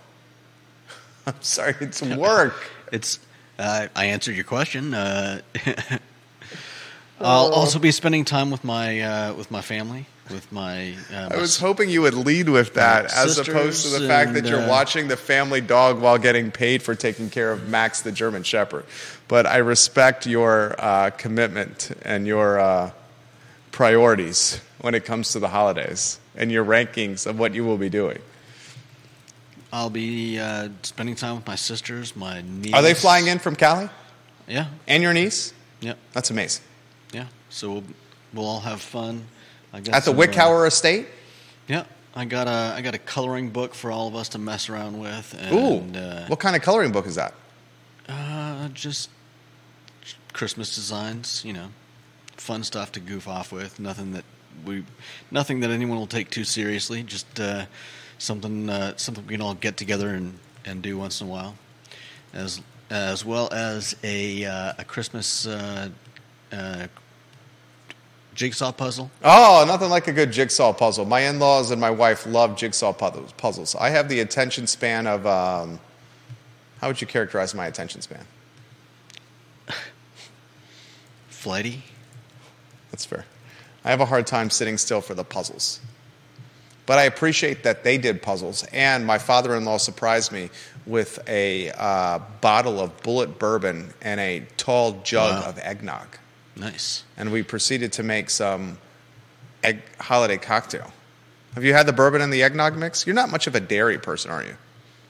I'm 1.28 1.42
sorry, 1.42 1.76
it's 1.80 2.02
work. 2.02 2.70
it's. 2.92 3.20
Uh, 3.58 3.88
I 3.96 4.06
answered 4.06 4.36
your 4.36 4.44
question. 4.44 4.94
Uh, 4.94 5.42
I'll 7.22 7.54
also 7.54 7.80
be 7.80 7.92
spending 7.92 8.26
time 8.26 8.52
with 8.52 8.64
my 8.64 9.00
uh, 9.00 9.34
with 9.34 9.50
my 9.50 9.62
family. 9.62 10.08
With 10.30 10.52
my, 10.52 10.96
uh, 11.12 11.30
my 11.30 11.36
I 11.36 11.38
was 11.38 11.60
hoping 11.60 11.88
you 11.88 12.02
would 12.02 12.16
lead 12.16 12.50
with 12.50 12.74
that, 12.74 13.14
as 13.14 13.38
opposed 13.38 13.84
to 13.86 14.00
the 14.00 14.08
fact 14.08 14.34
that 14.34 14.46
you're 14.46 14.60
uh, 14.60 14.68
watching 14.68 15.08
the 15.08 15.16
family 15.16 15.62
dog 15.62 16.02
while 16.02 16.18
getting 16.18 16.50
paid 16.50 16.82
for 16.82 16.96
taking 16.96 17.30
care 17.30 17.52
of 17.52 17.70
Max, 17.70 18.02
the 18.02 18.12
German 18.12 18.42
Shepherd. 18.42 18.86
But 19.28 19.46
I 19.46 19.58
respect 19.58 20.26
your 20.26 20.76
commitment 21.18 21.92
and 22.02 22.26
your 22.26 22.92
priorities 23.72 24.62
when 24.80 24.96
it 24.96 25.04
comes 25.04 25.34
to 25.34 25.40
the 25.40 25.50
holidays 25.50 26.20
and 26.36 26.52
your 26.52 26.64
rankings 26.64 27.28
of 27.28 27.38
what 27.38 27.54
you 27.54 27.66
will 27.66 27.78
be 27.78 27.90
doing? 27.90 28.20
I'll 29.76 29.90
be 29.90 30.40
uh, 30.40 30.70
spending 30.84 31.16
time 31.16 31.36
with 31.36 31.46
my 31.46 31.56
sisters, 31.56 32.16
my 32.16 32.42
niece. 32.42 32.74
Are 32.74 32.82
they 32.82 32.94
flying 32.94 33.28
in 33.28 33.40
from 33.40 33.58
Cali? 33.58 33.90
Yeah. 34.48 34.68
And 34.88 35.04
your 35.04 35.12
niece? 35.12 35.54
Yeah. 35.82 35.96
That's 36.14 36.30
amazing. 36.30 36.64
Yeah. 37.12 37.28
So 37.50 37.74
we'll, 37.74 37.84
we'll 38.34 38.46
all 38.46 38.60
have 38.62 38.80
fun. 38.80 39.26
I 39.74 39.82
got 39.82 39.96
At 39.96 40.06
the 40.06 40.14
Wickhauer 40.14 40.64
uh, 40.64 40.68
Estate? 40.68 41.08
Yeah. 41.68 41.84
I 42.16 42.24
got 42.24 42.48
a 42.48 42.74
I 42.78 42.82
got 42.82 42.96
a 42.96 42.98
coloring 42.98 43.50
book 43.50 43.76
for 43.76 43.92
all 43.92 44.08
of 44.08 44.16
us 44.16 44.30
to 44.30 44.38
mess 44.38 44.70
around 44.70 44.98
with. 44.98 45.36
And, 45.38 45.54
Ooh. 45.54 46.00
Uh, 46.00 46.26
what 46.28 46.40
kind 46.40 46.56
of 46.56 46.62
coloring 46.62 46.94
book 46.94 47.06
is 47.06 47.16
that? 47.16 47.34
Uh, 48.08 48.70
just 48.70 49.10
Christmas 50.32 50.74
designs, 50.74 51.44
you 51.44 51.52
know 51.52 51.68
fun 52.38 52.64
stuff 52.64 52.92
to 52.94 53.00
goof 53.00 53.28
off 53.28 53.52
with. 53.52 53.80
Nothing 53.80 54.12
that 54.14 54.24
we, 54.66 54.84
nothing 55.32 55.60
that 55.62 55.72
anyone 55.72 55.98
will 55.98 56.08
take 56.08 56.30
too 56.30 56.44
seriously. 56.44 57.04
Just 57.04 57.40
uh, 57.40 57.66
something, 58.18 58.70
uh, 58.70 58.96
something 58.98 59.26
we 59.26 59.34
can 59.34 59.42
all 59.42 59.54
get 59.54 59.78
together 59.78 60.10
and, 60.10 60.38
and 60.66 60.82
do 60.82 60.98
once 60.98 61.22
in 61.22 61.28
a 61.28 61.30
while, 61.30 61.56
as 62.34 62.62
as 62.90 63.26
well 63.26 63.50
as 63.52 63.96
a 64.04 64.46
uh, 64.46 64.74
a 64.78 64.84
Christmas 64.84 65.48
uh, 65.48 65.90
uh, 66.52 66.88
jigsaw 68.34 68.72
puzzle. 68.72 69.10
Oh, 69.24 69.64
nothing 69.68 69.90
like 69.90 70.08
a 70.08 70.14
good 70.14 70.32
jigsaw 70.32 70.74
puzzle. 70.74 71.06
My 71.06 71.22
in-laws 71.22 71.72
and 71.72 71.82
my 71.82 71.90
wife 71.90 72.26
love 72.26 72.56
jigsaw 72.56 72.94
puzzles. 72.94 73.76
I 73.76 73.90
have 73.90 74.10
the 74.10 74.20
attention 74.20 74.68
span 74.68 75.08
of. 75.08 75.26
Um, 75.26 75.80
how 76.80 76.88
would 76.88 77.02
you 77.02 77.08
characterize 77.08 77.56
my 77.56 77.68
attention 77.68 78.02
span? 78.02 78.26
Flighty. 81.30 81.84
That's 82.92 83.06
fair. 83.06 83.26
I 83.84 83.90
have 83.90 84.02
a 84.02 84.06
hard 84.06 84.28
time 84.28 84.50
sitting 84.50 84.78
still 84.78 85.02
for 85.02 85.14
the 85.14 85.24
puzzles. 85.24 85.80
But 86.86 87.00
I 87.00 87.04
appreciate 87.04 87.64
that 87.64 87.84
they 87.84 87.98
did 87.98 88.22
puzzles. 88.22 88.64
And 88.72 89.06
my 89.06 89.18
father 89.18 89.56
in 89.56 89.66
law 89.66 89.78
surprised 89.78 90.32
me 90.32 90.50
with 90.86 91.20
a 91.28 91.72
uh, 91.72 92.20
bottle 92.42 92.80
of 92.80 93.02
Bulleit 93.02 93.40
bourbon 93.40 93.94
and 94.02 94.20
a 94.20 94.46
tall 94.58 95.02
jug 95.04 95.42
wow. 95.42 95.50
of 95.50 95.58
eggnog. 95.60 96.18
Nice. 96.56 97.04
And 97.18 97.32
we 97.32 97.44
proceeded 97.44 97.92
to 97.94 98.04
make 98.04 98.30
some 98.30 98.78
egg 99.64 99.82
holiday 100.00 100.38
cocktail. 100.38 100.94
Have 101.56 101.64
you 101.64 101.74
had 101.74 101.88
the 101.88 101.94
bourbon 101.94 102.22
and 102.22 102.32
the 102.32 102.44
eggnog 102.44 102.78
mix? 102.78 103.08
You're 103.08 103.16
not 103.16 103.30
much 103.30 103.48
of 103.48 103.56
a 103.56 103.60
dairy 103.60 103.98
person, 103.98 104.30
are 104.30 104.44
you? 104.44 104.56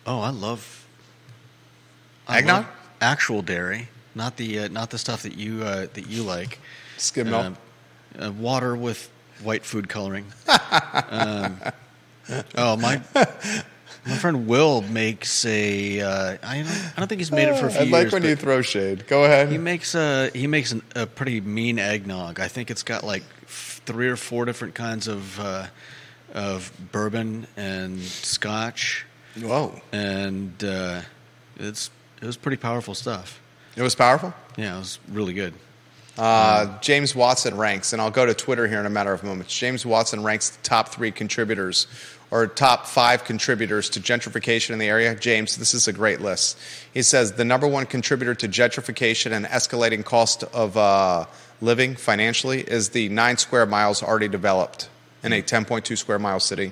Oh, 0.06 0.22
I 0.22 0.30
love 0.30 0.86
I 2.28 2.40
Eggnog? 2.40 2.64
love 2.64 2.72
actual 3.02 3.42
dairy, 3.42 3.90
not 4.14 4.38
the 4.38 4.60
uh, 4.60 4.68
not 4.70 4.90
the 4.90 4.98
stuff 4.98 5.24
that 5.24 5.36
you 5.36 5.64
uh, 5.64 5.88
that 5.94 6.08
you 6.08 6.24
like. 6.24 6.60
Skim 6.98 7.30
milk. 7.30 7.46
Um, 7.46 7.58
uh, 8.20 8.32
water 8.32 8.76
with 8.76 9.10
white 9.44 9.66
food 9.66 9.90
coloring. 9.90 10.26
um, 11.10 11.60
oh 12.56 12.76
my! 12.78 13.02
My 14.08 14.18
friend 14.18 14.48
Will 14.48 14.82
makes 14.82 15.46
a. 15.46 16.02
Uh, 16.02 16.38
I 16.44 16.58
don't. 16.62 16.68
I 16.68 17.00
don't 17.00 17.08
think 17.08 17.20
he's 17.20 17.32
made 17.32 17.48
it 17.48 17.58
for 17.58 17.68
a 17.68 17.72
few 17.72 17.82
I 17.82 17.84
like 17.86 18.02
years. 18.04 18.14
when 18.14 18.24
you 18.24 18.36
throw 18.36 18.62
shade. 18.62 19.08
Go 19.08 19.26
ahead. 19.26 19.50
he 19.50 19.58
makes 19.58 19.96
a 19.96 20.30
he 20.34 20.48
makes 20.48 20.72
an, 20.72 20.82
a 20.96 21.08
pretty 21.08 21.42
mean 21.42 21.80
eggnog. 21.80 22.40
I 22.40 22.48
think 22.48 22.70
it's 22.70 22.84
got 22.84 23.04
like 23.04 23.24
three 23.48 24.08
or 24.08 24.16
four 24.16 24.46
different 24.46 24.76
kinds 24.76 25.08
of 25.08 25.40
uh, 25.40 25.68
of 26.34 26.72
bourbon 26.92 27.48
and 27.58 28.00
scotch, 28.00 29.06
Whoa. 29.42 29.80
and 29.92 30.64
uh, 30.64 31.02
it's 31.58 31.90
it 32.22 32.26
was 32.26 32.38
pretty 32.38 32.58
powerful 32.58 32.94
stuff. 32.94 33.42
It 33.76 33.82
was 33.82 33.96
powerful. 33.96 34.34
Yeah, 34.56 34.76
it 34.76 34.80
was 34.80 35.00
really 35.10 35.34
good. 35.34 35.54
Uh, 36.18 36.80
James 36.80 37.14
Watson 37.14 37.58
ranks, 37.58 37.92
and 37.92 38.02
I'll 38.02 38.12
go 38.12 38.26
to 38.26 38.34
Twitter 38.34 38.68
here 38.68 38.80
in 38.80 38.86
a 38.86 38.90
matter 38.90 39.12
of 39.12 39.24
moments. 39.24 39.58
James 39.58 39.86
Watson 39.86 40.24
ranks 40.24 40.50
the 40.52 40.62
top 40.64 40.90
three 40.90 41.12
contributors 41.12 41.88
or 42.32 42.48
top 42.48 42.88
five 42.88 43.24
contributors 43.24 43.90
to 43.92 44.00
gentrification 44.00 44.72
in 44.72 44.80
the 44.80 44.88
area. 44.88 45.16
James, 45.16 45.58
this 45.58 45.74
is 45.74 45.88
a 45.88 45.94
great 45.94 46.22
list. 46.22 46.58
He 46.94 47.02
says 47.02 47.34
the 47.34 47.46
number 47.46 47.68
one 47.68 47.86
contributor 47.86 48.34
to 48.36 48.48
gentrification 48.48 49.32
and 49.32 49.46
escalating 49.46 50.04
cost 50.04 50.44
of 50.44 50.76
uh, 50.78 51.26
living 51.62 51.96
financially 51.96 52.62
is 52.62 52.90
the 52.90 53.10
nine 53.10 53.38
square 53.38 53.66
miles 53.66 54.02
already 54.02 54.28
developed 54.28 54.90
in 55.24 55.34
a 55.34 55.42
10.2 55.42 55.98
square 55.98 56.20
mile 56.20 56.40
city. 56.40 56.72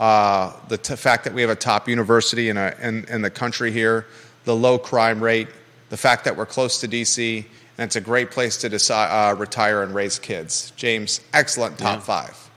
Uh, 0.00 0.52
the 0.68 0.78
t- 0.78 0.96
fact 0.96 1.24
that 1.24 1.34
we 1.34 1.42
have 1.42 1.50
a 1.50 1.56
top 1.56 1.88
university 1.88 2.48
in, 2.48 2.56
a, 2.56 2.74
in, 2.80 3.04
in 3.04 3.22
the 3.22 3.30
country 3.30 3.70
here, 3.70 4.06
the 4.44 4.56
low 4.56 4.78
crime 4.78 5.22
rate, 5.22 5.48
the 5.90 5.96
fact 5.96 6.24
that 6.24 6.36
we're 6.36 6.46
close 6.46 6.80
to 6.80 6.88
DC, 6.88 7.44
and 7.78 7.86
it's 7.86 7.96
a 7.96 8.00
great 8.00 8.30
place 8.30 8.56
to 8.58 8.68
decide, 8.68 9.08
uh, 9.30 9.34
retire 9.34 9.82
and 9.82 9.94
raise 9.94 10.18
kids. 10.18 10.72
James, 10.76 11.20
excellent 11.32 11.78
top 11.78 11.98
Yeah. 11.98 12.04
five. 12.04 12.50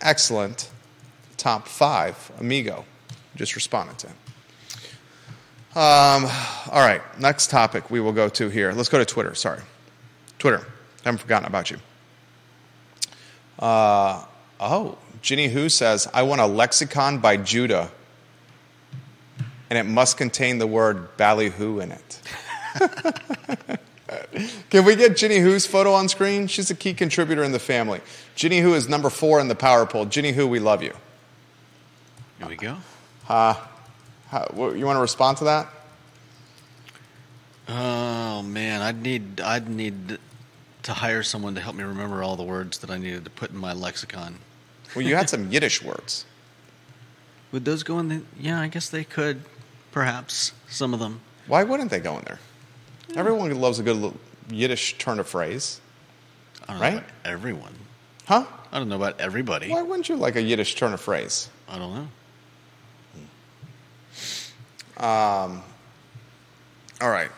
Excellent 0.00 0.68
top 1.36 1.68
five, 1.68 2.30
amigo. 2.38 2.84
Just 3.36 3.54
responded 3.54 3.98
to 3.98 4.08
him. 4.08 4.16
Um, 5.74 6.24
all 6.70 6.80
right, 6.86 7.00
next 7.18 7.48
topic 7.50 7.90
we 7.90 8.00
will 8.00 8.12
go 8.12 8.28
to 8.28 8.48
here. 8.50 8.72
Let's 8.72 8.88
go 8.90 8.98
to 8.98 9.06
Twitter. 9.06 9.34
Sorry. 9.34 9.60
Twitter. 10.38 10.58
I 10.60 11.04
haven't 11.08 11.18
forgotten 11.18 11.46
about 11.46 11.70
you. 11.70 11.78
Uh, 13.58 14.24
oh, 14.60 14.98
Ginny 15.22 15.48
Who 15.48 15.68
says, 15.68 16.08
I 16.12 16.22
want 16.24 16.40
a 16.40 16.46
lexicon 16.46 17.18
by 17.18 17.36
Judah, 17.36 17.90
and 19.70 19.78
it 19.78 19.84
must 19.84 20.16
contain 20.16 20.58
the 20.58 20.66
word 20.66 21.16
ballyhoo 21.16 21.78
in 21.80 21.92
it. 21.92 22.20
Can 24.70 24.84
we 24.84 24.96
get 24.96 25.16
Ginny 25.16 25.38
Who's 25.38 25.66
photo 25.66 25.92
on 25.92 26.08
screen? 26.08 26.46
She's 26.46 26.70
a 26.70 26.74
key 26.74 26.94
contributor 26.94 27.42
in 27.44 27.52
the 27.52 27.58
family. 27.58 28.00
Ginny 28.34 28.60
Who 28.60 28.74
is 28.74 28.88
number 28.88 29.10
four 29.10 29.40
in 29.40 29.48
the 29.48 29.54
power 29.54 29.86
poll. 29.86 30.04
Ginny 30.06 30.32
Who, 30.32 30.46
we 30.46 30.58
love 30.58 30.82
you. 30.82 30.94
Here 32.38 32.48
we 32.48 32.56
go. 32.56 32.76
How, 33.24 33.60
what- 34.52 34.76
you 34.76 34.84
want 34.86 34.96
to 34.96 35.00
respond 35.00 35.38
to 35.38 35.44
that? 35.44 35.68
Oh 37.68 38.42
man, 38.42 38.82
I'd 38.82 39.02
need 39.02 39.40
I'd 39.40 39.68
need 39.68 40.18
to 40.82 40.92
hire 40.92 41.22
someone 41.22 41.54
to 41.54 41.60
help 41.60 41.76
me 41.76 41.84
remember 41.84 42.22
all 42.22 42.36
the 42.36 42.42
words 42.42 42.78
that 42.78 42.90
I 42.90 42.98
needed 42.98 43.24
to 43.24 43.30
put 43.30 43.50
in 43.50 43.56
my 43.56 43.72
lexicon. 43.72 44.38
Well, 44.96 45.04
you 45.04 45.14
had 45.14 45.30
some 45.30 45.50
Yiddish 45.50 45.82
words. 45.82 46.24
Would 47.52 47.64
those 47.64 47.82
go 47.82 47.98
in 47.98 48.08
the? 48.08 48.22
Yeah, 48.38 48.60
I 48.60 48.68
guess 48.68 48.88
they 48.88 49.04
could. 49.04 49.42
Perhaps 49.92 50.52
some 50.68 50.92
of 50.92 51.00
them. 51.00 51.20
Why 51.46 51.62
wouldn't 51.62 51.90
they 51.90 52.00
go 52.00 52.18
in 52.18 52.24
there? 52.24 52.40
Everyone 53.16 53.54
loves 53.60 53.78
a 53.78 53.82
good 53.82 54.12
Yiddish 54.50 54.98
turn 54.98 55.18
of 55.20 55.28
phrase. 55.28 55.80
I 56.68 56.72
don't 56.72 56.80
Right? 56.82 56.92
know 56.94 56.98
about 56.98 57.10
everyone. 57.24 57.74
Huh? 58.26 58.44
I 58.70 58.78
don't 58.78 58.88
know 58.88 58.96
about 58.96 59.20
everybody. 59.20 59.68
Why 59.70 59.82
wouldn't 59.82 60.08
you 60.08 60.16
like 60.16 60.36
a 60.36 60.42
Yiddish 60.42 60.74
turn 60.76 60.92
of 60.92 61.00
phrase? 61.00 61.48
I 61.68 61.78
don't 61.78 61.94
know. 61.94 62.08
Um, 65.04 65.62
All 67.00 67.10
right. 67.10 67.30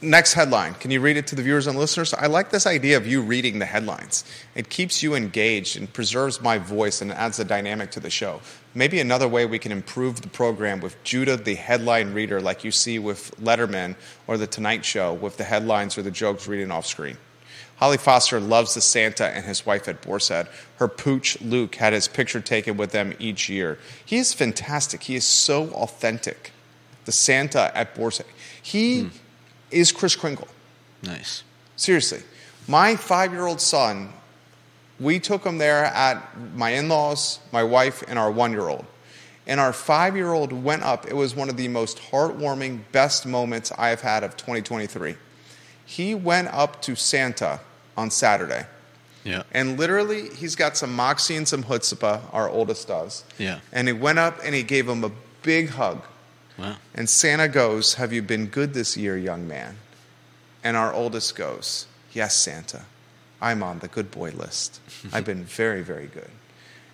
Next 0.00 0.34
headline. 0.34 0.74
Can 0.74 0.92
you 0.92 1.00
read 1.00 1.16
it 1.16 1.26
to 1.26 1.34
the 1.34 1.42
viewers 1.42 1.66
and 1.66 1.76
listeners? 1.76 2.14
I 2.14 2.28
like 2.28 2.50
this 2.50 2.68
idea 2.68 2.96
of 2.96 3.04
you 3.04 3.20
reading 3.20 3.58
the 3.58 3.66
headlines. 3.66 4.24
It 4.54 4.68
keeps 4.68 5.02
you 5.02 5.16
engaged 5.16 5.76
and 5.76 5.92
preserves 5.92 6.40
my 6.40 6.56
voice 6.56 7.02
and 7.02 7.10
adds 7.10 7.40
a 7.40 7.44
dynamic 7.44 7.90
to 7.92 8.00
the 8.00 8.08
show. 8.08 8.40
Maybe 8.76 9.00
another 9.00 9.26
way 9.26 9.44
we 9.44 9.58
can 9.58 9.72
improve 9.72 10.20
the 10.20 10.28
program 10.28 10.78
with 10.78 11.02
Judah, 11.02 11.36
the 11.36 11.56
headline 11.56 12.14
reader, 12.14 12.40
like 12.40 12.62
you 12.62 12.70
see 12.70 13.00
with 13.00 13.34
Letterman 13.40 13.96
or 14.28 14.38
The 14.38 14.46
Tonight 14.46 14.84
Show, 14.84 15.14
with 15.14 15.36
the 15.36 15.42
headlines 15.42 15.98
or 15.98 16.02
the 16.02 16.12
jokes 16.12 16.46
reading 16.46 16.70
off 16.70 16.86
screen. 16.86 17.16
Holly 17.78 17.96
Foster 17.96 18.38
loves 18.38 18.74
the 18.74 18.80
Santa 18.80 19.26
and 19.26 19.44
his 19.44 19.66
wife 19.66 19.88
at 19.88 20.02
Boar's 20.02 20.28
Head. 20.28 20.46
Her 20.76 20.86
pooch, 20.86 21.40
Luke, 21.40 21.74
had 21.74 21.92
his 21.92 22.06
picture 22.06 22.40
taken 22.40 22.76
with 22.76 22.92
them 22.92 23.14
each 23.18 23.48
year. 23.48 23.80
He 24.04 24.18
is 24.18 24.32
fantastic. 24.32 25.02
He 25.02 25.16
is 25.16 25.24
so 25.24 25.70
authentic. 25.70 26.52
The 27.04 27.12
Santa 27.12 27.76
at 27.76 27.96
Boar's 27.96 28.18
Head. 28.18 28.28
He 28.62 29.02
hmm. 29.02 29.08
Is 29.70 29.92
Kris 29.92 30.16
Kringle. 30.16 30.48
Nice. 31.02 31.44
Seriously. 31.76 32.22
My 32.66 32.96
five 32.96 33.32
year 33.32 33.46
old 33.46 33.60
son, 33.60 34.12
we 35.00 35.18
took 35.18 35.44
him 35.44 35.58
there 35.58 35.84
at 35.84 36.22
my 36.54 36.70
in 36.70 36.88
laws, 36.88 37.38
my 37.52 37.62
wife, 37.62 38.02
and 38.08 38.18
our 38.18 38.30
one 38.30 38.52
year 38.52 38.68
old. 38.68 38.84
And 39.46 39.58
our 39.60 39.72
five 39.72 40.16
year 40.16 40.32
old 40.32 40.52
went 40.52 40.82
up. 40.82 41.06
It 41.06 41.14
was 41.14 41.34
one 41.34 41.48
of 41.48 41.56
the 41.56 41.68
most 41.68 41.98
heartwarming, 41.98 42.80
best 42.92 43.26
moments 43.26 43.72
I 43.78 43.88
have 43.88 44.02
had 44.02 44.22
of 44.22 44.36
2023. 44.36 45.16
He 45.86 46.14
went 46.14 46.48
up 46.48 46.82
to 46.82 46.94
Santa 46.94 47.60
on 47.96 48.10
Saturday. 48.10 48.66
Yeah. 49.24 49.42
And 49.52 49.78
literally, 49.78 50.28
he's 50.30 50.54
got 50.54 50.76
some 50.76 50.94
moxie 50.94 51.36
and 51.36 51.48
some 51.48 51.64
chutzpah, 51.64 52.22
our 52.32 52.48
oldest 52.48 52.88
does. 52.88 53.24
Yeah. 53.38 53.60
And 53.72 53.88
he 53.88 53.92
went 53.92 54.18
up 54.18 54.38
and 54.44 54.54
he 54.54 54.62
gave 54.62 54.88
him 54.88 55.02
a 55.04 55.10
big 55.42 55.70
hug. 55.70 56.02
Wow. 56.58 56.76
And 56.94 57.08
Santa 57.08 57.48
goes, 57.48 57.94
Have 57.94 58.12
you 58.12 58.22
been 58.22 58.46
good 58.46 58.74
this 58.74 58.96
year, 58.96 59.16
young 59.16 59.46
man? 59.46 59.76
And 60.64 60.76
our 60.76 60.92
oldest 60.92 61.36
goes, 61.36 61.86
Yes, 62.12 62.34
Santa. 62.34 62.82
I'm 63.40 63.62
on 63.62 63.78
the 63.78 63.88
good 63.88 64.10
boy 64.10 64.30
list. 64.30 64.80
I've 65.12 65.24
been 65.24 65.44
very, 65.44 65.82
very 65.82 66.06
good. 66.06 66.30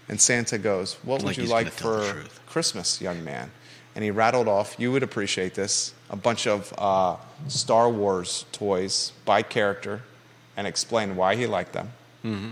And 0.08 0.20
Santa 0.20 0.58
goes, 0.58 0.94
What 1.02 1.22
would 1.22 1.28
Like 1.28 1.36
you 1.38 1.44
like 1.44 1.66
gonna 1.66 1.76
tell 1.76 2.14
the 2.14 2.28
for. 2.28 2.50
Christmas, 2.50 3.00
young 3.00 3.24
man? 3.24 3.50
And 3.94 4.04
he 4.04 4.10
rattled 4.10 4.48
off, 4.48 4.76
You 4.78 4.92
would 4.92 5.02
appreciate 5.02 5.54
this, 5.54 5.94
a 6.10 6.16
bunch 6.16 6.46
of 6.46 6.74
uh, 6.76 7.16
Star 7.48 7.88
Wars 7.88 8.44
toys 8.52 9.12
by 9.24 9.42
character 9.42 10.02
and 10.56 10.66
explained 10.66 11.16
why 11.16 11.36
he 11.36 11.46
liked 11.46 11.72
them. 11.72 11.90
Mm-hmm. 12.24 12.50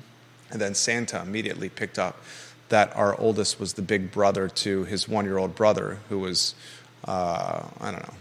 And 0.51 0.61
then 0.61 0.75
Santa 0.75 1.21
immediately 1.21 1.69
picked 1.69 1.99
up 1.99 2.21
that 2.69 2.95
our 2.97 3.19
oldest 3.21 3.61
was 3.61 3.75
the 3.75 3.83
big 3.83 4.11
brother 4.11 4.49
to 4.49 4.85
his 4.85 5.07
one 5.07 5.25
year 5.27 5.37
old 5.39 5.55
brother, 5.55 5.99
who 6.09 6.19
was, 6.19 6.55
uh, 7.05 7.65
I 7.81 7.91
don't 7.91 8.03
know, 8.03 8.15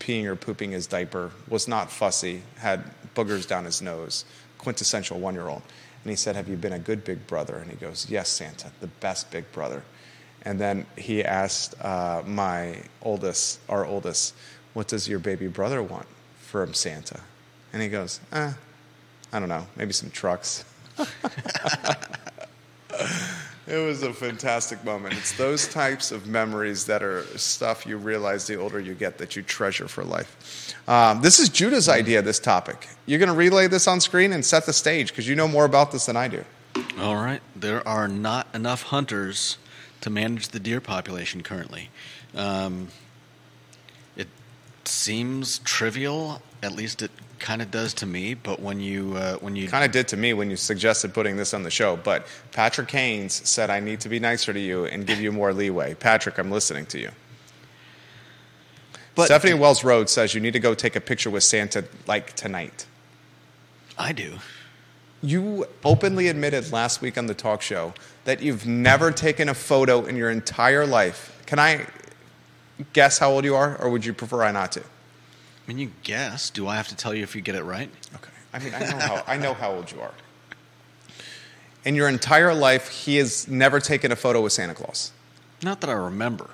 peeing 0.00 0.24
or 0.24 0.36
pooping 0.36 0.72
his 0.72 0.86
diaper, 0.86 1.30
was 1.48 1.68
not 1.68 1.90
fussy, 1.90 2.42
had 2.58 2.84
boogers 3.14 3.46
down 3.46 3.64
his 3.64 3.80
nose, 3.80 4.24
quintessential 4.58 5.18
one 5.18 5.34
year 5.34 5.48
old. 5.48 5.62
And 6.02 6.10
he 6.10 6.16
said, 6.16 6.36
Have 6.36 6.48
you 6.48 6.56
been 6.56 6.72
a 6.72 6.78
good 6.78 7.04
big 7.04 7.26
brother? 7.26 7.56
And 7.56 7.70
he 7.70 7.76
goes, 7.76 8.08
Yes, 8.10 8.28
Santa, 8.28 8.70
the 8.80 8.86
best 8.86 9.30
big 9.30 9.50
brother. 9.52 9.82
And 10.42 10.60
then 10.60 10.86
he 10.96 11.24
asked 11.24 11.74
uh, 11.82 12.22
my 12.26 12.82
oldest, 13.02 13.60
our 13.68 13.86
oldest, 13.86 14.34
What 14.74 14.88
does 14.88 15.08
your 15.08 15.18
baby 15.18 15.48
brother 15.48 15.82
want 15.82 16.06
from 16.38 16.74
Santa? 16.74 17.20
And 17.72 17.82
he 17.82 17.88
goes, 17.88 18.20
eh, 18.32 18.52
I 19.32 19.40
don't 19.40 19.48
know, 19.48 19.66
maybe 19.74 19.92
some 19.92 20.10
trucks. 20.10 20.64
It 23.66 23.78
was 23.78 24.02
a 24.02 24.12
fantastic 24.12 24.84
moment. 24.84 25.14
It's 25.14 25.32
those 25.38 25.66
types 25.66 26.12
of 26.12 26.26
memories 26.26 26.84
that 26.84 27.02
are 27.02 27.22
stuff 27.38 27.86
you 27.86 27.96
realize 27.96 28.46
the 28.46 28.56
older 28.56 28.78
you 28.78 28.92
get 28.92 29.16
that 29.18 29.36
you 29.36 29.42
treasure 29.42 29.88
for 29.88 30.04
life. 30.04 30.74
Um, 30.86 31.22
this 31.22 31.38
is 31.38 31.48
Judah's 31.48 31.88
idea, 31.88 32.20
this 32.20 32.38
topic. 32.38 32.88
You're 33.06 33.18
going 33.18 33.30
to 33.30 33.34
relay 33.34 33.66
this 33.68 33.88
on 33.88 34.00
screen 34.00 34.32
and 34.32 34.44
set 34.44 34.66
the 34.66 34.74
stage 34.74 35.08
because 35.08 35.26
you 35.26 35.34
know 35.34 35.48
more 35.48 35.64
about 35.64 35.92
this 35.92 36.04
than 36.04 36.16
I 36.16 36.28
do. 36.28 36.44
All 36.98 37.16
right. 37.16 37.40
There 37.56 37.86
are 37.88 38.06
not 38.06 38.48
enough 38.54 38.82
hunters 38.82 39.56
to 40.02 40.10
manage 40.10 40.48
the 40.48 40.60
deer 40.60 40.82
population 40.82 41.42
currently. 41.42 41.88
Um, 42.34 42.88
it 44.14 44.28
seems 44.84 45.60
trivial, 45.60 46.42
at 46.62 46.72
least 46.72 47.00
it 47.00 47.10
kind 47.38 47.62
of 47.62 47.70
does 47.70 47.94
to 47.94 48.06
me. 48.06 48.34
But 48.34 48.60
when 48.60 48.80
you 48.80 49.14
uh, 49.16 49.36
when 49.36 49.56
you 49.56 49.68
Kind 49.68 49.84
of 49.84 49.92
did 49.92 50.08
to 50.08 50.16
me 50.16 50.32
when 50.32 50.50
you 50.50 50.56
suggested 50.56 51.14
putting 51.14 51.36
this 51.36 51.54
on 51.54 51.62
the 51.62 51.70
show, 51.70 51.96
but 51.96 52.26
Patrick 52.52 52.90
Haynes 52.90 53.48
said, 53.48 53.70
I 53.70 53.80
need 53.80 54.00
to 54.00 54.08
be 54.08 54.18
nicer 54.18 54.52
to 54.52 54.60
you 54.60 54.86
and 54.86 55.06
give 55.06 55.20
you 55.20 55.32
more 55.32 55.52
leeway. 55.52 55.94
Patrick, 55.94 56.38
I'm 56.38 56.50
listening 56.50 56.86
to 56.86 56.98
you. 56.98 57.10
But- 59.14 59.26
Stephanie 59.26 59.54
Wells 59.54 59.84
Rhodes 59.84 60.12
says 60.12 60.34
you 60.34 60.40
need 60.40 60.54
to 60.54 60.60
go 60.60 60.74
take 60.74 60.96
a 60.96 61.00
picture 61.00 61.30
with 61.30 61.44
Santa 61.44 61.84
like 62.06 62.34
tonight. 62.34 62.86
I 63.96 64.12
do. 64.12 64.38
You 65.22 65.66
openly 65.84 66.28
admitted 66.28 66.72
last 66.72 67.00
week 67.00 67.16
on 67.16 67.26
the 67.26 67.34
talk 67.34 67.62
show 67.62 67.94
that 68.24 68.42
you've 68.42 68.66
never 68.66 69.10
taken 69.10 69.48
a 69.48 69.54
photo 69.54 70.04
in 70.04 70.16
your 70.16 70.30
entire 70.30 70.84
life. 70.86 71.42
Can 71.46 71.58
I 71.58 71.86
guess 72.92 73.18
how 73.18 73.30
old 73.30 73.44
you 73.44 73.54
are, 73.54 73.76
or 73.76 73.88
would 73.88 74.04
you 74.04 74.12
prefer 74.12 74.42
I 74.42 74.52
not 74.52 74.72
to? 74.72 74.82
I 75.64 75.68
mean, 75.68 75.78
you 75.78 75.92
guess. 76.02 76.50
Do 76.50 76.68
I 76.68 76.76
have 76.76 76.88
to 76.88 76.96
tell 76.96 77.14
you 77.14 77.22
if 77.22 77.34
you 77.34 77.40
get 77.40 77.54
it 77.54 77.62
right? 77.62 77.90
Okay. 78.14 78.30
I 78.52 78.58
mean, 78.58 78.74
I 78.74 78.80
know 78.80 78.98
how, 78.98 79.24
I 79.26 79.36
know 79.36 79.54
how 79.54 79.72
old 79.72 79.90
you 79.90 80.00
are. 80.00 80.14
In 81.84 81.94
your 81.94 82.08
entire 82.08 82.54
life, 82.54 82.88
he 82.88 83.16
has 83.16 83.48
never 83.48 83.80
taken 83.80 84.12
a 84.12 84.16
photo 84.16 84.40
with 84.40 84.52
Santa 84.52 84.74
Claus. 84.74 85.12
Not 85.62 85.80
that 85.80 85.90
I 85.90 85.94
remember. 85.94 86.50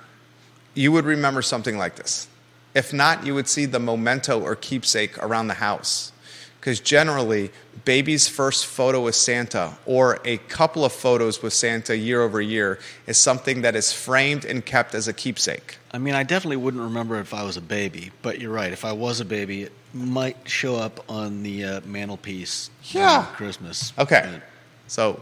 You 0.73 0.91
would 0.93 1.05
remember 1.05 1.41
something 1.41 1.77
like 1.77 1.95
this. 1.95 2.27
If 2.73 2.93
not, 2.93 3.25
you 3.25 3.35
would 3.35 3.47
see 3.47 3.65
the 3.65 3.79
memento 3.79 4.39
or 4.41 4.55
keepsake 4.55 5.17
around 5.17 5.47
the 5.47 5.55
house. 5.55 6.11
Because 6.59 6.79
generally, 6.79 7.51
baby's 7.85 8.27
first 8.27 8.65
photo 8.65 9.01
with 9.01 9.15
Santa 9.15 9.73
or 9.85 10.19
a 10.25 10.37
couple 10.37 10.83
of 10.85 10.91
photos 10.91 11.41
with 11.41 11.53
Santa 11.53 11.95
year 11.97 12.21
over 12.21 12.41
year 12.41 12.79
is 13.07 13.17
something 13.17 13.61
that 13.61 13.75
is 13.75 13.91
framed 13.93 14.45
and 14.45 14.65
kept 14.65 14.93
as 14.95 15.07
a 15.07 15.13
keepsake. 15.13 15.77
I 15.91 15.97
mean, 15.97 16.13
I 16.13 16.23
definitely 16.23 16.57
wouldn't 16.57 16.83
remember 16.83 17.19
if 17.19 17.33
I 17.33 17.43
was 17.43 17.57
a 17.57 17.61
baby, 17.61 18.11
but 18.21 18.39
you're 18.39 18.51
right. 18.51 18.71
If 18.71 18.85
I 18.85 18.91
was 18.93 19.19
a 19.19 19.25
baby, 19.25 19.63
it 19.63 19.71
might 19.93 20.37
show 20.47 20.75
up 20.77 21.03
on 21.09 21.43
the 21.43 21.63
uh, 21.65 21.81
mantelpiece 21.81 22.69
Yeah. 22.91 23.25
Christmas. 23.35 23.91
Okay. 23.97 24.39
So 24.87 25.21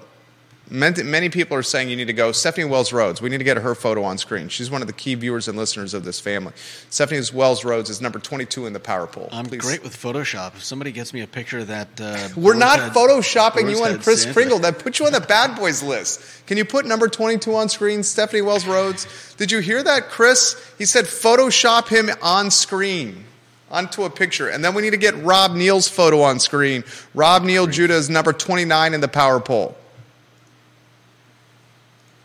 many, 0.69 1.29
people 1.29 1.57
are 1.57 1.63
saying 1.63 1.89
you 1.89 1.95
need 1.95 2.07
to 2.07 2.13
go. 2.13 2.31
Stephanie 2.31 2.65
Wells 2.65 2.93
Rhodes, 2.93 3.21
we 3.21 3.29
need 3.29 3.39
to 3.39 3.43
get 3.43 3.57
her 3.57 3.75
photo 3.75 4.03
on 4.03 4.17
screen. 4.17 4.49
She's 4.49 4.69
one 4.69 4.81
of 4.81 4.87
the 4.87 4.93
key 4.93 5.15
viewers 5.15 5.47
and 5.47 5.57
listeners 5.57 5.93
of 5.93 6.03
this 6.03 6.19
family. 6.19 6.53
Stephanie 6.89 7.21
Wells 7.33 7.65
Rhodes 7.65 7.89
is 7.89 8.01
number 8.01 8.19
22 8.19 8.65
in 8.65 8.73
the 8.73 8.79
power 8.79 9.07
poll. 9.07 9.29
I'm 9.31 9.45
Please. 9.45 9.61
great 9.61 9.83
with 9.83 9.95
Photoshop. 9.95 10.55
If 10.55 10.63
somebody 10.63 10.91
gets 10.91 11.13
me 11.13 11.21
a 11.21 11.27
picture 11.27 11.59
of 11.59 11.67
that, 11.67 11.87
uh, 11.99 12.29
We're 12.37 12.55
not 12.55 12.79
photoshopping 12.93 13.69
you 13.69 13.83
on 13.83 13.99
Chris 13.99 14.23
Santa. 14.23 14.33
Kringle. 14.33 14.59
That 14.59 14.79
put 14.79 14.99
you 14.99 15.05
on 15.05 15.11
the 15.11 15.21
bad 15.21 15.57
boys 15.57 15.81
list. 15.83 16.21
Can 16.45 16.57
you 16.57 16.65
put 16.65 16.85
number 16.85 17.07
22 17.07 17.55
on 17.55 17.69
screen, 17.69 18.03
Stephanie 18.03 18.41
Wells 18.41 18.65
Rhodes? 18.65 19.35
Did 19.37 19.51
you 19.51 19.59
hear 19.59 19.81
that, 19.83 20.09
Chris? 20.09 20.55
He 20.77 20.85
said 20.85 21.05
Photoshop 21.05 21.87
him 21.87 22.09
on 22.21 22.51
screen 22.51 23.25
onto 23.71 24.03
a 24.03 24.09
picture. 24.09 24.49
And 24.49 24.63
then 24.63 24.73
we 24.73 24.81
need 24.81 24.91
to 24.91 24.97
get 24.97 25.15
Rob 25.23 25.53
Neal's 25.53 25.87
photo 25.87 26.21
on 26.21 26.39
screen. 26.39 26.83
Rob 27.13 27.43
Neal 27.43 27.67
Judah 27.67 27.95
is 27.95 28.09
number 28.09 28.33
29 28.33 28.93
in 28.93 29.01
the 29.01 29.07
power 29.07 29.39
poll. 29.39 29.75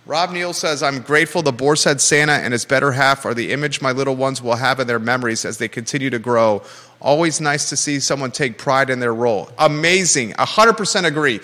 Rob 0.07 0.33
Neal 0.33 0.53
says, 0.53 0.83
I'm 0.83 1.01
grateful 1.01 1.41
the 1.41 1.53
Boar's 1.53 1.85
Head 1.85 2.01
Santa 2.01 2.33
and 2.33 2.53
his 2.53 2.67
better 2.67 2.93
half 2.93 3.25
are 3.25 3.33
the 3.33 3.53
image 3.53 3.81
my 3.81 3.93
little 3.93 4.17
ones 4.17 4.43
will 4.43 4.57
have 4.57 4.79
in 4.79 4.87
their 4.87 4.99
memories 4.99 5.47
as 5.47 5.57
they 5.57 5.69
continue 5.69 6.11
to 6.11 6.19
grow. 6.19 6.63
Always 7.01 7.41
nice 7.41 7.71
to 7.71 7.77
see 7.77 8.01
someone 8.01 8.31
take 8.31 8.59
pride 8.59 8.91
in 8.91 9.01
their 9.01 9.15
role. 9.15 9.51
Amazing. 9.59 10.33
100% 10.33 11.05
agree. 11.05 11.41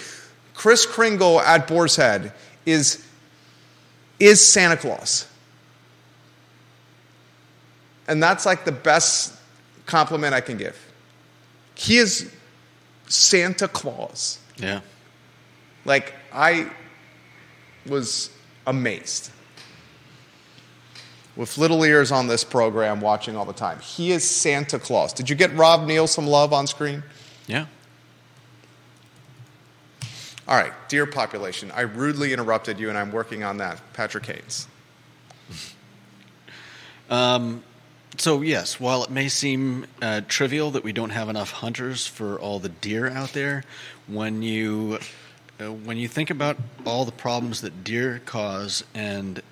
Kris 0.52 0.84
Kringle 0.84 1.40
at 1.40 1.66
Boar's 1.66 1.96
Head 1.96 2.34
is, 2.66 3.02
is 4.18 4.46
Santa 4.46 4.76
Claus. 4.76 5.26
And 8.06 8.22
that's 8.22 8.44
like 8.44 8.66
the 8.66 8.72
best 8.72 9.34
compliment 9.86 10.34
I 10.34 10.42
can 10.42 10.58
give. 10.58 10.78
He 11.76 11.96
is 11.96 12.30
Santa 13.08 13.68
Claus. 13.68 14.38
Yeah. 14.58 14.80
Like, 15.86 16.12
I 16.30 16.70
was 17.86 18.28
amazed 18.66 19.30
with 21.36 21.56
little 21.56 21.84
ears 21.84 22.12
on 22.12 22.26
this 22.26 22.44
program 22.44 23.00
watching 23.00 23.36
all 23.36 23.44
the 23.44 23.52
time. 23.52 23.78
He 23.80 24.12
is 24.12 24.28
Santa 24.28 24.78
Claus. 24.78 25.12
Did 25.12 25.30
you 25.30 25.36
get 25.36 25.54
Rob 25.54 25.86
Neal 25.86 26.06
some 26.06 26.26
love 26.26 26.52
on 26.52 26.66
screen? 26.66 27.02
Yeah. 27.46 27.66
All 30.46 30.56
right, 30.56 30.72
dear 30.88 31.06
population, 31.06 31.70
I 31.70 31.82
rudely 31.82 32.32
interrupted 32.32 32.80
you 32.80 32.88
and 32.88 32.98
I'm 32.98 33.12
working 33.12 33.44
on 33.44 33.58
that. 33.58 33.80
Patrick 33.92 34.26
Haynes. 34.26 34.66
Um, 37.08 37.64
so 38.18 38.40
yes, 38.40 38.78
while 38.78 39.02
it 39.02 39.10
may 39.10 39.28
seem 39.28 39.84
uh, 40.00 40.20
trivial 40.28 40.70
that 40.70 40.84
we 40.84 40.92
don't 40.92 41.10
have 41.10 41.28
enough 41.28 41.50
hunters 41.50 42.06
for 42.06 42.38
all 42.38 42.60
the 42.60 42.68
deer 42.68 43.08
out 43.08 43.32
there, 43.32 43.64
when 44.06 44.42
you 44.42 45.00
uh, 45.60 45.72
when 45.72 45.96
you 45.96 46.08
think 46.08 46.30
about 46.30 46.56
all 46.86 47.04
the 47.04 47.12
problems 47.12 47.60
that 47.60 47.84
deer 47.84 48.20
cause 48.24 48.84
and 48.94 49.42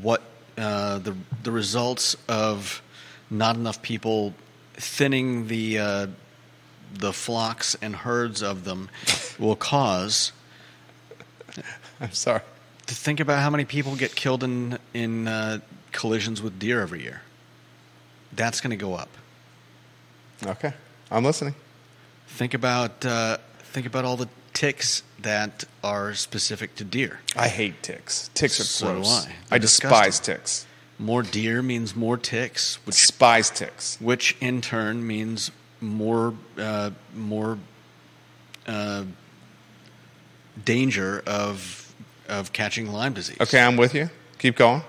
what 0.00 0.22
uh, 0.56 0.98
the 0.98 1.14
the 1.42 1.52
results 1.52 2.16
of 2.28 2.82
not 3.30 3.56
enough 3.56 3.80
people 3.82 4.34
thinning 4.74 5.46
the 5.48 5.78
uh, 5.78 6.06
the 6.94 7.12
flocks 7.12 7.76
and 7.80 7.94
herds 7.94 8.42
of 8.42 8.64
them 8.64 8.88
will 9.38 9.56
cause, 9.56 10.32
I'm 12.00 12.12
sorry. 12.12 12.40
to 12.86 12.94
think 12.94 13.20
about 13.20 13.40
how 13.42 13.50
many 13.50 13.64
people 13.64 13.94
get 13.96 14.14
killed 14.14 14.42
in 14.42 14.78
in 14.94 15.28
uh, 15.28 15.60
collisions 15.92 16.42
with 16.42 16.58
deer 16.58 16.80
every 16.80 17.02
year. 17.02 17.22
That's 18.32 18.60
going 18.60 18.70
to 18.70 18.76
go 18.76 18.94
up. 18.94 19.08
Okay, 20.44 20.72
I'm 21.10 21.24
listening. 21.24 21.54
Think 22.26 22.54
about 22.54 23.04
uh, 23.04 23.38
think 23.60 23.86
about 23.86 24.04
all 24.04 24.16
the 24.16 24.28
ticks 24.52 25.02
that 25.22 25.64
are 25.82 26.14
specific 26.14 26.74
to 26.76 26.84
deer. 26.84 27.20
I 27.36 27.48
hate 27.48 27.82
ticks. 27.82 28.30
Ticks 28.34 28.60
are 28.60 28.64
So 28.64 28.86
do 28.86 28.92
gross. 28.94 29.26
I. 29.26 29.56
I 29.56 29.58
despise 29.58 30.20
ticks. 30.20 30.66
More 30.98 31.22
deer 31.22 31.62
means 31.62 31.94
more 31.94 32.16
ticks, 32.16 32.78
which 32.84 32.96
Despise 33.00 33.50
ticks. 33.50 33.98
which 34.00 34.36
in 34.40 34.60
turn 34.60 35.06
means 35.06 35.50
more 35.80 36.34
uh, 36.56 36.90
more 37.14 37.58
uh, 38.66 39.04
danger 40.64 41.22
of 41.26 41.94
of 42.28 42.52
catching 42.52 42.92
Lyme 42.92 43.14
disease. 43.14 43.38
Okay, 43.40 43.60
I'm 43.60 43.76
with 43.76 43.94
you. 43.94 44.10
Keep 44.38 44.56
going. 44.56 44.82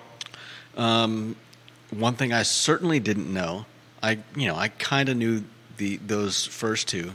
Um, 0.76 1.36
one 1.92 2.16
thing 2.16 2.34
I 2.34 2.44
certainly 2.44 3.00
didn't 3.00 3.32
know, 3.32 3.66
I 4.02 4.20
you 4.36 4.48
know 4.48 4.56
I 4.56 4.70
kind 4.70 5.10
of 5.10 5.18
knew 5.18 5.44
the 5.78 5.98
those 5.98 6.46
first 6.46 6.88
two, 6.88 7.12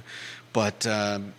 but 0.52 0.86
um, 0.86 1.32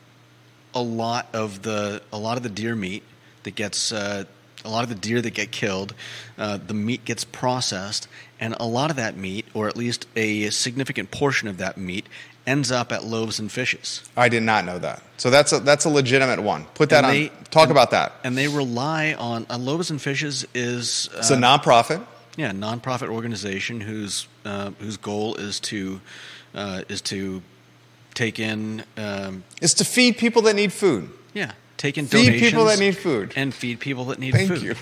a 0.76 0.82
lot 0.82 1.28
of 1.34 1.62
the 1.64 2.02
a 2.12 2.18
lot 2.18 2.38
of 2.38 2.44
the 2.44 2.50
deer 2.50 2.76
meat 2.76 3.04
that 3.44 3.56
gets 3.56 3.92
uh, 3.92 4.26
a 4.64 4.70
lot 4.70 4.84
of 4.84 4.90
the 4.90 4.96
deer 4.96 5.22
that 5.22 5.34
get 5.34 5.52
killed, 5.52 5.94
uh, 6.38 6.58
the 6.58 6.74
meat 6.74 7.06
gets 7.06 7.24
processed, 7.24 8.08
and 8.40 8.56
a 8.60 8.66
lot 8.66 8.90
of 8.90 8.96
that 8.98 9.16
meat, 9.16 9.46
or 9.54 9.68
at 9.68 9.78
least 9.78 10.08
a 10.16 10.50
significant 10.50 11.12
portion 11.12 11.48
of 11.48 11.58
that 11.60 11.78
meat, 11.78 12.08
ends 12.48 12.72
up 12.72 12.92
at 12.92 13.04
loaves 13.04 13.38
and 13.40 13.52
fishes. 13.52 14.04
I 14.18 14.28
did 14.28 14.42
not 14.44 14.66
know 14.66 14.80
that. 14.80 15.04
So 15.18 15.30
that's 15.30 15.54
a, 15.54 15.60
that's 15.60 15.86
a 15.86 15.90
legitimate 15.90 16.42
one. 16.42 16.66
Put 16.74 16.90
that 16.90 17.04
And 17.04 17.06
on. 17.06 17.12
they- 17.14 17.32
Talk 17.52 17.64
and- 17.64 17.72
about 17.72 17.92
that. 17.92 18.14
And 18.24 18.36
they 18.36 18.48
rely 18.48 19.14
on 19.14 19.46
uh, 19.52 19.58
loaves 19.58 19.92
and 19.92 20.02
fishes 20.02 20.46
is 20.56 21.10
uh, 21.14 21.20
It's 21.20 21.30
a 21.32 21.38
nonprofit. 21.38 22.04
Yeah, 22.36 22.52
nonprofit 22.52 23.08
organization 23.10 23.80
whose 23.80 24.28
uh, 24.46 24.72
whose 24.80 24.98
goal 24.98 25.36
is 25.36 25.60
to 25.62 26.02
uh, 26.56 26.82
is 26.90 27.02
to 27.04 27.42
take 28.16 28.40
in 28.40 28.84
um, 28.98 29.44
It's 29.62 29.76
to 29.76 29.86
feed 29.86 30.18
people 30.18 30.42
that 30.44 30.56
need 30.56 30.74
food. 30.74 31.10
yeah 31.34 31.52
take 31.78 31.98
in 31.98 32.08
donations. 32.08 32.40
Feed 32.40 32.50
people 32.50 32.66
that 32.66 32.80
need 32.80 32.98
food. 32.98 33.34
and 33.36 33.54
feed 33.54 33.80
people 33.80 34.06
that 34.06 34.18
need 34.18 34.32
food. 34.34 34.48
Thank 34.48 34.62
food. 34.62 34.78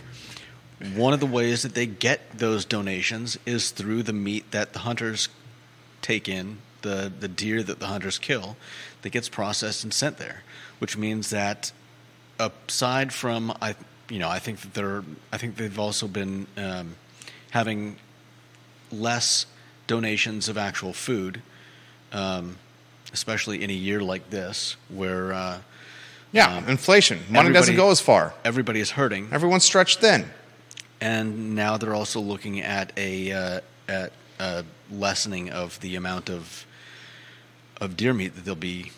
you. 0.81 0.95
One 0.95 1.13
of 1.13 1.19
the 1.19 1.25
ways 1.25 1.63
that 1.63 1.73
they 1.73 1.85
get 1.85 2.37
those 2.37 2.65
donations 2.65 3.37
is 3.45 3.71
through 3.71 4.03
the 4.03 4.13
meat 4.13 4.51
that 4.51 4.73
the 4.73 4.79
hunters 4.79 5.27
take 6.01 6.29
in, 6.29 6.57
the 6.81 7.11
the 7.19 7.27
deer 7.27 7.63
that 7.63 7.79
the 7.79 7.87
hunters 7.87 8.19
kill, 8.19 8.57
that 9.01 9.09
gets 9.09 9.27
processed 9.29 9.83
and 9.83 9.93
sent 9.93 10.17
there. 10.17 10.43
Which 10.79 10.97
means 10.97 11.29
that 11.29 11.71
aside 12.39 13.13
from 13.13 13.51
I, 13.61 13.75
you 14.09 14.19
know, 14.19 14.29
I 14.29 14.39
think 14.39 14.59
that 14.61 14.73
they're, 14.73 15.03
I 15.31 15.37
think 15.37 15.55
they've 15.55 15.79
also 15.79 16.07
been 16.07 16.47
um, 16.57 16.95
having 17.51 17.95
less 18.91 19.45
donations 19.87 20.49
of 20.49 20.57
actual 20.57 20.93
food, 20.93 21.41
um, 22.11 22.57
especially 23.13 23.63
in 23.63 23.69
a 23.69 23.73
year 23.73 24.01
like 24.01 24.29
this 24.29 24.75
where 24.89 25.33
uh, 25.33 25.59
Yeah, 26.31 26.57
Um, 26.57 26.67
inflation. 26.69 27.19
Money 27.29 27.51
doesn't 27.53 27.75
go 27.75 27.91
as 27.91 28.01
far. 28.01 28.33
everybody 28.43 28.79
is 28.79 28.91
hurting. 28.91 29.29
Everyone's 29.31 29.63
stretched 29.63 29.99
thin. 29.99 30.25
and 31.01 31.55
now 31.55 31.77
they're 31.77 31.93
also 31.95 32.19
looking 32.19 32.61
at 32.61 32.91
a 32.97 33.31
uh, 33.31 33.61
at 33.87 34.11
a 34.39 34.63
lessening 34.91 35.49
of 35.51 35.79
the 35.81 35.95
amount 35.95 36.29
of 36.29 36.65
of 37.81 37.95
deer 37.97 38.13
meat 38.13 38.35
that 38.35 38.45
they'll 38.45 38.55
be 38.55 38.91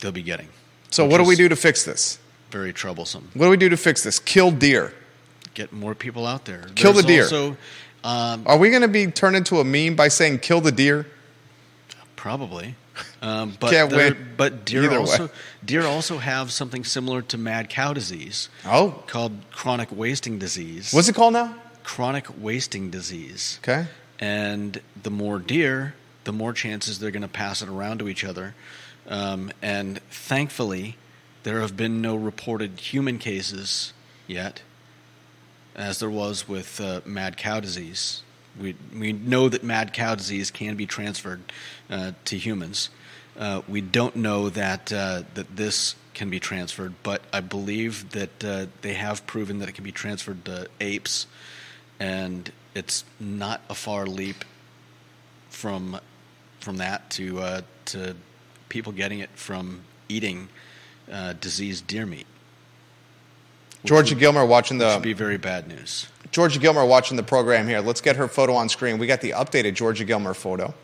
they'll 0.00 0.12
be 0.12 0.22
getting. 0.22 0.48
So 0.90 1.04
what 1.04 1.18
do 1.18 1.24
we 1.24 1.36
do 1.36 1.48
to 1.48 1.56
fix 1.56 1.84
this? 1.84 2.18
Very 2.50 2.72
troublesome. 2.72 3.28
What 3.34 3.46
do 3.46 3.50
we 3.50 3.56
do 3.58 3.68
to 3.68 3.76
fix 3.76 4.02
this? 4.02 4.18
Kill 4.18 4.50
deer. 4.50 4.94
Get 5.54 5.72
more 5.72 5.94
people 5.94 6.26
out 6.26 6.44
there. 6.46 6.64
Kill 6.76 6.94
the 6.94 7.02
deer. 7.02 7.24
Also, 7.24 7.56
um, 8.04 8.44
Are 8.46 8.56
we 8.56 8.70
going 8.70 8.82
to 8.82 8.88
be 8.88 9.08
turned 9.08 9.36
into 9.36 9.58
a 9.60 9.64
meme 9.64 9.96
by 9.96 10.08
saying 10.08 10.38
"kill 10.38 10.60
the 10.62 10.72
deer"? 10.72 11.04
probably, 12.16 12.74
um, 13.22 13.56
but 13.60 13.70
Can't 13.70 13.90
win 13.92 14.34
but 14.36 14.64
deer 14.64 14.84
either 14.84 15.00
way. 15.00 15.10
also 15.10 15.30
deer 15.64 15.84
also 15.84 16.18
have 16.18 16.50
something 16.52 16.84
similar 16.84 17.22
to 17.22 17.38
mad 17.38 17.68
cow 17.68 17.92
disease 17.92 18.48
Oh, 18.64 19.02
called 19.06 19.32
chronic 19.52 19.88
wasting 19.92 20.38
disease. 20.38 20.92
what's 20.92 21.08
it 21.08 21.14
called 21.14 21.32
now? 21.34 21.54
chronic 21.84 22.26
wasting 22.40 22.90
disease? 22.90 23.58
Okay. 23.62 23.86
and 24.18 24.80
the 25.02 25.10
more 25.10 25.38
deer, 25.38 25.94
the 26.24 26.32
more 26.32 26.52
chances 26.52 26.98
they're 26.98 27.10
going 27.10 27.22
to 27.22 27.28
pass 27.28 27.62
it 27.62 27.68
around 27.68 27.98
to 27.98 28.08
each 28.08 28.24
other. 28.24 28.54
Um, 29.08 29.50
and 29.62 29.98
thankfully, 30.10 30.96
there 31.44 31.60
have 31.62 31.76
been 31.76 32.02
no 32.02 32.14
reported 32.16 32.78
human 32.80 33.16
cases 33.18 33.94
yet, 34.26 34.60
as 35.74 35.98
there 35.98 36.10
was 36.10 36.46
with 36.46 36.78
uh, 36.80 37.00
mad 37.06 37.36
cow 37.38 37.60
disease. 37.60 38.22
We, 38.60 38.74
we 38.96 39.12
know 39.12 39.48
that 39.48 39.62
mad 39.62 39.92
cow 39.92 40.14
disease 40.14 40.50
can 40.50 40.76
be 40.76 40.86
transferred 40.86 41.40
uh, 41.90 42.12
to 42.26 42.36
humans. 42.36 42.90
Uh, 43.38 43.62
we 43.68 43.80
don't 43.80 44.16
know 44.16 44.48
that 44.50 44.92
uh, 44.92 45.22
that 45.34 45.56
this 45.56 45.94
can 46.14 46.28
be 46.28 46.40
transferred, 46.40 46.94
but 47.04 47.22
I 47.32 47.40
believe 47.40 48.10
that 48.10 48.44
uh, 48.44 48.66
they 48.82 48.94
have 48.94 49.24
proven 49.26 49.60
that 49.60 49.68
it 49.68 49.72
can 49.76 49.84
be 49.84 49.92
transferred 49.92 50.44
to 50.46 50.66
apes, 50.80 51.28
and 52.00 52.50
it's 52.74 53.04
not 53.20 53.60
a 53.70 53.74
far 53.74 54.06
leap 54.06 54.44
from 55.50 56.00
from 56.60 56.78
that 56.78 57.10
to 57.10 57.38
uh, 57.38 57.60
to 57.86 58.16
people 58.68 58.92
getting 58.92 59.20
it 59.20 59.30
from 59.36 59.82
eating 60.08 60.48
uh, 61.10 61.34
diseased 61.34 61.86
deer 61.86 62.06
meat. 62.06 62.26
George 63.84 64.10
would- 64.10 64.18
Gilmer 64.18 64.44
watching 64.44 64.78
which 64.78 64.88
the 64.88 64.94
would 64.94 65.02
be 65.02 65.12
very 65.12 65.38
bad 65.38 65.68
news. 65.68 66.08
Georgia 66.30 66.58
Gilmer 66.58 66.84
watching 66.84 67.16
the 67.16 67.22
program 67.22 67.66
here. 67.66 67.80
Let's 67.80 68.00
get 68.00 68.16
her 68.16 68.28
photo 68.28 68.54
on 68.54 68.68
screen. 68.68 68.98
We 68.98 69.06
got 69.06 69.20
the 69.20 69.30
updated 69.30 69.74
Georgia 69.74 70.04
Gilmer 70.04 70.34
photo. 70.34 70.74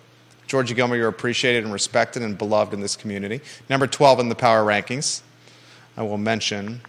Georgia 0.46 0.74
Gilmer, 0.74 0.96
you're 0.96 1.08
appreciated 1.08 1.64
and 1.64 1.72
respected 1.72 2.22
and 2.22 2.36
beloved 2.36 2.74
in 2.74 2.80
this 2.80 2.96
community. 2.96 3.40
Number 3.68 3.86
12 3.86 4.20
in 4.20 4.28
the 4.28 4.34
power 4.34 4.64
rankings. 4.64 5.22
I 5.96 6.02
will 6.02 6.18
mention 6.18 6.80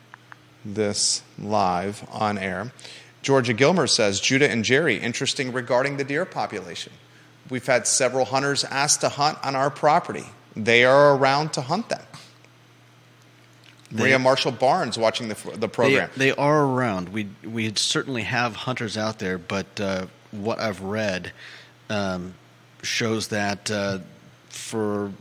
this 0.64 1.22
live 1.38 2.08
on 2.12 2.38
air. 2.38 2.72
Georgia 3.22 3.54
Gilmer 3.54 3.88
says 3.88 4.20
Judah 4.20 4.50
and 4.50 4.64
Jerry, 4.64 4.98
interesting 4.98 5.52
regarding 5.52 5.98
the 5.98 6.04
deer 6.04 6.26
population. 6.26 6.94
We've 7.50 7.66
had 7.66 7.88
several 7.88 8.26
hunters 8.26 8.64
asked 8.64 9.02
to 9.02 9.10
hunt 9.10 9.38
on 9.44 9.56
our 9.56 9.70
property. 9.70 10.26
They 10.56 10.84
are 10.84 11.16
around 11.16 11.54
to 11.54 11.62
hunt 11.62 11.90
them. 11.90 12.02
Maria 14.00 14.20
Marshall 14.20 14.52
Barnes 14.52 14.98
watching 14.98 15.28
the, 15.30 15.36
the 15.56 15.70
program. 15.70 16.10
They, 16.16 16.30
they 16.30 16.36
are 16.36 16.66
around. 16.66 17.10
We 17.10 17.30
we 17.44 17.74
certainly 17.76 18.24
have 18.24 18.56
hunters 18.56 18.98
out 18.98 19.20
there, 19.20 19.38
but 19.38 19.80
uh, 19.80 20.08
what 20.32 20.60
I've 20.60 20.82
read 20.82 21.32
um, 21.90 22.36
shows 22.82 23.30
that 23.30 23.72
uh, 23.72 24.00
for 24.50 25.12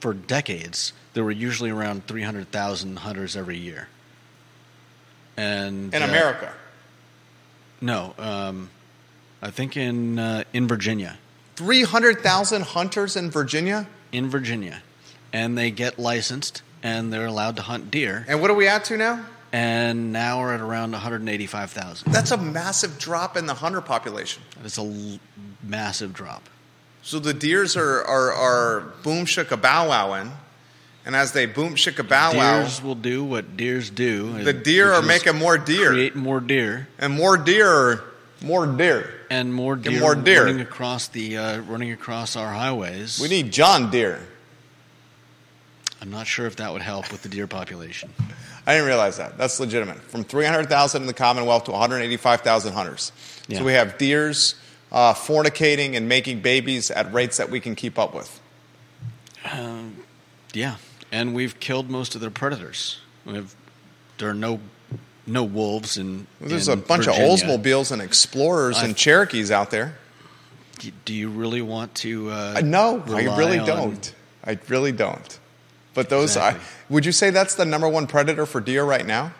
for 0.00 0.14
decades 0.14 0.92
there 1.12 1.24
were 1.24 1.30
usually 1.30 1.70
around 1.70 2.06
three 2.06 2.22
hundred 2.22 2.50
thousand 2.50 3.00
hunters 3.00 3.36
every 3.36 3.58
year. 3.58 3.88
And 5.36 5.94
in 5.94 6.02
uh, 6.02 6.06
America. 6.06 6.52
no, 7.80 8.14
um, 8.18 8.70
I 9.40 9.50
think 9.50 9.76
in 9.76 10.18
uh, 10.18 10.44
in 10.52 10.68
Virginia, 10.68 11.18
300,000 11.56 12.62
hunters 12.62 13.16
in 13.16 13.30
Virginia? 13.30 13.86
in 14.12 14.28
Virginia, 14.28 14.82
and 15.32 15.56
they 15.56 15.70
get 15.70 15.98
licensed 15.98 16.62
and 16.82 17.12
they're 17.12 17.26
allowed 17.26 17.56
to 17.56 17.62
hunt 17.62 17.90
deer. 17.90 18.24
And 18.28 18.40
what 18.40 18.50
are 18.50 18.54
we 18.54 18.66
at 18.68 18.84
to 18.86 18.96
now? 18.96 19.24
And 19.52 20.12
now 20.12 20.38
we're 20.40 20.54
at 20.54 20.60
around 20.60 20.92
one 20.92 21.00
hundred 21.00 21.28
eighty 21.28 21.46
five 21.46 21.70
thousand. 21.72 22.12
That's 22.12 22.30
a 22.30 22.36
massive 22.36 22.98
drop 22.98 23.36
in 23.36 23.46
the 23.46 23.54
hunter 23.54 23.80
population. 23.80 24.42
It's 24.64 24.78
a 24.78 24.82
l- 24.82 25.18
massive 25.62 26.12
drop. 26.12 26.48
So 27.02 27.18
the 27.18 27.34
deers 27.34 27.76
are, 27.76 28.04
are, 28.04 28.32
are 28.32 28.80
boom 29.02 29.24
shaka 29.24 29.56
bow 29.56 29.88
wowing. 29.88 30.30
And 31.04 31.16
as 31.16 31.32
they 31.32 31.46
boom 31.46 31.74
shaka 31.76 32.04
bow 32.04 32.36
wow, 32.36 32.60
Deers 32.60 32.82
will 32.82 32.94
do 32.94 33.24
what 33.24 33.56
deers 33.56 33.88
do. 33.90 34.44
the 34.44 34.52
deer 34.52 34.92
are 34.92 35.00
making 35.02 35.36
more 35.36 35.56
deer. 35.58 35.88
create 35.92 36.14
more 36.14 36.40
deer 36.40 36.88
And 36.98 37.14
more 37.14 37.36
deer 37.38 37.66
are 37.68 38.04
more 38.42 38.66
deer. 38.66 39.10
and 39.30 39.52
more 39.52 39.76
deer, 39.76 39.98
more 39.98 40.14
deer. 40.14 40.44
running 40.44 40.60
across 40.60 41.08
the 41.08 41.38
uh, 41.38 41.60
running 41.62 41.90
across 41.90 42.36
our 42.36 42.52
highways. 42.52 43.18
We 43.18 43.28
need 43.28 43.50
John 43.50 43.90
Deere. 43.90 44.20
I'm 46.02 46.10
not 46.10 46.26
sure 46.26 46.46
if 46.46 46.56
that 46.56 46.72
would 46.72 46.82
help 46.82 47.12
with 47.12 47.22
the 47.22 47.28
deer 47.28 47.46
population. 47.46 48.12
I 48.66 48.72
didn't 48.74 48.86
realize 48.86 49.16
that. 49.18 49.36
That's 49.38 49.58
legitimate. 49.60 49.98
From 50.02 50.24
300,000 50.24 51.02
in 51.02 51.06
the 51.06 51.14
Commonwealth 51.14 51.64
to 51.64 51.72
185,000 51.72 52.72
hunters. 52.72 53.12
Yeah. 53.48 53.58
So 53.58 53.64
we 53.64 53.72
have 53.72 53.98
deers 53.98 54.54
uh, 54.92 55.14
fornicating 55.14 55.96
and 55.96 56.08
making 56.08 56.40
babies 56.40 56.90
at 56.90 57.12
rates 57.12 57.36
that 57.38 57.50
we 57.50 57.60
can 57.60 57.74
keep 57.74 57.98
up 57.98 58.14
with. 58.14 58.40
Yeah, 60.52 60.76
and 61.12 61.34
we've 61.34 61.58
killed 61.60 61.88
most 61.90 62.14
of 62.14 62.20
their 62.20 62.30
predators. 62.30 62.98
We 63.24 63.34
have 63.34 63.54
there 64.18 64.28
are 64.30 64.34
no 64.34 64.60
no 65.26 65.44
wolves 65.44 65.96
in. 65.96 66.26
There's 66.40 66.68
in 66.68 66.74
a 66.78 66.82
bunch 66.82 67.06
Virginia. 67.06 67.32
of 67.32 67.40
Oldsmobiles 67.40 67.92
and 67.92 68.02
Explorers 68.02 68.76
I- 68.78 68.84
and 68.86 68.96
Cherokees 68.96 69.50
out 69.50 69.70
there. 69.70 69.96
Do- 71.04 71.14
you 71.14 71.28
really 71.28 71.62
want 71.62 71.94
to? 71.96 72.30
Uh, 72.30 72.54
Uh, 72.56 72.60
no, 72.64 73.02
I 73.08 73.36
really 73.36 73.58
on- 73.58 73.66
don't. 73.66 74.14
I 74.44 74.58
really 74.68 74.92
don't. 74.92 75.38
But 75.94 76.08
those, 76.08 76.30
Exactly. 76.36 76.62
I, 76.62 76.92
would 76.92 77.04
you 77.04 77.12
say 77.12 77.30
that's 77.30 77.54
the 77.56 77.64
number 77.64 77.88
one 77.88 78.06
predator 78.06 78.46
for 78.46 78.60
deer 78.60 78.84
right 78.84 79.04
now? 79.06 79.32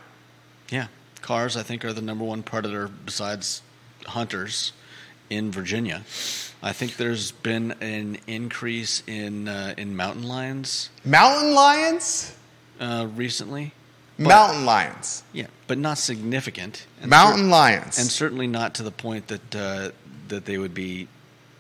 Yeah, 0.70 0.88
cars 1.22 1.57
I 1.57 1.62
think 1.62 1.84
are 1.84 1.92
the 1.92 2.03
number 2.03 2.24
one 2.24 2.42
predator 2.42 2.88
besides 2.88 3.62
hunters 4.07 4.72
in 5.28 5.51
Virginia. 5.53 6.03
I 6.62 6.72
think 6.72 6.96
there's 6.96 7.30
been 7.32 7.72
an 7.80 8.18
increase 8.26 9.03
in 9.07 9.48
uh, 9.48 9.74
in 9.78 9.96
mountain 9.96 10.24
lions 10.24 10.90
Mountain 11.05 11.55
lions? 11.55 12.34
uh, 12.80 13.07
recently. 13.14 13.72
But- 14.18 14.28
Mountain 14.28 14.66
lions. 14.66 15.22
Yeah, 15.32 15.46
but 15.66 15.78
not 15.78 15.96
significant. 15.98 16.86
And 17.01 17.09
Mountain 17.11 17.44
cer- 17.44 17.51
lions. 17.51 17.98
and 17.98 18.07
certainly 18.09 18.46
not 18.46 18.74
to 18.74 18.82
the 18.82 18.90
point 18.90 19.28
that 19.28 19.55
uh, 19.57 19.90
that 20.28 20.44
they 20.44 20.59
would 20.59 20.74
be 20.74 21.09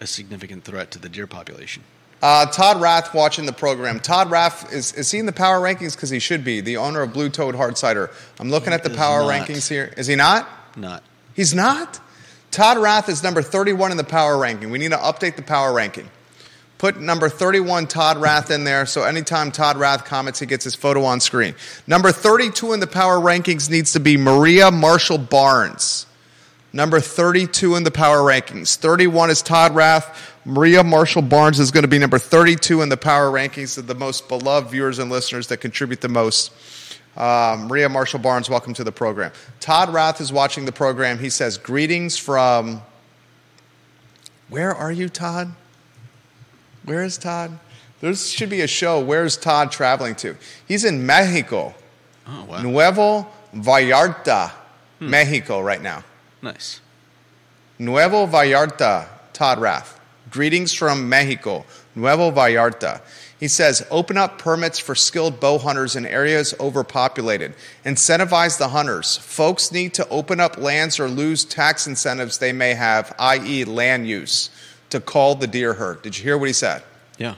a 0.00 0.06
significant 0.06 0.64
threat 0.64 0.90
to 0.90 0.98
the 0.98 1.08
deer 1.08 1.26
population. 1.26 1.82
Uh, 2.22 2.46
Todd 2.46 2.80
Rath 2.80 3.14
watching 3.14 3.46
the 3.46 3.52
program. 3.52 3.98
Todd 3.98 4.30
Rath, 4.30 4.72
is, 4.72 4.92
is 4.92 5.10
he 5.10 5.18
in 5.18 5.26
the 5.26 5.32
power 5.32 5.58
rankings? 5.60 5.94
Because 5.94 6.10
he 6.10 6.18
should 6.18 6.44
be, 6.44 6.60
the 6.60 6.76
owner 6.76 7.00
of 7.00 7.12
Blue 7.12 7.30
Toad 7.30 7.54
Hard 7.54 7.78
Cider. 7.78 8.10
I'm 8.38 8.50
looking 8.50 8.70
He 8.70 8.74
at 8.74 8.84
the 8.84 8.90
power 8.90 9.20
not. 9.22 9.48
rankings 9.48 9.68
here. 9.68 9.92
Is 9.96 10.06
he 10.06 10.16
not? 10.16 10.48
Not. 10.76 11.02
He's 11.34 11.54
not? 11.54 12.00
Todd 12.50 12.78
Rath 12.78 13.08
is 13.08 13.22
number 13.22 13.42
31 13.42 13.90
in 13.92 13.96
the 13.96 14.04
power 14.04 14.36
ranking. 14.36 14.70
We 14.70 14.78
need 14.78 14.90
to 14.90 14.98
update 14.98 15.36
the 15.36 15.42
power 15.42 15.72
ranking. 15.72 16.10
Put 16.78 16.98
number 16.98 17.28
31 17.28 17.86
Todd 17.86 18.16
Rath 18.18 18.50
in 18.50 18.64
there 18.64 18.86
so 18.86 19.02
anytime 19.02 19.52
Todd 19.52 19.76
Rath 19.76 20.04
comments, 20.04 20.40
he 20.40 20.46
gets 20.46 20.64
his 20.64 20.74
photo 20.74 21.04
on 21.04 21.20
screen. 21.20 21.54
Number 21.86 22.10
32 22.10 22.72
in 22.72 22.80
the 22.80 22.86
power 22.86 23.18
rankings 23.18 23.70
needs 23.70 23.92
to 23.92 24.00
be 24.00 24.16
Maria 24.16 24.70
Marshall 24.70 25.18
Barnes. 25.18 26.06
Number 26.72 27.00
32 27.00 27.76
in 27.76 27.84
the 27.84 27.90
power 27.90 28.18
rankings. 28.18 28.76
31 28.76 29.30
is 29.30 29.42
Todd 29.42 29.74
Rath. 29.74 30.29
Maria 30.50 30.82
Marshall 30.82 31.22
Barnes 31.22 31.60
is 31.60 31.70
going 31.70 31.82
to 31.82 31.88
be 31.88 31.98
number 31.98 32.18
32 32.18 32.82
in 32.82 32.88
the 32.88 32.96
power 32.96 33.30
rankings 33.30 33.78
of 33.78 33.86
the 33.86 33.94
most 33.94 34.28
beloved 34.28 34.68
viewers 34.68 34.98
and 34.98 35.08
listeners 35.08 35.46
that 35.46 35.58
contribute 35.58 36.00
the 36.00 36.08
most. 36.08 36.52
Um, 37.16 37.68
Maria 37.68 37.88
Marshall 37.88 38.18
Barnes, 38.18 38.50
welcome 38.50 38.74
to 38.74 38.82
the 38.82 38.90
program. 38.90 39.30
Todd 39.60 39.92
Rath 39.94 40.20
is 40.20 40.32
watching 40.32 40.64
the 40.64 40.72
program. 40.72 41.20
He 41.20 41.30
says, 41.30 41.56
Greetings 41.56 42.16
from. 42.16 42.82
Where 44.48 44.74
are 44.74 44.90
you, 44.90 45.08
Todd? 45.08 45.52
Where 46.84 47.04
is 47.04 47.16
Todd? 47.16 47.56
There 48.00 48.12
should 48.16 48.50
be 48.50 48.62
a 48.62 48.66
show. 48.66 48.98
Where's 48.98 49.36
Todd 49.36 49.70
traveling 49.70 50.16
to? 50.16 50.36
He's 50.66 50.84
in 50.84 51.06
Mexico, 51.06 51.74
Oh 52.26 52.44
wow, 52.46 52.62
Nuevo 52.62 53.28
Vallarta, 53.54 54.50
Mexico, 54.98 55.60
right 55.60 55.80
now. 55.80 56.02
nice. 56.42 56.80
Nuevo 57.78 58.26
Vallarta, 58.26 59.06
Todd 59.32 59.60
Rath. 59.60 59.99
Greetings 60.30 60.72
from 60.72 61.08
Mexico, 61.08 61.64
Nuevo 61.94 62.30
Vallarta. 62.30 63.00
He 63.40 63.48
says, 63.48 63.86
open 63.90 64.18
up 64.18 64.38
permits 64.38 64.78
for 64.78 64.94
skilled 64.94 65.40
bow 65.40 65.56
hunters 65.58 65.96
in 65.96 66.04
areas 66.04 66.54
overpopulated. 66.60 67.54
Incentivize 67.86 68.58
the 68.58 68.68
hunters. 68.68 69.16
Folks 69.16 69.72
need 69.72 69.94
to 69.94 70.06
open 70.08 70.40
up 70.40 70.58
lands 70.58 71.00
or 71.00 71.08
lose 71.08 71.44
tax 71.44 71.86
incentives 71.86 72.38
they 72.38 72.52
may 72.52 72.74
have, 72.74 73.14
i.e., 73.18 73.64
land 73.64 74.06
use, 74.06 74.50
to 74.90 75.00
call 75.00 75.34
the 75.34 75.46
deer 75.46 75.72
herd. 75.72 76.02
Did 76.02 76.18
you 76.18 76.24
hear 76.24 76.36
what 76.36 76.48
he 76.48 76.52
said? 76.52 76.82
Yeah. 77.16 77.36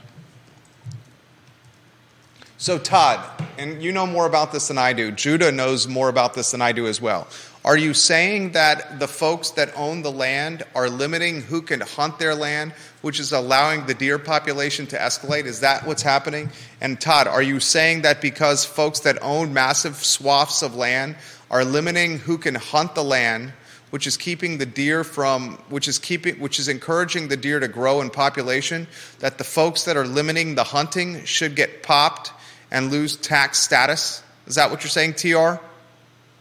So, 2.57 2.77
Todd, 2.77 3.19
and 3.57 3.81
you 3.81 3.91
know 3.91 4.05
more 4.05 4.25
about 4.25 4.51
this 4.51 4.67
than 4.67 4.77
I 4.77 4.93
do. 4.93 5.11
Judah 5.11 5.51
knows 5.51 5.87
more 5.87 6.09
about 6.09 6.33
this 6.33 6.51
than 6.51 6.61
I 6.61 6.71
do 6.73 6.87
as 6.87 7.01
well. 7.01 7.27
Are 7.65 7.77
you 7.77 7.93
saying 7.93 8.51
that 8.51 8.99
the 8.99 9.07
folks 9.07 9.51
that 9.51 9.71
own 9.77 10.01
the 10.01 10.11
land 10.11 10.63
are 10.75 10.89
limiting 10.89 11.41
who 11.41 11.61
can 11.61 11.79
hunt 11.79 12.19
their 12.19 12.35
land, 12.35 12.73
which 13.01 13.21
is 13.21 13.31
allowing 13.31 13.85
the 13.85 13.93
deer 13.93 14.19
population 14.19 14.85
to 14.87 14.97
escalate? 14.97 15.45
Is 15.45 15.61
that 15.61 15.87
what's 15.87 16.01
happening? 16.01 16.49
And, 16.81 16.99
Todd, 16.99 17.25
are 17.27 17.41
you 17.41 17.61
saying 17.61 18.01
that 18.01 18.21
because 18.21 18.65
folks 18.65 18.99
that 19.01 19.17
own 19.21 19.53
massive 19.53 19.95
swaths 19.95 20.61
of 20.61 20.75
land 20.75 21.15
are 21.49 21.63
limiting 21.63 22.19
who 22.19 22.37
can 22.37 22.55
hunt 22.55 22.95
the 22.95 23.03
land, 23.03 23.53
which 23.91 24.07
is 24.07 24.17
keeping 24.17 24.57
the 24.57 24.65
deer 24.65 25.05
from 25.05 25.57
which 25.69 25.87
is 25.87 25.99
keeping 25.99 26.35
which 26.39 26.59
is 26.59 26.67
encouraging 26.67 27.27
the 27.27 27.37
deer 27.37 27.59
to 27.59 27.67
grow 27.67 28.01
in 28.01 28.09
population 28.09 28.87
that 29.19 29.37
the 29.37 29.43
folks 29.43 29.85
that 29.85 29.95
are 29.95 30.07
limiting 30.07 30.55
the 30.55 30.63
hunting 30.63 31.23
should 31.25 31.55
get 31.55 31.83
popped 31.83 32.31
and 32.71 32.89
lose 32.89 33.15
tax 33.15 33.59
status 33.59 34.23
is 34.47 34.55
that 34.55 34.71
what 34.71 34.83
you're 34.83 34.89
saying 34.89 35.13
tr 35.13 35.61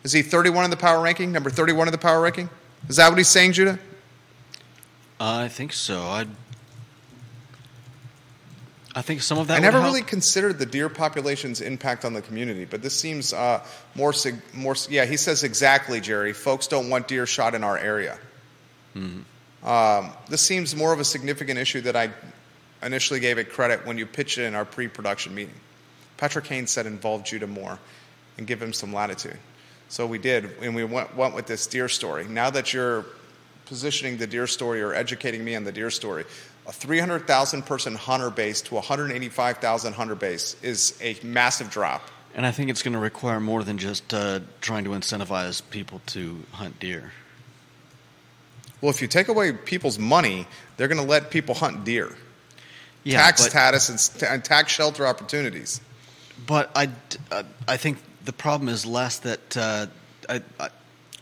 is 0.04 0.12
he 0.12 0.22
31 0.22 0.64
in 0.64 0.70
the 0.70 0.76
power 0.76 1.00
ranking 1.02 1.32
number 1.32 1.50
31 1.50 1.88
in 1.88 1.92
the 1.92 1.98
power 1.98 2.20
ranking 2.20 2.48
is 2.88 2.96
that 2.96 3.08
what 3.08 3.18
he's 3.18 3.28
saying 3.28 3.52
judah 3.52 3.78
I 5.22 5.46
think 5.46 5.72
so. 5.72 6.00
I 6.00 6.26
I 8.94 9.02
think 9.02 9.22
some 9.22 9.38
of 9.38 9.46
that. 9.46 9.56
I 9.56 9.60
never 9.60 9.80
really 9.80 10.02
considered 10.02 10.58
the 10.58 10.66
deer 10.66 10.88
population's 10.88 11.60
impact 11.60 12.04
on 12.04 12.12
the 12.12 12.20
community, 12.20 12.66
but 12.66 12.82
this 12.82 12.94
seems 12.94 13.32
uh, 13.32 13.64
more 13.94 14.12
sig- 14.12 14.42
more. 14.52 14.74
Yeah, 14.90 15.06
he 15.06 15.16
says 15.16 15.44
exactly, 15.44 16.00
Jerry. 16.00 16.32
Folks 16.32 16.66
don't 16.66 16.90
want 16.90 17.08
deer 17.08 17.24
shot 17.24 17.54
in 17.54 17.62
our 17.62 17.78
area. 17.78 18.18
Mm-hmm. 18.96 19.66
Um, 19.66 20.12
this 20.28 20.42
seems 20.42 20.74
more 20.74 20.92
of 20.92 20.98
a 20.98 21.04
significant 21.04 21.58
issue 21.58 21.80
that 21.82 21.94
I 21.94 22.10
initially 22.82 23.20
gave 23.20 23.38
it 23.38 23.50
credit 23.50 23.86
when 23.86 23.96
you 23.96 24.06
pitched 24.06 24.38
it 24.38 24.44
in 24.44 24.56
our 24.56 24.64
pre-production 24.64 25.34
meeting. 25.34 25.54
Patrick 26.16 26.46
Haynes 26.48 26.72
said 26.72 26.84
involve 26.84 27.22
Judah 27.24 27.46
more 27.46 27.78
and 28.36 28.46
give 28.46 28.60
him 28.60 28.72
some 28.72 28.92
latitude. 28.92 29.38
So 29.92 30.06
we 30.06 30.16
did, 30.16 30.48
and 30.62 30.74
we 30.74 30.84
went, 30.84 31.14
went 31.14 31.34
with 31.34 31.44
this 31.44 31.66
deer 31.66 31.86
story. 31.86 32.26
Now 32.26 32.48
that 32.48 32.72
you're 32.72 33.04
positioning 33.66 34.16
the 34.16 34.26
deer 34.26 34.46
story 34.46 34.80
or 34.80 34.94
educating 34.94 35.44
me 35.44 35.54
on 35.54 35.64
the 35.64 35.70
deer 35.70 35.90
story, 35.90 36.24
a 36.66 36.72
300,000 36.72 37.66
person 37.66 37.94
hunter 37.94 38.30
base 38.30 38.62
to 38.62 38.74
185,000 38.76 39.92
hunter 39.92 40.14
base 40.14 40.56
is 40.62 40.98
a 41.02 41.14
massive 41.22 41.68
drop. 41.68 42.08
And 42.34 42.46
I 42.46 42.52
think 42.52 42.70
it's 42.70 42.82
going 42.82 42.94
to 42.94 42.98
require 42.98 43.38
more 43.38 43.62
than 43.64 43.76
just 43.76 44.14
uh, 44.14 44.40
trying 44.62 44.84
to 44.84 44.90
incentivize 44.92 45.60
people 45.68 46.00
to 46.06 46.42
hunt 46.52 46.80
deer. 46.80 47.12
Well, 48.80 48.88
if 48.88 49.02
you 49.02 49.08
take 49.08 49.28
away 49.28 49.52
people's 49.52 49.98
money, 49.98 50.46
they're 50.78 50.88
going 50.88 51.02
to 51.02 51.06
let 51.06 51.30
people 51.30 51.54
hunt 51.54 51.84
deer. 51.84 52.16
Yeah, 53.04 53.18
tax 53.18 53.44
status 53.44 53.90
and, 53.90 54.22
and 54.22 54.42
tax 54.42 54.72
shelter 54.72 55.06
opportunities. 55.06 55.82
but 56.46 56.70
I, 56.74 56.88
uh, 57.30 57.42
I 57.68 57.76
think 57.76 57.98
the 58.24 58.32
problem 58.32 58.68
is 58.68 58.84
less 58.86 59.18
that 59.20 59.56
uh, 59.56 59.86
I, 60.28 60.42
I, 60.60 60.68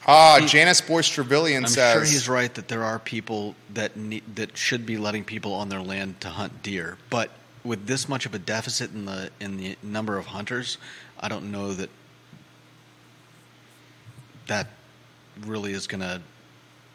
Ah, 0.07 0.38
He- 0.40 0.46
Janice 0.46 0.80
Boyce 0.80 1.09
Trevelyan 1.09 1.64
I'm 1.64 1.70
says. 1.70 1.92
sure 1.92 2.05
he's 2.05 2.28
right 2.28 2.53
that 2.55 2.68
there 2.68 2.82
are 2.84 2.98
people 2.98 3.55
that 3.74 3.96
need, 3.96 4.22
that 4.36 4.57
should 4.57 4.86
be 4.86 4.96
letting 4.96 5.24
people 5.24 5.53
on 5.53 5.68
their 5.68 5.82
land 5.82 6.20
to 6.22 6.28
hunt 6.30 6.62
deer, 6.62 6.96
but 7.11 7.30
with 7.64 7.86
this 7.86 8.09
much 8.09 8.24
of 8.24 8.34
a 8.34 8.38
deficit 8.38 8.92
in 8.92 9.05
the 9.05 9.30
in 9.40 9.59
the 9.59 9.76
number 9.82 10.16
of 10.16 10.24
hunters, 10.26 10.78
I 11.20 11.28
don't 11.28 11.51
know 11.53 11.74
that 11.74 11.90
that 14.46 14.68
really 15.42 15.72
is 15.72 15.86
going 15.86 16.01
to 16.01 16.20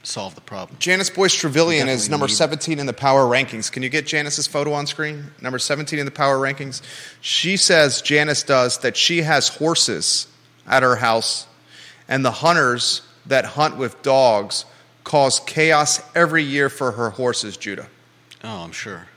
solve 0.05 0.35
the 0.35 0.41
problem. 0.41 0.77
Janice 0.79 1.09
Boyce 1.09 1.33
Trevelyan 1.33 1.89
is 1.89 2.09
number 2.09 2.27
need- 2.27 2.33
17 2.33 2.79
in 2.79 2.85
the 2.85 2.93
power 2.93 3.23
rankings. 3.23 3.71
Can 3.71 3.83
you 3.83 3.89
get 3.89 4.05
Janice's 4.05 4.47
photo 4.47 4.73
on 4.73 4.87
screen? 4.87 5.31
Number 5.41 5.59
17 5.59 5.99
in 5.99 6.05
the 6.05 6.11
power 6.11 6.37
rankings. 6.37 6.81
She 7.21 7.57
says, 7.57 8.01
Janice 8.01 8.43
does, 8.43 8.77
that 8.79 8.95
she 8.95 9.23
has 9.23 9.49
horses 9.49 10.27
at 10.67 10.83
her 10.83 10.97
house, 10.97 11.47
and 12.07 12.23
the 12.23 12.31
hunters 12.31 13.01
that 13.25 13.45
hunt 13.45 13.77
with 13.77 14.01
dogs 14.01 14.65
cause 15.03 15.39
chaos 15.39 16.01
every 16.15 16.43
year 16.43 16.69
for 16.69 16.91
her 16.93 17.11
horses, 17.11 17.57
Judah. 17.57 17.87
Oh, 18.43 18.63
I'm 18.63 18.71
sure. 18.71 19.07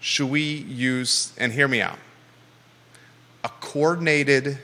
Should 0.00 0.30
we 0.30 0.42
use, 0.42 1.32
and 1.38 1.52
hear 1.52 1.66
me 1.66 1.80
out, 1.80 1.98
a 3.42 3.48
coordinated 3.60 4.58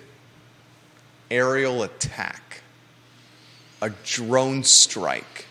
aerial 1.31 1.83
attack, 1.83 2.52
a 3.83 3.91
drone 4.05 4.63
strike 4.63 5.47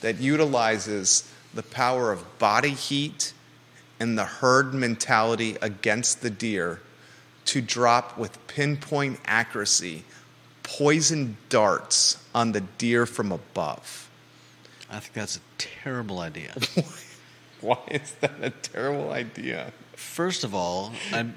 that 0.00 0.18
utilizes 0.18 1.30
the 1.54 1.62
power 1.62 2.10
of 2.10 2.38
body 2.38 2.70
heat 2.70 3.32
and 4.00 4.18
the 4.18 4.24
herd 4.24 4.74
mentality 4.74 5.56
against 5.60 6.22
the 6.22 6.30
deer 6.30 6.80
to 7.44 7.60
drop 7.60 8.18
with 8.18 8.44
pinpoint 8.48 9.20
accuracy 9.26 10.02
poison 10.62 11.36
darts 11.48 12.16
on 12.34 12.52
the 12.52 12.60
deer 12.60 13.06
from 13.06 13.30
above? 13.30 14.08
I 14.90 14.98
think 14.98 15.12
that's 15.12 15.36
a 15.36 15.40
terrible 15.58 16.20
idea. 16.20 16.54
Why 17.60 17.78
is 17.90 18.12
that 18.20 18.34
a 18.42 18.50
terrible 18.50 19.12
idea? 19.12 19.72
First 19.94 20.44
of 20.44 20.54
all, 20.54 20.92
I'm, 21.12 21.36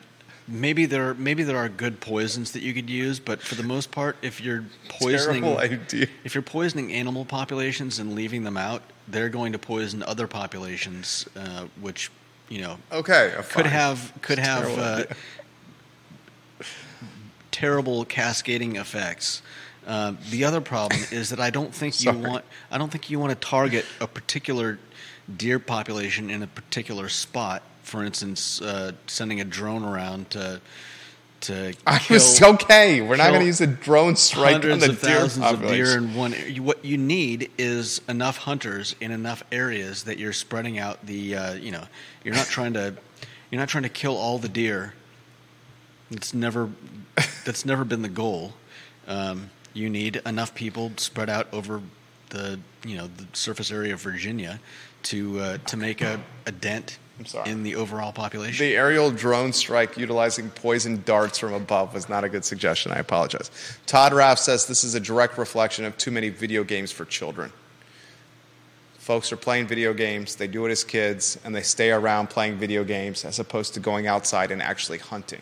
maybe 0.50 0.86
there 0.86 1.14
maybe 1.14 1.44
there 1.44 1.58
are 1.58 1.70
good 1.70 2.00
poisons 2.00 2.52
that 2.52 2.62
you 2.62 2.74
could 2.74 2.90
use, 2.90 3.20
but 3.20 3.42
for 3.42 3.56
the 3.56 3.64
most 3.64 3.92
part, 3.92 4.18
if 4.22 4.42
you're 4.42 4.66
poisoning 4.88 5.46
idea. 5.46 6.08
if 6.24 6.36
you're 6.36 6.42
poisoning 6.42 6.92
animal 6.92 7.26
populations 7.26 8.00
and 8.00 8.16
leaving 8.16 8.44
them 8.44 8.58
out, 8.58 8.82
they're 9.08 9.30
going 9.30 9.54
to 9.54 9.60
poison 9.60 10.04
other 10.04 10.28
populations, 10.28 11.28
uh, 11.36 11.66
which 11.80 12.12
you 12.50 12.62
know 12.62 12.78
Okay, 12.92 13.34
could 13.50 13.66
have 13.66 14.14
could 14.22 14.40
It's 14.40 14.48
have 14.48 14.64
terrible 14.64 14.84
uh, 14.84 15.04
terrible 17.52 18.06
cascading 18.06 18.76
effects. 18.76 19.42
Uh, 19.88 20.14
the 20.30 20.44
other 20.44 20.62
problem 20.62 21.02
is 21.12 21.30
that 21.30 21.40
I 21.40 21.50
don't 21.50 21.74
think 21.74 22.02
you 22.04 22.12
want 22.12 22.46
I 22.72 22.78
don't 22.78 22.92
think 22.92 23.10
you 23.10 23.20
want 23.20 23.32
to 23.32 23.48
target 23.48 23.86
a 24.02 24.08
particular 24.08 24.80
deer 25.38 25.60
population 25.60 26.30
in 26.30 26.44
a 26.44 26.48
particular 26.48 27.10
spot. 27.10 27.62
For 27.90 28.04
instance, 28.04 28.62
uh, 28.62 28.92
sending 29.08 29.42
a 29.42 29.44
drone 29.44 29.84
around 29.84 30.30
to 30.32 30.62
to 31.42 31.74
I 31.88 32.00
kill 32.00 32.16
was 32.16 32.42
okay. 32.42 33.02
We're 33.02 33.16
not 33.16 33.30
going 33.30 33.42
to 33.42 33.46
use 33.46 33.62
a 33.62 33.68
drone 33.68 34.16
strike 34.16 34.64
on 34.66 34.80
the 34.80 34.92
of 34.92 35.02
deer 35.02 35.20
thousands 35.20 35.46
of 35.46 35.62
deer 35.62 35.98
in 35.98 36.14
one. 36.14 36.36
You, 36.48 36.64
what 36.64 36.84
you 36.84 36.98
need 36.98 37.52
is 37.58 38.02
enough 38.08 38.38
hunters 38.38 38.96
in 39.00 39.12
enough 39.12 39.44
areas 39.52 40.04
that 40.04 40.18
you're 40.18 40.34
spreading 40.34 40.78
out 40.78 41.06
the. 41.06 41.36
Uh, 41.36 41.54
you 41.54 41.72
know, 41.72 41.84
you're 42.24 42.36
not 42.36 42.48
trying 42.48 42.74
to 42.74 42.96
you're 43.52 43.60
not 43.60 43.70
trying 43.70 43.84
to 43.84 43.90
kill 43.90 44.18
all 44.18 44.38
the 44.38 44.50
deer. 44.50 44.94
It's 46.12 46.34
never 46.34 46.70
that's 47.46 47.66
never 47.66 47.86
been 47.86 48.02
the 48.02 48.10
goal. 48.10 48.54
Um, 49.08 49.50
you 49.74 49.90
need 49.90 50.22
enough 50.26 50.54
people 50.54 50.92
spread 50.98 51.30
out 51.30 51.48
over 51.54 51.82
the 52.30 52.60
you 52.86 52.98
know 52.98 53.08
the 53.08 53.28
surface 53.34 53.72
area 53.72 53.94
of 53.94 54.02
Virginia 54.02 54.60
to 55.04 55.40
uh, 55.40 55.58
to 55.68 55.78
make 55.78 56.02
a, 56.02 56.22
a 56.46 56.52
dent 56.52 57.00
I'm 57.20 57.26
sorry. 57.26 57.50
in 57.50 57.64
the 57.64 57.76
overall 57.76 58.14
population. 58.14 58.66
The 58.66 58.76
aerial 58.76 59.12
drone 59.12 59.52
strike 59.54 59.98
utilizing 59.98 60.50
poison 60.50 61.04
darts 61.06 61.38
from 61.38 61.54
above 61.54 61.94
was 61.94 62.08
not 62.08 62.24
a 62.24 62.30
good 62.30 62.46
suggestion. 62.46 62.92
I 62.94 63.00
apologize. 63.00 63.52
Todd 63.86 64.14
Rath 64.14 64.40
says 64.40 64.66
this 64.68 64.84
is 64.84 64.96
a 64.96 65.00
direct 65.00 65.38
reflection 65.38 65.86
of 65.86 65.98
too 65.98 66.12
many 66.12 66.30
video 66.30 66.64
games 66.64 66.92
for 66.92 67.06
children. 67.06 67.52
Folks 68.98 69.32
are 69.32 69.38
playing 69.38 69.68
video 69.68 69.94
games, 69.94 70.36
they 70.36 70.48
do 70.48 70.66
it 70.66 70.72
as 70.72 70.84
kids, 70.84 71.40
and 71.44 71.56
they 71.56 71.64
stay 71.64 71.90
around 71.90 72.30
playing 72.30 72.58
video 72.58 72.84
games 72.84 73.26
as 73.26 73.40
opposed 73.40 73.74
to 73.74 73.80
going 73.80 74.06
outside 74.06 74.52
and 74.52 74.62
actually 74.62 75.00
hunting. 75.00 75.42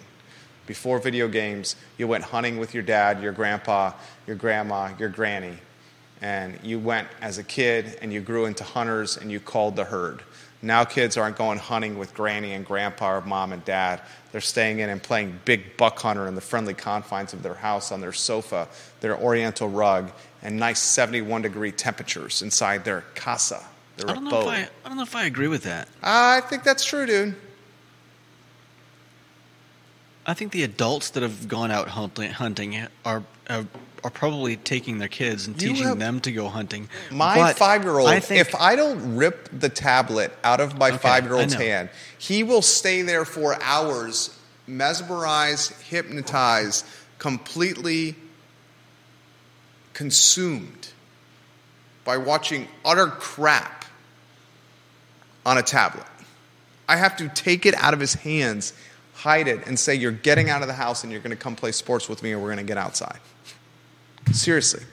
Before 0.65 0.99
video 0.99 1.27
games, 1.27 1.75
you 1.97 2.07
went 2.07 2.23
hunting 2.23 2.57
with 2.57 2.73
your 2.73 2.83
dad, 2.83 3.21
your 3.21 3.33
grandpa, 3.33 3.91
your 4.25 4.35
grandma, 4.37 4.91
your 4.97 5.09
granny, 5.09 5.57
and 6.21 6.59
you 6.63 6.79
went 6.79 7.07
as 7.21 7.37
a 7.37 7.43
kid 7.43 7.97
and 8.01 8.11
you 8.11 8.21
grew 8.21 8.45
into 8.45 8.63
hunters 8.63 9.17
and 9.17 9.31
you 9.31 9.39
called 9.39 9.75
the 9.75 9.85
herd. 9.85 10.23
Now 10.61 10.83
kids 10.85 11.17
aren't 11.17 11.37
going 11.37 11.59
hunting 11.59 11.99
with 11.99 12.13
granny 12.13 12.53
and 12.53 12.65
grandpa 12.65 13.17
or 13.17 13.21
mom 13.21 13.53
and 13.53 13.63
dad. 13.63 14.01
They're 14.31 14.41
staying 14.41 14.79
in 14.79 14.89
and 14.89 15.01
playing 15.01 15.39
big 15.45 15.77
buck 15.77 15.99
hunter 15.99 16.27
in 16.27 16.35
the 16.35 16.41
friendly 16.41 16.73
confines 16.73 17.33
of 17.33 17.43
their 17.43 17.53
house 17.53 17.91
on 17.91 18.01
their 18.01 18.13
sofa, 18.13 18.67
their 18.99 19.17
oriental 19.17 19.69
rug, 19.69 20.11
and 20.41 20.57
nice 20.57 20.79
71 20.79 21.43
degree 21.43 21.71
temperatures 21.71 22.41
inside 22.41 22.85
their 22.85 23.01
casa, 23.13 23.63
their 23.97 24.09
I 24.09 24.13
don't 24.13 24.23
know 24.23 24.41
if. 24.41 24.47
I, 24.47 24.69
I 24.83 24.87
don't 24.87 24.97
know 24.97 25.03
if 25.03 25.15
I 25.15 25.25
agree 25.25 25.47
with 25.47 25.63
that. 25.63 25.89
I 26.01 26.41
think 26.41 26.63
that's 26.63 26.83
true, 26.83 27.05
dude. 27.05 27.35
I 30.25 30.33
think 30.33 30.51
the 30.51 30.63
adults 30.63 31.11
that 31.11 31.23
have 31.23 31.47
gone 31.47 31.71
out 31.71 31.87
hunting, 31.89 32.31
hunting 32.31 32.87
are 33.05 33.23
uh, 33.47 33.63
are 34.07 34.09
probably 34.09 34.55
taking 34.55 34.99
their 34.99 35.09
kids 35.09 35.47
and 35.47 35.61
You 35.61 35.69
teaching 35.69 35.87
have- 35.87 35.99
them 35.99 36.21
to 36.21 36.31
go 36.31 36.47
hunting. 36.47 36.87
My 37.11 37.51
five 37.51 37.83
year 37.83 37.99
old, 37.99 38.09
if 38.09 38.55
I 38.55 38.77
don't 38.77 39.17
rip 39.17 39.49
the 39.51 39.67
tablet 39.67 40.31
out 40.45 40.61
of 40.61 40.77
my 40.77 40.89
Okay, 40.89 40.97
five 40.97 41.25
year 41.25 41.33
old's 41.35 41.53
hand, 41.53 41.89
he 42.17 42.41
will 42.41 42.61
stay 42.61 43.01
there 43.01 43.25
for 43.25 43.61
hours, 43.61 44.29
mesmerized, 44.65 45.73
hypnotized, 45.83 46.85
completely 47.19 48.15
consumed 49.93 50.89
by 52.05 52.15
watching 52.15 52.69
utter 52.85 53.07
crap 53.07 53.83
on 55.45 55.57
a 55.57 55.63
tablet. 55.63 56.05
I 56.87 56.95
have 56.95 57.17
to 57.17 57.27
take 57.27 57.65
it 57.65 57.73
out 57.75 57.93
of 57.93 57.99
his 57.99 58.13
hands, 58.13 58.71
hide 59.15 59.49
it, 59.49 59.67
and 59.67 59.77
say, 59.77 59.95
You're 59.95 60.11
getting 60.13 60.49
out 60.49 60.61
of 60.61 60.69
the 60.69 60.73
house 60.75 61.03
and 61.03 61.11
you're 61.11 61.19
going 61.21 61.35
to 61.35 61.41
come 61.41 61.57
play 61.57 61.73
sports 61.73 62.07
with 62.07 62.23
me 62.23 62.31
and 62.31 62.41
we're 62.41 62.47
going 62.53 62.57
to 62.59 62.63
get 62.63 62.77
outside. 62.77 63.19
Seriously. 64.31 64.83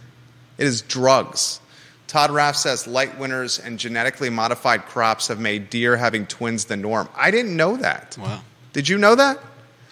It 0.59 0.67
is 0.67 0.83
drugs. 0.83 1.61
Todd 2.07 2.31
Rath 2.31 2.57
says 2.57 2.87
light 2.87 3.19
winters 3.19 3.59
and 3.59 3.79
genetically 3.79 4.31
modified 4.31 4.85
crops 4.87 5.29
have 5.29 5.41
made 5.41 5.69
deer 5.71 5.97
having 5.97 6.27
twins 6.27 6.67
the 6.67 6.77
norm. 6.77 7.09
I 7.17 7.31
didn't 7.31 7.57
know 7.57 7.77
that. 7.79 8.17
wow, 8.19 8.43
Did 8.73 8.89
you 8.89 8.99
know 8.99 9.15
that? 9.17 9.41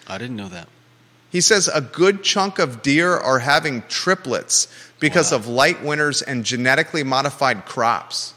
I 0.07 0.17
didn't 0.17 0.37
know 0.37 0.49
that. 0.49 0.69
He 1.29 1.41
says 1.41 1.67
a 1.67 1.81
good 1.81 2.23
chunk 2.23 2.59
of 2.59 2.81
deer 2.81 3.11
are 3.17 3.39
having 3.39 3.81
triplets 3.89 4.67
because 4.99 5.31
Wow. 5.31 5.37
of 5.39 5.47
light 5.47 5.83
winters 5.83 6.21
and 6.21 6.45
genetically 6.45 7.03
modified 7.03 7.65
crops. 7.65 8.33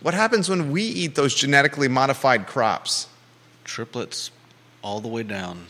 What 0.00 0.14
happens 0.14 0.48
when 0.48 0.70
we 0.70 0.82
eat 0.82 1.14
those 1.14 1.34
genetically 1.34 1.88
modified 1.88 2.46
crops? 2.46 3.06
Triplets, 3.64 4.30
all 4.82 5.00
the 5.00 5.08
way 5.08 5.22
down. 5.22 5.66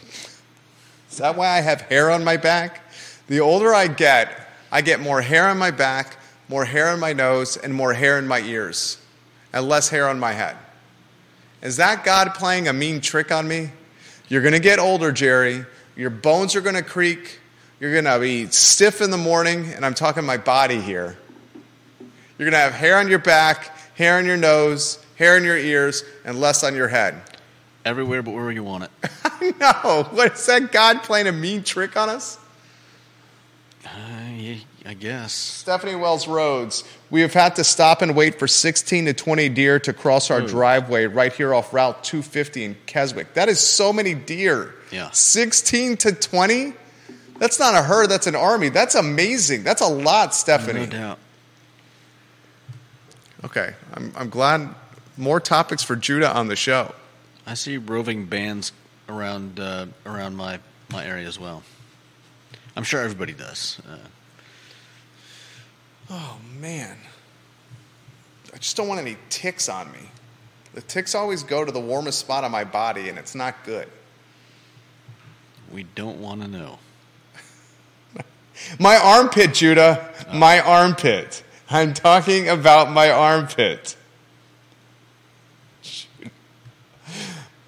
Is 1.10 1.18
that 1.18 1.36
why 1.36 1.48
I 1.48 1.60
have 1.60 1.82
hair 1.82 2.10
on 2.10 2.24
my 2.24 2.36
back? 2.36 2.82
The 3.28 3.40
older 3.40 3.74
I 3.74 3.86
get, 3.86 4.48
I 4.72 4.80
get 4.80 5.00
more 5.00 5.20
hair 5.20 5.48
on 5.48 5.58
my 5.58 5.70
back, 5.70 6.16
more 6.48 6.64
hair 6.64 6.88
on 6.88 6.98
my 6.98 7.12
nose, 7.12 7.56
and 7.56 7.74
more 7.74 7.92
hair 7.92 8.18
in 8.18 8.26
my 8.26 8.40
ears. 8.40 8.98
and 9.52 9.66
less 9.66 9.88
hair 9.88 10.08
on 10.08 10.18
my 10.18 10.32
head. 10.32 10.56
Is 11.62 11.78
that 11.78 12.04
God 12.04 12.34
playing 12.34 12.68
a 12.68 12.72
mean 12.72 13.00
trick 13.00 13.32
on 13.32 13.48
me? 13.48 13.70
You're 14.28 14.42
going 14.42 14.52
to 14.52 14.60
get 14.60 14.78
older, 14.78 15.10
Jerry. 15.10 15.64
Your 15.96 16.10
bones 16.10 16.54
are 16.54 16.60
going 16.60 16.74
to 16.74 16.82
creak. 16.82 17.40
You're 17.80 17.92
going 17.92 18.04
to 18.04 18.18
be 18.18 18.46
stiff 18.48 19.00
in 19.00 19.10
the 19.10 19.16
morning, 19.16 19.72
and 19.72 19.86
I'm 19.86 19.94
talking 19.94 20.24
my 20.24 20.36
body 20.36 20.80
here. 20.80 21.16
You're 22.00 22.50
going 22.50 22.52
to 22.52 22.58
have 22.58 22.74
hair 22.74 22.98
on 22.98 23.08
your 23.08 23.18
back, 23.18 23.76
hair 23.96 24.18
on 24.18 24.26
your 24.26 24.36
nose, 24.36 25.04
hair 25.16 25.36
in 25.36 25.44
your 25.44 25.56
ears, 25.56 26.04
and 26.24 26.40
less 26.40 26.62
on 26.62 26.74
your 26.74 26.88
head. 26.88 27.20
Everywhere 27.84 28.22
but 28.22 28.34
where 28.34 28.50
you 28.50 28.62
want 28.62 28.84
it. 28.84 28.90
no, 29.60 30.06
what 30.10 30.34
is 30.34 30.46
that 30.46 30.72
God 30.72 31.02
playing 31.02 31.26
a 31.26 31.32
mean 31.32 31.62
trick 31.62 31.96
on 31.96 32.08
us? 32.08 32.38
Uh, 33.94 34.18
I 34.88 34.94
guess. 34.94 35.34
Stephanie 35.34 35.94
Wells 35.94 36.26
Rhodes, 36.26 36.82
we 37.10 37.20
have 37.20 37.34
had 37.34 37.56
to 37.56 37.64
stop 37.64 38.00
and 38.00 38.16
wait 38.16 38.38
for 38.38 38.48
16 38.48 39.04
to 39.04 39.12
20 39.12 39.50
deer 39.50 39.78
to 39.80 39.92
cross 39.92 40.30
our 40.30 40.40
driveway 40.40 41.04
right 41.04 41.30
here 41.30 41.52
off 41.52 41.74
Route 41.74 42.02
250 42.02 42.64
in 42.64 42.76
Keswick. 42.86 43.34
That 43.34 43.50
is 43.50 43.60
so 43.60 43.92
many 43.92 44.14
deer. 44.14 44.74
Yeah. 44.90 45.10
16 45.10 45.98
to 45.98 46.12
20? 46.12 46.72
That's 47.38 47.58
not 47.58 47.74
a 47.74 47.82
herd, 47.82 48.08
that's 48.08 48.26
an 48.26 48.34
army. 48.34 48.70
That's 48.70 48.94
amazing. 48.94 49.62
That's 49.62 49.82
a 49.82 49.86
lot, 49.86 50.34
Stephanie. 50.34 50.80
No 50.80 50.86
doubt. 50.86 51.18
Okay, 53.44 53.74
I'm, 53.92 54.12
I'm 54.16 54.30
glad 54.30 54.74
more 55.18 55.38
topics 55.38 55.82
for 55.82 55.96
Judah 55.96 56.34
on 56.34 56.48
the 56.48 56.56
show. 56.56 56.94
I 57.46 57.54
see 57.54 57.76
roving 57.76 58.24
bands 58.24 58.72
around 59.08 59.60
uh, 59.60 59.86
around 60.06 60.36
my, 60.36 60.60
my 60.90 61.04
area 61.06 61.26
as 61.28 61.38
well. 61.38 61.62
I'm 62.78 62.84
sure 62.84 63.02
everybody 63.02 63.32
does. 63.32 63.82
Uh, 63.90 63.96
Oh, 66.10 66.38
man. 66.58 66.96
I 68.54 68.56
just 68.58 68.76
don't 68.76 68.86
want 68.86 69.00
any 69.00 69.16
ticks 69.30 69.68
on 69.68 69.90
me. 69.90 69.98
The 70.74 70.80
ticks 70.82 71.14
always 71.16 71.42
go 71.42 71.64
to 71.64 71.72
the 71.72 71.80
warmest 71.80 72.20
spot 72.20 72.44
on 72.44 72.52
my 72.52 72.62
body, 72.62 73.08
and 73.08 73.18
it's 73.18 73.34
not 73.34 73.64
good. 73.64 73.88
we 75.72 75.82
don't 75.82 76.20
want 76.20 76.40
to 76.42 76.48
know. 76.48 76.78
My 78.78 78.96
armpit, 78.96 79.54
Judah. 79.54 80.08
My 80.32 80.60
armpit. 80.60 81.42
I'm 81.68 81.92
talking 81.92 82.48
about 82.48 82.90
my 82.90 83.10
armpit. 83.10 83.96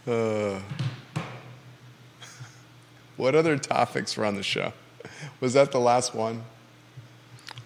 Uh, 0.07 0.59
what 3.17 3.35
other 3.35 3.59
topics 3.59 4.17
were 4.17 4.25
on 4.25 4.35
the 4.35 4.43
show? 4.43 4.73
Was 5.41 5.55
that 5.55 5.73
the 5.73 5.81
last 5.81 6.15
one? 6.15 6.45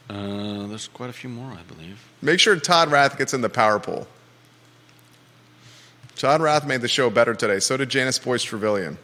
Uh, 0.09 0.67
there's 0.67 0.89
quite 0.89 1.11
a 1.11 1.13
few 1.13 1.31
more, 1.31 1.53
I 1.53 1.63
believe. 1.63 1.99
Make 2.23 2.39
sure 2.41 2.57
Todd 2.57 2.91
Rath 2.91 3.19
gets 3.19 3.35
in 3.35 3.41
the 3.41 3.49
power 3.49 3.81
poll. 3.81 4.07
Todd 6.17 6.41
Rath 6.41 6.67
made 6.67 6.81
the 6.83 6.89
show 6.89 7.11
better 7.11 7.35
today. 7.35 7.59
So 7.59 7.77
did 7.77 7.89
Janice 7.89 8.19
Boyce 8.19 8.43
Trevelyan. 8.43 8.99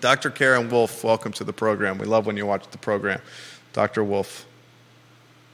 Dr. 0.00 0.30
Karen 0.30 0.68
Wolf, 0.70 1.02
welcome 1.02 1.32
to 1.32 1.44
the 1.44 1.52
program. 1.52 1.98
We 1.98 2.04
love 2.06 2.26
when 2.26 2.36
you 2.36 2.46
watch 2.46 2.64
the 2.70 2.78
program. 2.78 3.20
Dr. 3.72 4.04
Wolf. 4.04 4.46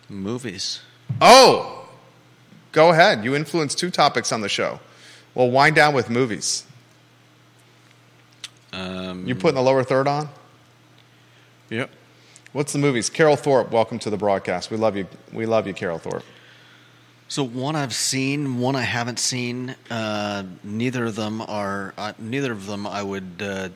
Movies. 0.09 0.81
Oh, 1.20 1.89
go 2.72 2.91
ahead. 2.91 3.24
You 3.24 3.35
influenced 3.35 3.78
two 3.78 3.91
topics 3.91 4.33
on 4.33 4.41
the 4.41 4.49
show. 4.49 4.81
Well, 5.35 5.51
wind 5.51 5.76
down 5.76 5.95
with 5.95 6.11
movies. 6.11 6.64
Um, 8.72 9.26
You 9.26 9.35
putting 9.35 9.55
the 9.55 9.62
lower 9.62 9.85
third 9.85 10.07
on? 10.09 10.28
Yep. 11.71 11.91
What's 12.53 12.73
the 12.73 12.81
movies? 12.81 13.09
Carol 13.09 13.37
Thorpe, 13.37 13.71
welcome 13.71 14.01
to 14.01 14.11
the 14.11 14.16
broadcast. 14.16 14.73
We 14.73 14.77
love 14.77 14.97
you. 14.97 15.07
We 15.33 15.47
love 15.47 15.68
you, 15.68 15.73
Carol 15.73 15.99
Thorpe. 15.99 16.25
So 17.29 17.45
one 17.45 17.77
I've 17.77 17.95
seen, 17.95 18.59
one 18.59 18.75
I 18.75 18.83
haven't 18.83 19.21
seen. 19.21 19.77
Uh, 19.89 20.43
neither 20.64 21.05
of 21.05 21.14
them 21.14 21.41
are. 21.43 21.95
Uh, 21.97 22.12
neither 22.18 22.51
of 22.51 22.66
them 22.66 22.89
I 22.89 23.05
would 23.05 23.41
uh, 23.41 23.68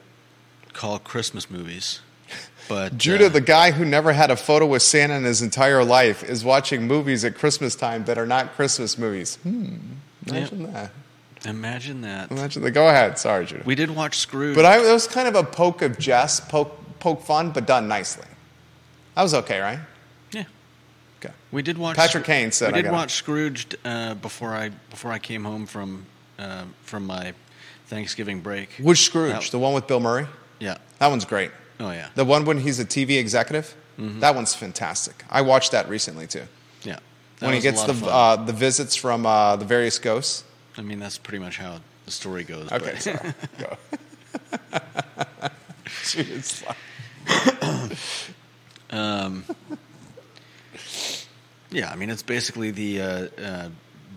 call 0.72 0.99
Christmas 0.99 1.51
movies. 1.51 2.01
But 2.66 2.97
Judah, 2.97 3.26
uh, 3.26 3.28
the 3.28 3.42
guy 3.42 3.72
who 3.72 3.84
never 3.84 4.14
had 4.14 4.30
a 4.30 4.36
photo 4.36 4.64
with 4.64 4.80
Santa 4.80 5.12
in 5.16 5.24
his 5.24 5.42
entire 5.42 5.84
life, 5.84 6.24
is 6.24 6.47
watching 6.47 6.86
movies 6.86 7.22
at 7.22 7.34
Christmas 7.34 7.76
time 7.76 8.07
that 8.07 8.16
are 8.16 8.24
not 8.24 8.55
Christmas 8.55 8.97
movies. 8.97 9.36
Hmm. 9.42 9.76
Imagine 10.26 10.72
that. 10.72 10.90
imagine 11.45 12.01
that. 12.01 12.30
Imagine 12.30 12.62
that. 12.62 12.70
Go 12.70 12.88
ahead. 12.88 13.18
Sorry, 13.18 13.45
Judah. 13.45 13.64
We 13.66 13.74
did 13.74 13.90
watch 13.90 14.16
Scrooge. 14.16 14.57
But 14.57 14.64
I, 14.64 14.78
it 14.78 14.90
was 14.90 15.07
kind 15.07 15.28
of 15.28 15.34
a 15.34 15.45
poke 15.45 15.82
of 15.82 15.99
jest, 15.99 16.49
poke, 16.49 16.74
poke 17.01 17.22
fun, 17.22 17.51
but 17.51 17.66
done 17.66 17.88
nicely. 17.88 18.26
That 19.14 19.22
was 19.22 19.34
okay, 19.34 19.61
right? 19.61 19.78
yeah, 20.32 20.45
Okay. 21.18 21.32
we 21.53 21.62
did 21.62 21.78
watch. 21.78 21.97
Patrick 21.97 22.24
Kane 22.24 22.51
said 22.53 22.74
we 22.74 22.82
did 22.82 22.90
watch 22.90 23.12
Scrooged 23.12 23.76
uh, 23.84 24.14
before 24.14 24.55
I 24.55 24.70
before 24.90 25.12
I 25.12 25.18
came 25.18 25.45
home 25.45 25.66
from 25.66 26.07
uh, 26.38 26.64
from 26.82 27.07
my 27.07 27.32
Thanksgiving 27.86 28.40
break. 28.40 28.70
Which 28.80 29.03
Scrooge? 29.05 29.32
That- 29.32 29.51
the 29.51 29.59
one 29.59 29.72
with 29.74 29.86
Bill 29.86 30.01
Murray? 30.01 30.26
Yeah. 30.59 30.78
That 30.99 31.09
one's 31.09 31.24
great. 31.24 31.51
Oh 31.80 31.90
yeah. 31.90 32.09
The 32.14 32.24
one 32.24 32.45
when 32.45 32.59
he's 32.59 32.78
a 32.80 32.84
TV 32.84 33.18
executive? 33.18 33.74
That 33.97 34.34
one's 34.34 34.55
fantastic. 34.57 35.24
I 35.30 35.42
watched 35.42 35.70
that 35.70 35.88
recently 35.88 36.26
too. 36.26 36.42
Yeah. 36.82 36.99
When 37.38 37.53
he 37.55 37.61
gets 37.61 37.84
the 37.84 37.95
uh, 38.07 38.36
the 38.36 38.53
visits 38.53 38.97
from 38.97 39.24
uh, 39.26 39.55
the 39.57 39.64
various 39.64 39.99
ghosts. 40.01 40.42
I 40.76 40.82
mean, 40.82 40.99
that's 40.99 41.18
pretty 41.18 41.38
much 41.45 41.59
how 41.59 41.78
the 42.05 42.11
story 42.11 42.42
goes. 42.42 42.72
Okay, 42.72 42.92
but- 42.95 43.03
sorry. 43.03 43.34
Go. 43.59 43.76
Um, 48.90 49.44
yeah, 51.70 51.90
I 51.90 51.96
mean, 51.96 52.10
it's 52.10 52.22
basically 52.22 52.70
the 52.70 53.00
uh, 53.00 53.26
uh, 53.42 53.68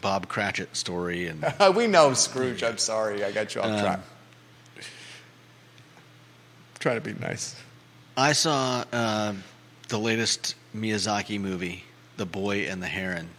Bob 0.01 0.27
Cratchit 0.27 0.75
story, 0.75 1.27
and 1.27 1.43
we 1.75 1.87
know 1.87 2.13
Scrooge. 2.13 2.61
I'm 2.63 2.77
sorry. 2.77 3.23
I 3.23 3.31
got 3.31 3.55
you 3.55 3.61
off 3.61 3.67
Um, 3.71 3.79
track. 3.79 3.99
trying 6.79 6.95
to 6.95 7.01
be 7.01 7.13
nice. 7.19 7.55
I 8.15 8.33
saw 8.33 8.83
uh, 8.93 9.33
the 9.87 9.97
latest 9.97 10.55
Miyazaki 10.75 11.39
movie, 11.39 11.83
The 12.17 12.25
Boy 12.27 12.67
and 12.69 12.81
the 12.83 12.87
Heron, 12.87 13.29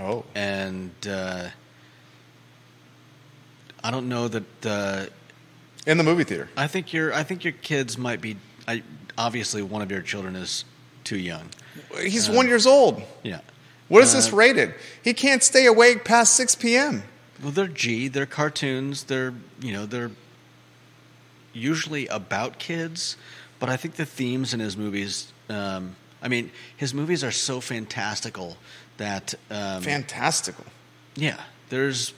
Oh. 0.00 0.24
and 0.34 0.90
uh, 1.08 1.48
I 3.84 3.90
don't 3.92 4.08
know 4.08 4.26
that. 4.28 4.66
Uh, 4.66 5.06
In 5.86 5.96
the 5.98 6.04
movie 6.04 6.24
theater. 6.24 6.48
I 6.56 6.66
think 6.66 6.92
your 6.92 7.14
I 7.14 7.22
think 7.22 7.44
your 7.44 7.52
kids 7.52 7.96
might 7.96 8.20
be. 8.20 8.36
I, 8.66 8.82
obviously, 9.18 9.60
one 9.60 9.82
of 9.82 9.90
your 9.90 10.00
children 10.00 10.34
is 10.36 10.64
too 11.04 11.18
young. 11.18 11.50
He's 12.00 12.30
one 12.30 12.46
years 12.48 12.66
old. 12.66 13.02
Yeah. 13.22 13.40
What 13.88 14.02
is 14.02 14.12
this 14.14 14.32
Uh, 14.32 14.36
rated? 14.36 14.74
He 15.02 15.12
can't 15.14 15.42
stay 15.42 15.66
awake 15.66 16.04
past 16.04 16.34
6 16.36 16.54
p.m. 16.56 17.02
Well, 17.42 17.52
they're 17.52 17.66
G. 17.68 18.08
They're 18.08 18.26
cartoons. 18.26 19.04
They're 19.04 19.34
you 19.60 19.72
know 19.72 19.84
they're 19.86 20.10
usually 21.52 22.06
about 22.08 22.58
kids, 22.58 23.16
but 23.58 23.68
I 23.68 23.76
think 23.76 23.94
the 23.94 24.06
themes 24.06 24.54
in 24.54 24.60
his 24.60 24.76
movies. 24.76 25.32
Um, 25.48 25.96
I 26.22 26.28
mean, 26.28 26.50
his 26.76 26.92
movies 26.92 27.22
are 27.24 27.30
so 27.30 27.60
fantastical 27.60 28.56
that 28.96 29.34
um, 29.50 29.82
Fantastical. 29.82 30.64
yeah, 31.14 31.40
there's 31.68 32.12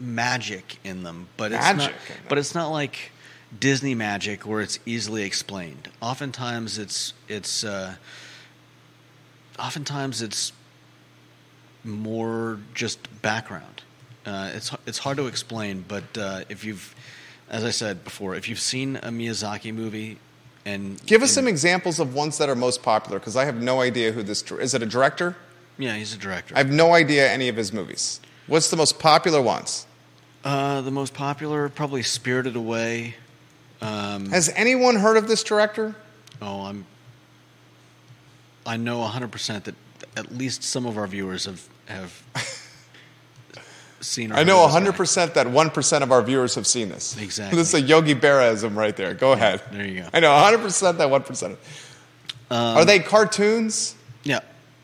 magic 0.00 0.78
in 0.84 1.02
them, 1.02 1.28
but 1.36 1.52
it's 1.52 1.60
Magic 1.60 1.92
not. 1.92 2.18
But 2.28 2.38
it's 2.38 2.54
not 2.54 2.68
like 2.68 3.10
Disney 3.58 3.94
magic 3.94 4.46
where 4.46 4.60
it's 4.60 4.78
easily 4.86 5.22
explained. 5.24 5.88
Oftentimes, 6.00 6.78
it's 6.78 7.12
it's. 7.28 7.64
Uh, 7.64 7.96
oftentimes, 9.58 10.22
it's 10.22 10.52
more 11.84 12.58
just 12.74 12.98
background. 13.22 13.82
Uh, 14.24 14.50
it's 14.54 14.74
it's 14.86 14.98
hard 14.98 15.16
to 15.16 15.26
explain, 15.26 15.84
but 15.86 16.04
uh, 16.16 16.42
if 16.48 16.64
you've, 16.64 16.94
as 17.50 17.64
I 17.64 17.70
said 17.70 18.04
before, 18.04 18.34
if 18.34 18.48
you've 18.48 18.60
seen 18.60 18.96
a 18.96 19.08
Miyazaki 19.08 19.74
movie, 19.74 20.18
and 20.64 21.04
Give 21.06 21.22
us 21.22 21.30
and- 21.30 21.34
some 21.44 21.48
examples 21.48 21.98
of 21.98 22.14
ones 22.14 22.38
that 22.38 22.48
are 22.48 22.54
most 22.54 22.82
popular 22.82 23.18
because 23.18 23.36
I 23.36 23.44
have 23.44 23.60
no 23.60 23.80
idea 23.80 24.12
who 24.12 24.22
this 24.22 24.42
is. 24.52 24.74
It 24.74 24.82
a 24.82 24.86
director? 24.86 25.36
Yeah, 25.78 25.96
he's 25.96 26.14
a 26.14 26.18
director. 26.18 26.54
I 26.54 26.58
have 26.58 26.70
no 26.70 26.94
idea 26.94 27.30
any 27.30 27.48
of 27.48 27.56
his 27.56 27.72
movies. 27.72 28.20
What's 28.46 28.70
the 28.70 28.76
most 28.76 28.98
popular 28.98 29.40
ones? 29.42 29.86
Uh, 30.44 30.80
the 30.82 30.90
most 30.90 31.14
popular, 31.14 31.68
probably 31.68 32.02
Spirited 32.02 32.56
Away. 32.56 33.14
Um, 33.82 34.30
Has 34.30 34.48
anyone 34.54 34.96
heard 34.96 35.16
of 35.16 35.26
this 35.28 35.42
director? 35.42 35.94
oh, 36.40 36.62
I'm. 36.66 36.86
I 38.64 38.76
know 38.76 38.98
100% 39.00 39.64
that 39.64 39.74
at 40.16 40.32
least 40.36 40.62
some 40.62 40.86
of 40.86 40.96
our 40.96 41.06
viewers 41.08 41.46
have 41.46 41.66
have 41.86 42.22
seen. 44.00 44.30
I 44.32 44.44
know 44.44 44.66
heard 44.68 44.86
of 44.86 44.96
this 44.96 45.14
guy. 45.16 45.26
100% 45.26 45.34
that 45.34 45.46
1% 45.48 46.02
of 46.02 46.12
our 46.12 46.22
viewers 46.22 46.54
have 46.54 46.66
seen 46.66 46.88
this. 46.88 47.16
Exactly. 47.20 47.58
This 47.58 47.68
is 47.68 47.74
a 47.74 47.80
Yogi 47.80 48.14
Berraism 48.14 48.76
right 48.76 48.96
there. 48.96 49.14
Go 49.14 49.32
ahead. 49.32 49.62
there 49.72 49.84
you 49.86 50.00
go. 50.02 50.08
I 50.12 50.20
know 50.20 50.30
100% 50.30 50.98
that 50.98 51.08
1%. 51.08 51.50
Um, 52.50 52.76
are 52.76 52.84
they 52.84 52.98
cartoons? 53.00 53.96
Yeah, 54.24 54.40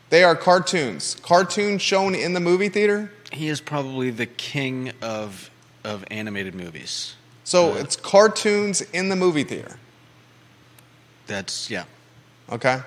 They 0.09 0.23
are 0.25 0.35
cartoons. 0.35 1.15
Cartoons 1.21 1.81
shown 1.81 2.15
in 2.15 2.33
the 2.33 2.39
movie 2.41 2.69
theater? 2.69 3.11
he 3.31 3.47
is 3.47 3.61
probably 3.61 4.09
the 4.09 4.25
king 4.25 4.91
of 5.03 5.51
of 5.83 6.03
animated 6.09 6.55
movies. 6.55 7.13
So 7.49 7.73
it's 7.73 7.95
cartoons 7.95 8.81
in 8.81 9.09
the 9.09 9.15
movie 9.15 9.43
theater. 9.43 9.79
That's 11.25 11.67
yeah. 11.71 11.85
Okay. 12.51 12.79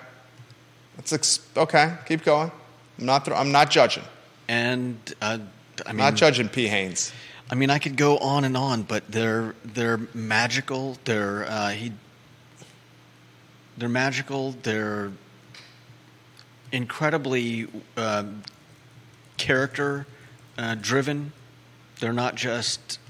That's 0.94 1.12
ex- 1.12 1.40
okay. 1.56 1.94
Keep 2.06 2.22
going. 2.22 2.52
I'm 3.00 3.06
not. 3.06 3.24
Th- 3.24 3.36
I'm 3.36 3.50
not 3.50 3.72
judging. 3.72 4.04
and 4.46 4.96
uh, 5.20 5.38
I 5.84 5.88
mean, 5.90 5.96
Not 5.96 6.14
judging 6.14 6.48
P. 6.48 6.68
Haynes. 6.68 7.12
I 7.50 7.56
mean, 7.56 7.70
I 7.70 7.80
could 7.80 7.96
go 7.96 8.18
on 8.18 8.44
and 8.44 8.56
on, 8.56 8.84
but 8.84 9.02
they're 9.10 9.56
they're 9.64 9.98
magical. 10.14 10.96
They're 11.06 11.44
uh, 11.44 11.70
he. 11.70 11.90
They're 13.76 13.88
magical. 13.88 14.52
They're 14.62 15.10
incredibly 16.70 17.66
uh, 17.96 18.26
character 19.38 20.06
uh, 20.56 20.76
driven. 20.76 21.32
They're 21.98 22.12
not 22.12 22.36
just, 22.36 23.00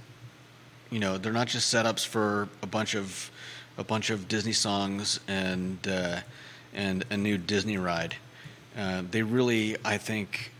you 0.93 0.99
know, 0.99 1.17
they're 1.17 1.33
not 1.33 1.49
just 1.49 1.73
setups 1.73 2.07
for 2.07 2.51
a 2.63 2.67
bunch 2.67 2.95
of 2.95 3.31
a 3.79 3.83
bunch 3.83 4.11
of 4.11 4.29
Disney 4.29 4.53
songs 4.53 5.19
and 5.27 5.79
uh, 5.89 6.21
and 6.75 7.05
a 7.11 7.17
new 7.17 7.39
Disney 7.39 7.79
ride. 7.79 8.15
Uh, 8.77 9.03
they 9.11 9.23
really, 9.23 9.77
I 9.87 9.97
think, 9.97 10.53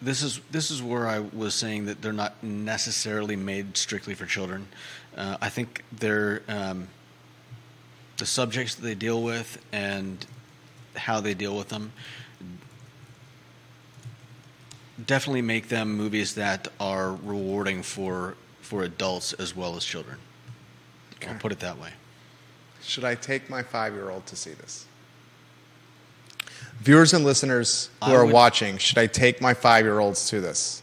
this 0.00 0.22
is 0.22 0.40
this 0.50 0.70
is 0.70 0.82
where 0.82 1.06
I 1.06 1.18
was 1.18 1.54
saying 1.54 1.84
that 1.86 2.00
they're 2.00 2.14
not 2.14 2.42
necessarily 2.42 3.36
made 3.36 3.76
strictly 3.76 4.14
for 4.14 4.24
children. 4.24 4.66
Uh, 5.14 5.36
I 5.42 5.50
think 5.50 5.84
they're 5.92 6.42
um, 6.48 6.88
the 8.16 8.26
subjects 8.26 8.76
that 8.76 8.82
they 8.82 8.94
deal 8.94 9.22
with 9.22 9.62
and 9.72 10.24
how 10.96 11.20
they 11.20 11.34
deal 11.34 11.54
with 11.54 11.68
them 11.68 11.92
definitely 15.04 15.42
make 15.42 15.68
them 15.68 15.96
movies 15.96 16.36
that 16.36 16.68
are 16.78 17.12
rewarding 17.16 17.82
for 17.82 18.36
for 18.74 18.82
adults 18.82 19.32
as 19.34 19.54
well 19.54 19.76
as 19.76 19.84
children. 19.84 20.16
I'll 21.28 21.34
put 21.36 21.52
it 21.52 21.60
that 21.60 21.78
way. 21.78 21.90
Should 22.82 23.04
I 23.04 23.14
take 23.14 23.48
my 23.48 23.62
five 23.62 23.94
year 23.94 24.10
old 24.10 24.26
to 24.26 24.34
see 24.34 24.50
this? 24.50 24.86
Viewers 26.80 27.14
and 27.14 27.24
listeners 27.24 27.88
who 28.02 28.10
I 28.10 28.14
are 28.16 28.24
would- 28.24 28.34
watching, 28.34 28.76
should 28.78 28.98
I 28.98 29.06
take 29.06 29.40
my 29.40 29.54
five 29.54 29.84
year 29.84 30.00
olds 30.00 30.28
to 30.30 30.40
this? 30.40 30.82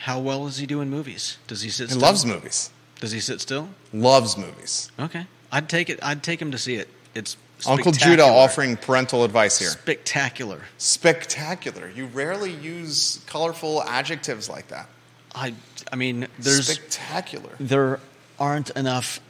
How 0.00 0.18
well 0.18 0.48
is 0.48 0.56
he 0.56 0.66
doing 0.66 0.90
movies? 0.90 1.38
Does 1.46 1.62
he 1.62 1.70
sit? 1.70 1.84
He 1.84 1.90
still? 1.90 2.02
loves 2.02 2.26
movies. 2.26 2.70
Does 2.98 3.12
he 3.12 3.20
sit 3.20 3.40
still? 3.40 3.68
Loves 3.92 4.36
movies. 4.36 4.90
Okay, 4.98 5.26
I'd 5.52 5.68
take 5.68 5.88
it. 5.88 6.00
I'd 6.02 6.24
take 6.24 6.42
him 6.42 6.50
to 6.50 6.58
see 6.58 6.74
it. 6.74 6.88
It's 7.14 7.36
Uncle 7.66 7.92
Judah 7.92 8.24
offering 8.24 8.76
parental 8.76 9.24
advice 9.24 9.58
here. 9.58 9.70
spectacular. 9.70 10.60
Spectacular. 10.78 11.90
You 11.94 12.06
rarely 12.06 12.52
use 12.52 13.22
colorful 13.26 13.82
adjectives 13.84 14.48
like 14.48 14.68
that. 14.68 14.88
I 15.34 15.54
I 15.92 15.96
mean, 15.96 16.26
there's 16.38 16.68
Spectacular. 16.68 17.50
there 17.60 18.00
aren't 18.38 18.70
enough 18.70 19.20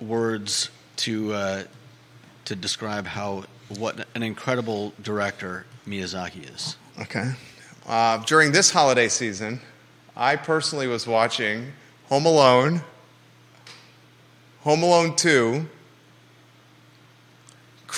words 0.00 0.70
to 0.96 1.32
uh, 1.32 1.62
to 2.44 2.56
describe 2.56 3.06
how 3.06 3.44
what 3.68 4.06
an 4.14 4.22
incredible 4.22 4.92
director 5.02 5.64
Miyazaki 5.86 6.52
is. 6.54 6.76
Okay. 7.00 7.32
Uh, 7.86 8.18
during 8.24 8.52
this 8.52 8.70
holiday 8.70 9.08
season, 9.08 9.60
I 10.16 10.36
personally 10.36 10.86
was 10.86 11.06
watching 11.06 11.72
Home 12.08 12.26
Alone, 12.26 12.82
Home 14.60 14.82
Alone 14.82 15.16
2, 15.16 15.66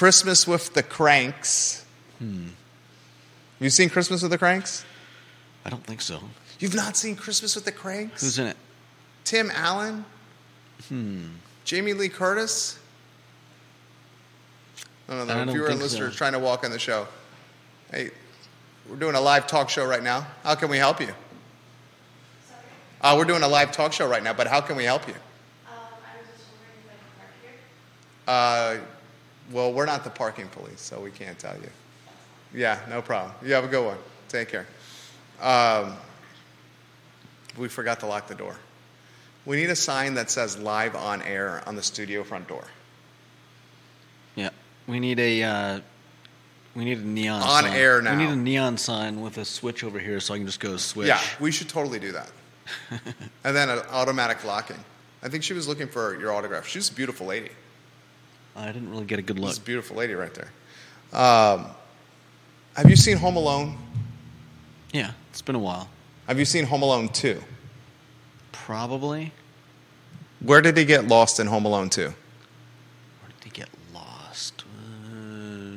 Christmas 0.00 0.46
with 0.46 0.72
the 0.72 0.82
Cranks. 0.82 1.84
Hmm. 2.18 2.46
You 3.60 3.68
seen 3.68 3.90
Christmas 3.90 4.22
with 4.22 4.30
the 4.30 4.38
Cranks? 4.38 4.82
I 5.62 5.68
don't 5.68 5.84
think 5.84 6.00
so. 6.00 6.20
You've 6.58 6.74
not 6.74 6.96
seen 6.96 7.16
Christmas 7.16 7.54
with 7.54 7.66
the 7.66 7.72
Cranks? 7.72 8.22
Who's 8.22 8.38
in 8.38 8.46
it? 8.46 8.56
Tim 9.24 9.50
Allen? 9.52 10.06
Hmm. 10.88 11.26
Jamie 11.66 11.92
Lee 11.92 12.08
Curtis? 12.08 12.78
I 15.06 15.16
don't 15.16 15.26
know. 15.26 15.34
I 15.34 15.38
The 15.40 15.44
don't 15.44 15.54
viewer 15.54 15.66
and 15.68 15.78
think 15.78 15.90
so. 15.90 16.08
trying 16.08 16.32
to 16.32 16.38
walk 16.38 16.64
on 16.64 16.70
the 16.70 16.78
show. 16.78 17.06
Hey, 17.90 18.08
we're 18.88 18.96
doing 18.96 19.16
a 19.16 19.20
live 19.20 19.46
talk 19.46 19.68
show 19.68 19.84
right 19.84 20.02
now. 20.02 20.26
How 20.44 20.54
can 20.54 20.70
we 20.70 20.78
help 20.78 21.02
you? 21.02 21.12
Uh, 23.02 23.16
we're 23.18 23.26
doing 23.26 23.42
a 23.42 23.48
live 23.48 23.70
talk 23.70 23.92
show 23.92 24.08
right 24.08 24.22
now, 24.22 24.32
but 24.32 24.46
how 24.46 24.62
can 24.62 24.76
we 24.76 24.84
help 24.84 25.06
you? 25.06 25.12
Um, 25.12 25.20
I 25.68 26.16
was 26.16 26.26
just 26.38 26.48
wondering 26.56 26.86
if 26.86 26.88
I 26.88 28.30
could 28.30 28.78
park 28.78 28.78
here. 28.78 28.80
Uh, 28.82 28.86
well, 29.52 29.72
we're 29.72 29.86
not 29.86 30.04
the 30.04 30.10
parking 30.10 30.48
police, 30.48 30.80
so 30.80 31.00
we 31.00 31.10
can't 31.10 31.38
tell 31.38 31.56
you. 31.56 31.70
Yeah, 32.54 32.78
no 32.88 33.02
problem. 33.02 33.34
You 33.44 33.54
have 33.54 33.64
a 33.64 33.68
good 33.68 33.84
one. 33.84 33.98
Take 34.28 34.48
care. 34.48 34.66
Um, 35.40 35.96
we 37.56 37.68
forgot 37.68 38.00
to 38.00 38.06
lock 38.06 38.28
the 38.28 38.34
door. 38.34 38.56
We 39.46 39.56
need 39.56 39.70
a 39.70 39.76
sign 39.76 40.14
that 40.14 40.30
says 40.30 40.58
live 40.58 40.94
on 40.94 41.22
air 41.22 41.62
on 41.66 41.76
the 41.76 41.82
studio 41.82 42.22
front 42.22 42.46
door. 42.46 42.64
Yeah, 44.36 44.50
we 44.86 45.00
need 45.00 45.18
a 45.18 45.42
uh, 45.42 45.80
we 46.74 46.84
need 46.84 46.98
a 46.98 47.06
neon 47.06 47.42
On 47.42 47.64
sign. 47.64 47.72
air 47.72 48.02
now. 48.02 48.16
We 48.16 48.24
need 48.24 48.32
a 48.32 48.36
neon 48.36 48.76
sign 48.78 49.20
with 49.20 49.38
a 49.38 49.44
switch 49.44 49.82
over 49.82 49.98
here, 49.98 50.20
so 50.20 50.34
I 50.34 50.38
can 50.38 50.46
just 50.46 50.60
go 50.60 50.76
switch. 50.76 51.08
Yeah, 51.08 51.20
we 51.40 51.50
should 51.50 51.68
totally 51.68 51.98
do 51.98 52.12
that. 52.12 52.30
and 53.44 53.56
then 53.56 53.68
an 53.70 53.80
automatic 53.90 54.44
locking. 54.44 54.78
I 55.22 55.28
think 55.28 55.42
she 55.42 55.52
was 55.52 55.66
looking 55.66 55.88
for 55.88 56.18
your 56.20 56.32
autograph. 56.32 56.66
She's 56.66 56.88
a 56.90 56.94
beautiful 56.94 57.26
lady. 57.26 57.50
I 58.56 58.66
didn't 58.66 58.90
really 58.90 59.04
get 59.04 59.18
a 59.18 59.22
good 59.22 59.38
look. 59.38 59.50
She's 59.50 59.58
a 59.58 59.62
beautiful 59.62 59.96
lady 59.96 60.14
right 60.14 60.32
there. 60.34 60.50
Um, 61.18 61.66
have 62.76 62.88
you 62.88 62.96
seen 62.96 63.16
Home 63.16 63.36
Alone? 63.36 63.76
Yeah, 64.92 65.12
it's 65.30 65.42
been 65.42 65.54
a 65.54 65.58
while. 65.60 65.88
Have 66.26 66.38
you 66.38 66.44
seen 66.44 66.64
Home 66.66 66.82
Alone 66.82 67.08
2? 67.08 67.42
Probably. 68.52 69.32
Where 70.40 70.60
did 70.60 70.76
he 70.76 70.84
get 70.84 71.06
lost 71.08 71.40
in 71.40 71.46
Home 71.46 71.64
Alone 71.64 71.90
2? 71.90 72.02
Where 72.02 72.12
did 73.28 73.44
he 73.44 73.50
get 73.50 73.68
lost? 73.94 74.64
Uh, 74.66 75.76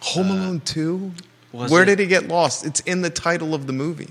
Home 0.00 0.30
Alone 0.30 0.60
2? 0.60 1.12
Where 1.52 1.82
it- 1.82 1.86
did 1.86 1.98
he 1.98 2.06
get 2.06 2.28
lost? 2.28 2.64
It's 2.64 2.80
in 2.80 3.02
the 3.02 3.10
title 3.10 3.54
of 3.54 3.66
the 3.66 3.72
movie. 3.72 4.10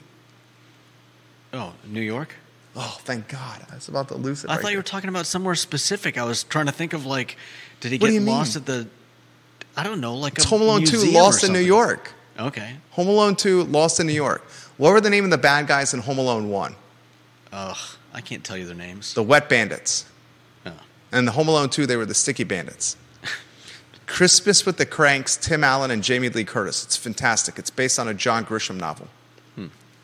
oh, 1.53 1.73
New 1.85 2.01
York. 2.01 2.35
Oh, 2.75 2.97
thank 3.01 3.27
God. 3.27 3.65
I 3.71 3.75
was 3.75 3.87
about 3.87 4.07
to 4.09 4.15
lose 4.15 4.43
it. 4.43 4.49
I 4.49 4.55
right 4.55 4.61
thought 4.61 4.71
you 4.71 4.77
were 4.77 4.83
talking 4.83 5.09
about 5.09 5.25
somewhere 5.25 5.55
specific. 5.55 6.17
I 6.17 6.23
was 6.23 6.43
trying 6.43 6.67
to 6.67 6.71
think 6.71 6.93
of 6.93 7.05
like, 7.05 7.35
did 7.79 7.91
he 7.91 7.97
What 7.97 8.11
get 8.11 8.21
lost 8.21 8.55
mean? 8.55 8.61
at 8.61 8.65
the? 8.67 8.87
I 9.75 9.83
don't 9.83 10.01
know, 10.01 10.15
like 10.15 10.33
It's 10.33 10.45
a 10.45 10.49
Home 10.49 10.61
Alone 10.61 10.83
2 10.83 11.11
Lost 11.11 11.43
in 11.43 11.53
New. 11.53 11.59
York. 11.59 12.13
Okay. 12.37 12.75
Home 12.91 13.07
Alone 13.07 13.35
2 13.35 13.63
Lost 13.63 13.99
in 13.99 14.07
New 14.07 14.13
York. 14.13 14.43
What 14.77 14.91
were 14.93 15.01
the 15.01 15.09
name 15.09 15.23
of 15.25 15.31
the 15.31 15.37
bad 15.37 15.67
guys 15.67 15.93
in 15.93 15.99
Home 16.01 16.17
Alone 16.17 16.49
1? 16.49 16.75
Ugh, 17.51 17.77
I 18.13 18.21
can't 18.21 18.43
tell 18.43 18.57
you 18.57 18.65
their 18.65 18.75
names. 18.75 19.13
The 19.13 19.23
Wet 19.23 19.49
Bandits. 19.49 20.05
Oh. 20.65 20.71
And 21.11 21.27
the 21.27 21.31
Home 21.31 21.47
Alone 21.47 21.69
2, 21.69 21.85
they 21.85 21.97
were 21.97 22.05
the 22.05 22.13
Sticky 22.13 22.43
Bandits. 22.43 22.95
Christmas 24.05 24.65
with 24.65 24.77
the 24.77 24.85
Cranks, 24.85 25.37
Tim 25.37 25.63
Allen 25.63 25.91
and 25.91 26.03
Jamie 26.03 26.29
Lee 26.29 26.43
Curtis. 26.43 26.83
It's 26.83 26.97
fantastic. 26.97 27.59
It's 27.59 27.69
based 27.69 27.99
on 27.99 28.07
a 28.07 28.13
John 28.13 28.43
Grisham 28.45 28.77
novel. 28.77 29.07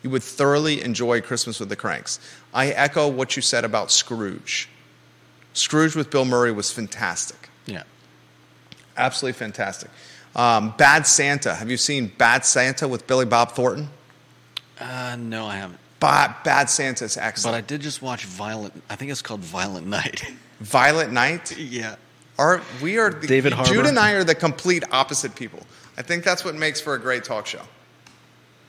You 0.06 0.10
would 0.10 0.22
thoroughly 0.22 0.84
enjoy 0.84 1.20
Christmas 1.20 1.58
with 1.58 1.68
the 1.68 1.74
Cranks. 1.74 2.20
I 2.54 2.68
echo 2.68 3.08
what 3.08 3.34
you 3.34 3.42
said 3.42 3.64
about 3.64 3.90
Scrooge. 3.90 4.68
Scrooge 5.52 5.96
with 5.96 6.12
Bill 6.12 6.24
Murray 6.24 6.52
was 6.52 6.70
fantastic. 6.70 7.48
Yeah. 7.66 7.82
Absolutely 8.96 9.36
fantastic. 9.36 9.90
Um, 10.36 10.72
Bad 10.78 11.08
Santa. 11.08 11.56
Have 11.56 11.72
you 11.72 11.76
seen 11.76 12.12
Bad 12.18 12.44
Santa 12.44 12.86
with 12.86 13.08
Billy 13.08 13.24
Bob 13.24 13.50
Thornton? 13.50 13.88
Uh, 14.78 15.16
no, 15.18 15.46
I 15.46 15.56
haven't. 15.56 15.80
Ba- 15.98 16.36
Bad 16.44 16.70
Santa 16.70 17.06
is 17.06 17.16
But. 17.16 17.46
I 17.46 17.60
did 17.60 17.80
just 17.80 18.00
watch 18.00 18.26
Violent. 18.26 18.80
I 18.88 18.94
think 18.94 19.10
it's 19.10 19.22
called 19.22 19.40
Violent 19.40 19.88
Night. 19.88 20.22
Violent 20.60 21.12
Night. 21.12 21.58
yeah. 21.58 21.96
Are 22.38 22.62
we 22.80 22.98
are 22.98 23.10
the, 23.10 23.26
David 23.26 23.54
Harbour? 23.54 23.74
Jude 23.74 23.86
and 23.86 23.98
I 23.98 24.12
are 24.12 24.22
the 24.22 24.36
complete 24.36 24.84
opposite 24.92 25.34
people. 25.34 25.66
I 25.98 26.02
think 26.02 26.22
that's 26.22 26.44
what 26.44 26.54
makes 26.54 26.80
for 26.80 26.94
a 26.94 26.98
great 27.00 27.24
talk 27.24 27.48
show. 27.48 27.62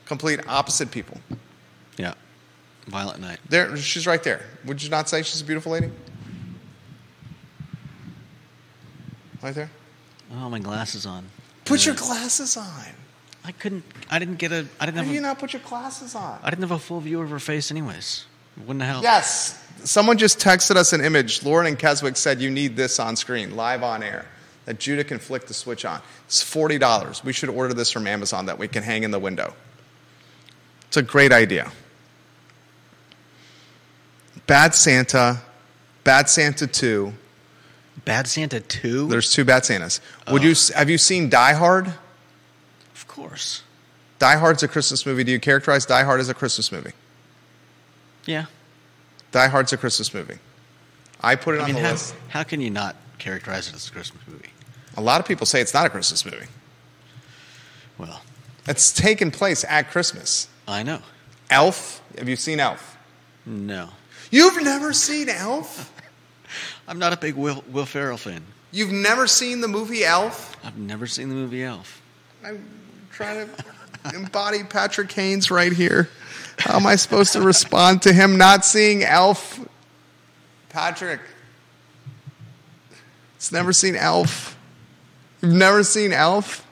Complete 0.08 0.40
opposite 0.48 0.90
people. 0.90 1.20
Yeah. 1.98 2.14
Violent 2.86 3.20
Night. 3.20 3.38
There, 3.50 3.76
she's 3.76 4.06
right 4.06 4.22
there. 4.22 4.40
Would 4.64 4.82
you 4.82 4.88
not 4.88 5.08
say 5.08 5.22
she's 5.22 5.42
a 5.42 5.44
beautiful 5.44 5.72
lady? 5.72 5.90
Right 9.42 9.54
there. 9.54 9.70
Oh, 10.34 10.48
my 10.48 10.58
glasses 10.58 11.04
on. 11.04 11.26
Put 11.66 11.84
your 11.84 11.94
glasses 11.94 12.56
on. 12.56 12.84
I 13.44 13.52
couldn't. 13.52 13.84
I 14.10 14.18
didn't 14.18 14.36
get 14.36 14.50
a. 14.50 14.66
I 14.80 14.86
didn't 14.86 14.96
How 14.96 15.02
do 15.02 15.08
have. 15.08 15.14
you 15.14 15.20
A, 15.20 15.22
not 15.22 15.38
put 15.38 15.52
your 15.52 15.62
glasses 15.62 16.14
on? 16.14 16.38
I 16.42 16.48
didn't 16.50 16.62
have 16.62 16.70
a 16.70 16.78
full 16.78 17.00
view 17.00 17.20
of 17.20 17.28
her 17.30 17.38
face, 17.38 17.70
anyways. 17.70 18.24
Wouldn't 18.66 18.82
helped. 18.82 19.04
Yes. 19.04 19.62
Someone 19.84 20.16
just 20.18 20.40
texted 20.40 20.76
us 20.76 20.92
an 20.92 21.02
image. 21.04 21.44
Lauren 21.44 21.66
and 21.66 21.78
Keswick 21.78 22.16
said 22.16 22.40
you 22.40 22.50
need 22.50 22.76
this 22.76 22.98
on 22.98 23.14
screen, 23.14 23.54
live 23.54 23.82
on 23.82 24.02
air, 24.02 24.26
that 24.64 24.80
Judah 24.80 25.04
can 25.04 25.18
flick 25.18 25.46
the 25.46 25.54
switch 25.54 25.84
on. 25.84 26.00
It's 26.26 26.42
forty 26.42 26.78
dollars. 26.78 27.22
We 27.22 27.34
should 27.34 27.50
order 27.50 27.74
this 27.74 27.92
from 27.92 28.06
Amazon 28.06 28.46
that 28.46 28.58
we 28.58 28.68
can 28.68 28.82
hang 28.82 29.02
in 29.02 29.10
the 29.10 29.18
window. 29.20 29.54
It's 30.88 30.96
a 30.96 31.02
great 31.02 31.32
idea. 31.32 31.70
Bad 34.46 34.74
Santa, 34.74 35.40
Bad 36.04 36.28
Santa 36.28 36.66
Two. 36.66 37.12
Bad 38.04 38.26
Santa 38.26 38.60
Two. 38.60 39.06
There's 39.08 39.30
two 39.32 39.44
Bad 39.44 39.64
Santas. 39.64 40.00
Would 40.30 40.42
you 40.42 40.54
have 40.74 40.88
you 40.88 40.98
seen 40.98 41.28
Die 41.28 41.52
Hard? 41.54 41.88
of 42.94 43.06
course. 43.06 43.62
Die 44.18 44.36
Hard's 44.36 44.62
a 44.62 44.68
Christmas 44.68 45.04
movie. 45.06 45.22
Do 45.24 45.30
you 45.32 45.38
characterize 45.40 45.84
Die 45.86 46.02
Hard 46.04 46.20
as 46.20 46.28
a 46.28 46.34
Christmas 46.34 46.72
movie? 46.72 46.92
Yeah. 48.24 48.46
Die 49.32 49.48
Hard's 49.48 49.72
a 49.72 49.76
Christmas 49.76 50.12
movie. 50.14 50.38
I 51.20 51.34
put 51.36 51.54
it 51.54 51.58
I 51.58 51.60
on 51.62 51.66
mean, 51.66 51.74
the 51.76 51.82
how, 51.82 51.90
list. 51.92 52.14
how 52.28 52.42
can 52.42 52.60
you 52.60 52.70
not 52.70 52.96
characterize 53.18 53.68
it 53.68 53.74
as 53.74 53.88
a 53.88 53.92
Christmas 53.92 54.22
movie? 54.26 54.50
A 54.96 55.00
lot 55.02 55.20
of 55.20 55.26
people 55.26 55.46
say 55.46 55.60
it's 55.60 55.74
not 55.74 55.86
a 55.86 55.90
Christmas 55.90 56.24
movie. 56.24 56.46
Well, 57.98 58.22
It's 58.66 58.92
taken 58.92 59.30
place 59.30 59.64
at 59.68 59.90
Christmas. 59.90 60.48
I 60.68 60.82
know. 60.82 61.00
Elf. 61.50 62.02
Have 62.18 62.28
you 62.28 62.36
seen 62.36 62.60
Elf? 62.60 62.96
No. 63.46 63.88
You've 64.30 64.62
never 64.62 64.92
seen 64.92 65.30
Elf? 65.30 65.92
I'm 66.88 66.98
not 66.98 67.12
a 67.12 67.16
big 67.16 67.34
Will, 67.34 67.64
Will 67.70 67.86
Ferrell 67.86 68.18
fan. 68.18 68.44
You've 68.70 68.92
never 68.92 69.26
seen 69.26 69.62
the 69.62 69.68
movie 69.68 70.04
Elf? 70.04 70.56
I've 70.62 70.76
never 70.76 71.06
seen 71.06 71.30
the 71.30 71.34
movie 71.34 71.64
Elf. 71.64 72.02
I'm 72.44 72.68
trying 73.10 73.48
to 73.48 74.14
embody 74.14 74.62
Patrick 74.62 75.10
Haynes 75.12 75.50
right 75.50 75.72
here. 75.72 76.10
How 76.58 76.76
am 76.76 76.86
I 76.86 76.96
supposed 76.96 77.32
to 77.32 77.40
respond 77.40 78.02
to 78.02 78.12
him 78.12 78.36
not 78.36 78.64
seeing 78.64 79.02
Elf? 79.02 79.58
Patrick, 80.68 81.20
it's 83.36 83.52
never 83.52 83.72
seen 83.72 83.96
Elf. 83.96 84.56
You've 85.40 85.54
never 85.54 85.82
seen 85.82 86.12
Elf? 86.12 86.66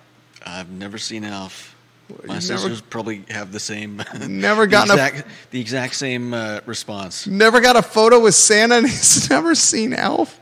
I've 0.45 0.71
never 0.71 0.99
seen 0.99 1.25
Elf. 1.25 1.76
My 2.09 2.35
never- 2.35 2.41
sisters 2.41 2.81
probably 2.81 3.25
have 3.31 3.53
the 3.53 3.59
same. 3.61 3.97
Never 4.29 4.63
the 4.63 4.71
gotten 4.71 4.99
a- 4.99 5.25
the 5.51 5.61
exact 5.61 5.95
same 5.95 6.33
uh, 6.35 6.61
response. 6.67 7.27
Never 7.27 7.61
got 7.61 7.75
a 7.77 7.83
photo 7.83 8.21
with 8.21 8.35
Santa 8.35 8.77
and 8.77 8.87
he's 8.89 9.29
never 9.29 9.55
seen 9.55 9.93
Elf? 9.93 10.39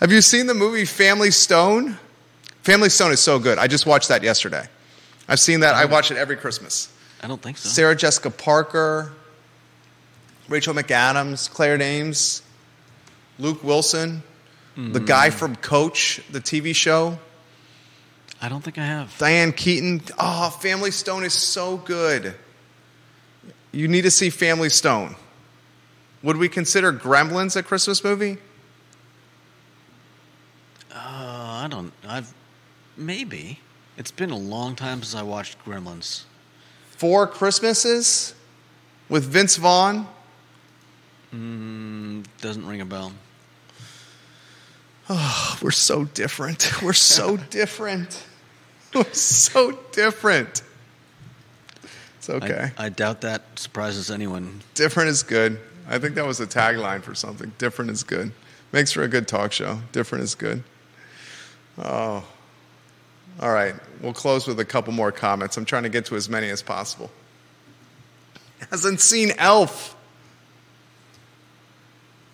Have 0.00 0.12
you 0.12 0.20
seen 0.20 0.46
the 0.46 0.54
movie 0.54 0.84
Family 0.84 1.30
Stone? 1.30 1.98
Family 2.62 2.90
Stone 2.90 3.12
is 3.12 3.20
so 3.20 3.38
good. 3.38 3.58
I 3.58 3.66
just 3.66 3.86
watched 3.86 4.08
that 4.08 4.22
yesterday. 4.22 4.66
I've 5.28 5.40
seen 5.40 5.60
that. 5.60 5.74
I 5.74 5.86
watch 5.86 6.10
it 6.10 6.16
every 6.18 6.36
Christmas. 6.36 6.92
I 7.22 7.28
don't 7.28 7.40
think 7.40 7.56
so. 7.56 7.68
Sarah 7.68 7.96
Jessica 7.96 8.30
Parker, 8.30 9.12
Rachel 10.48 10.74
McAdams, 10.74 11.50
Claire 11.50 11.78
Danes, 11.78 12.42
Luke 13.38 13.62
Wilson, 13.64 14.22
the 14.76 15.00
guy 15.00 15.28
from 15.30 15.56
Coach, 15.56 16.22
the 16.30 16.40
TV 16.40 16.74
show, 16.74 17.18
I 18.40 18.48
don't 18.48 18.62
think 18.62 18.78
I 18.78 18.84
have. 18.84 19.16
Diane 19.18 19.52
Keaton. 19.52 20.02
Oh, 20.18 20.50
Family 20.50 20.90
Stone 20.90 21.24
is 21.24 21.34
so 21.34 21.76
good. 21.76 22.34
You 23.72 23.86
need 23.86 24.02
to 24.02 24.10
see 24.10 24.30
Family 24.30 24.70
Stone. 24.70 25.14
Would 26.22 26.36
we 26.36 26.48
consider 26.48 26.92
Gremlins 26.92 27.56
a 27.56 27.62
Christmas 27.62 28.02
movie? 28.02 28.38
Uh, 30.92 30.96
I 30.96 31.68
don't. 31.70 31.92
I've 32.06 32.32
maybe. 32.96 33.60
It's 33.96 34.10
been 34.10 34.30
a 34.30 34.36
long 34.36 34.74
time 34.76 35.02
since 35.02 35.14
I 35.14 35.22
watched 35.22 35.62
Gremlins. 35.64 36.24
Four 36.92 37.26
Christmases 37.26 38.34
with 39.08 39.24
Vince 39.24 39.56
Vaughn. 39.56 40.06
Mm, 41.34 42.24
doesn't 42.40 42.66
ring 42.66 42.80
a 42.80 42.86
bell. 42.86 43.12
Oh, 45.08 45.58
we're 45.62 45.70
so 45.70 46.04
different. 46.04 46.82
We're 46.82 46.92
so 46.92 47.36
different. 47.50 48.24
We're 48.94 49.12
so 49.12 49.72
different. 49.92 50.62
It's 52.18 52.28
I- 52.28 52.34
okay. 52.34 52.70
I, 52.76 52.88
doubt 52.88 53.22
that 53.22 53.42
surprises 53.58 54.10
anyone. 54.10 54.60
different 54.74 55.10
is 55.10 55.22
good. 55.22 55.58
I 55.88 55.98
think 55.98 56.14
that 56.16 56.26
was 56.26 56.40
a 56.40 56.46
tagline 56.46 57.02
for 57.02 57.14
something. 57.14 57.52
Different 57.58 57.90
is 57.90 58.02
good. 58.02 58.32
Makes 58.72 58.92
for 58.92 59.02
a 59.02 59.08
good 59.08 59.26
talk 59.26 59.52
show. 59.52 59.80
Different 59.92 60.24
is 60.24 60.34
good. 60.34 60.62
Oh. 61.78 62.24
All 63.40 63.52
right. 63.52 63.74
We'll 64.00 64.12
close 64.12 64.46
with 64.46 64.60
a 64.60 64.64
couple 64.64 64.92
more 64.92 65.10
comments. 65.10 65.56
I'm 65.56 65.64
trying 65.64 65.82
to 65.84 65.88
get 65.88 66.04
to 66.06 66.16
as 66.16 66.28
many 66.28 66.50
as 66.50 66.62
possible. 66.62 67.10
Hasn't 68.70 69.00
seen 69.00 69.32
Elf. 69.38 69.96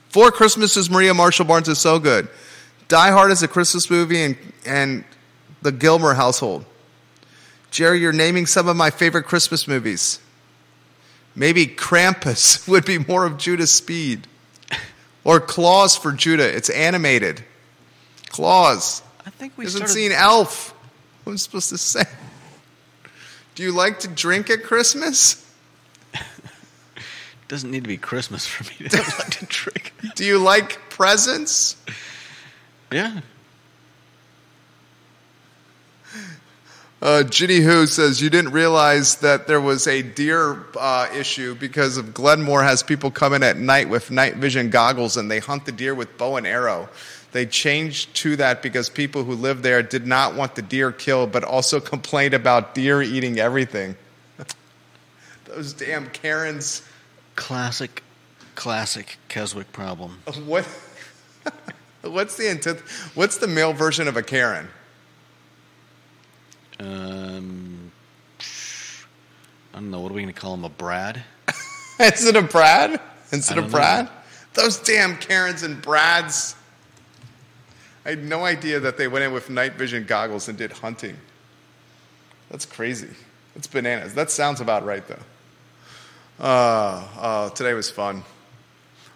Four 0.09 0.31
Christmases, 0.33 0.91
Maria 0.91 1.15
Marshall 1.15 1.45
Barnes 1.45 1.69
is 1.69 1.79
so 1.79 1.99
good. 1.99 2.29
Die 2.89 3.11
Hard 3.11 3.31
is 3.31 3.43
a 3.43 3.49
Christmas 3.49 3.91
movie 3.91 4.23
and, 4.23 4.37
and 4.65 5.05
the 5.63 5.73
Gilmore 5.73 6.15
household. 6.15 6.65
Jerry, 7.71 8.01
you're 8.01 8.13
naming 8.13 8.47
some 8.47 8.69
of 8.69 8.77
my 8.77 8.91
favorite 8.91 9.25
Christmas 9.25 9.69
movies. 9.69 10.21
Maybe 11.35 11.67
Krampus 11.67 12.67
would 12.69 12.85
be 12.85 12.99
more 12.99 13.27
of 13.27 13.39
Judah's 13.39 13.73
speed. 13.73 14.27
Or 15.25 15.41
Klaus 15.41 15.97
for 15.97 16.13
Judah. 16.13 16.57
It's 16.57 16.71
animated. 16.71 17.45
Klaus. 18.29 19.03
I 19.27 19.31
think 19.31 19.55
we 19.57 19.65
haven't 19.65 19.79
started. 19.79 19.93
seen 19.93 20.13
Elf. 20.13 20.71
What 21.25 21.33
am 21.33 21.35
I 21.35 21.37
supposed 21.37 21.71
to 21.71 21.79
say? 21.79 22.05
Do 23.57 23.63
you 23.63 23.73
like 23.73 24.01
to 24.01 24.09
drink 24.09 24.51
at 24.51 24.63
Christmas? 24.63 25.45
doesn't 27.49 27.71
need 27.71 27.85
to 27.85 27.89
be 27.89 27.97
Christmas 27.97 28.47
for 28.47 28.65
me 28.65 28.89
to 28.89 28.97
like 29.19 29.31
to 29.31 29.47
drink. 29.47 29.93
Do 30.15 30.25
you 30.25 30.39
like 30.39 30.91
presents? 30.91 31.77
Yeah. 32.93 33.21
Uh, 37.03 37.23
Ginny 37.23 37.59
Who 37.59 37.87
says 37.87 38.23
you 38.23 38.31
didn't 38.31 38.53
realize 38.53 39.17
that 39.17 39.47
there 39.47 39.61
was 39.61 39.87
a 39.87 40.01
deer 40.01 40.65
uh, 40.79 41.09
issue 41.15 41.55
because 41.55 41.99
of 41.99 42.15
Glenmore 42.15 42.63
has 42.63 42.83
people 42.83 43.11
come 43.11 43.35
in 43.35 43.43
at 43.43 43.59
night 43.59 43.91
with 43.91 44.11
night 44.11 44.37
vision 44.37 44.71
goggles 44.71 45.19
and 45.19 45.31
they 45.31 45.39
hunt 45.39 45.67
the 45.67 45.73
deer 45.73 45.95
with 45.95 46.17
bow 46.17 46.37
and 46.37 46.47
arrow. 46.47 46.89
They 47.33 47.45
changed 47.45 48.15
to 48.17 48.37
that 48.37 48.63
because 48.63 48.89
people 48.89 49.25
who 49.25 49.35
live 49.35 49.61
there 49.61 49.83
did 49.83 50.07
not 50.07 50.37
want 50.37 50.55
the 50.55 50.63
deer 50.63 50.91
killed, 50.91 51.33
but 51.33 51.45
also 51.45 51.81
complained 51.81 52.33
about 52.33 52.75
deer 52.75 53.03
eating 53.03 53.39
everything. 53.39 53.95
Those 55.45 55.75
damn 55.75 56.09
Karens. 56.09 56.81
Classic, 57.35 58.03
classic 58.55 59.19
Keswick 59.29 59.71
problem. 59.73 60.23
What? 60.47 60.67
what's 62.03 62.39
the 62.39 62.83
What's 63.15 63.37
the 63.37 63.49
male 63.49 63.75
version 63.75 64.09
of 64.09 64.17
a 64.17 64.23
Karen? 64.23 64.69
Um, 66.81 67.91
I 68.41 69.79
don't 69.79 69.91
know. 69.91 70.01
What 70.01 70.11
are 70.11 70.15
we 70.15 70.23
going 70.23 70.33
to 70.33 70.41
call 70.41 70.55
him? 70.55 70.65
A 70.65 70.69
Brad? 70.69 71.23
Instead 72.01 72.37
of 72.37 72.51
Brad? 72.51 73.01
Instead 73.33 73.59
of 73.59 73.65
don't 73.65 73.73
know. 73.73 73.79
Brad? 73.79 74.11
Those 74.55 74.79
damn 74.79 75.17
Karens 75.19 75.63
and 75.63 75.81
Brads. 75.81 76.55
I 78.05 78.11
had 78.11 78.25
no 78.25 78.45
idea 78.45 78.81
that 78.81 78.97
they 78.97 79.09
went 79.09 79.25
in 79.25 79.33
with 79.33 79.51
night 79.51 79.75
vision 79.75 80.05
goggles 80.05 80.49
and 80.49 80.57
did 80.57 80.73
hunting. 80.73 81.17
That's 82.51 82.65
crazy. 82.65 83.11
That's 83.55 83.67
bananas. 83.67 84.15
That 84.15 84.31
sounds 84.31 84.61
about 84.61 84.85
right, 84.85 85.07
though. 85.07 85.23
Uh, 86.39 87.09
uh, 87.19 87.51
today 87.51 87.75
was 87.75 87.91
fun. 87.91 88.23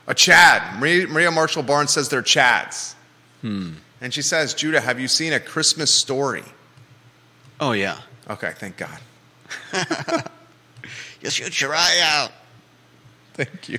A 0.07 0.15
Chad. 0.15 0.81
Maria, 0.81 1.07
Maria 1.07 1.31
Marshall 1.31 1.63
Barnes 1.63 1.93
says 1.93 2.09
they're 2.09 2.23
Chads. 2.23 2.95
Hmm. 3.43 3.75
And 4.01 4.13
she 4.13 4.23
says, 4.23 4.55
Judah, 4.55 4.81
have 4.81 4.99
you 4.99 5.09
seen 5.09 5.33
a 5.33 5.41
Christmas 5.41 5.91
story? 5.95 6.45
Oh 7.61 7.73
yeah. 7.73 7.99
Okay, 8.29 8.53
thank 8.57 8.77
God. 8.77 8.99
You 11.21 11.29
shoot 11.29 11.61
your 11.61 11.75
eye 11.75 12.01
out. 12.03 12.33
Thank 13.35 13.69
you. 13.69 13.79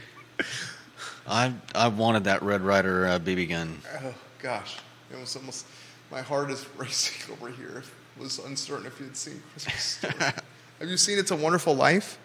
I 1.27 1.53
I 1.73 1.87
wanted 1.87 2.25
that 2.25 2.43
Red 2.43 2.61
Ryder 2.61 3.07
uh, 3.07 3.19
BB 3.19 3.49
gun. 3.49 3.79
Oh 4.03 4.13
gosh, 4.39 4.77
it 5.11 5.19
was 5.19 5.35
almost 5.35 5.65
my 6.11 6.21
heart 6.21 6.51
is 6.51 6.65
racing 6.77 7.33
over 7.33 7.49
here. 7.49 7.83
I 8.17 8.21
was 8.21 8.39
uncertain 8.39 8.85
if 8.85 8.99
you'd 8.99 9.17
seen 9.17 9.41
Christmas 9.51 9.81
Story. 9.81 10.13
Have 10.79 10.89
you 10.89 10.97
seen 10.97 11.17
It's 11.17 11.31
a 11.31 11.35
Wonderful 11.35 11.75
Life? 11.75 12.17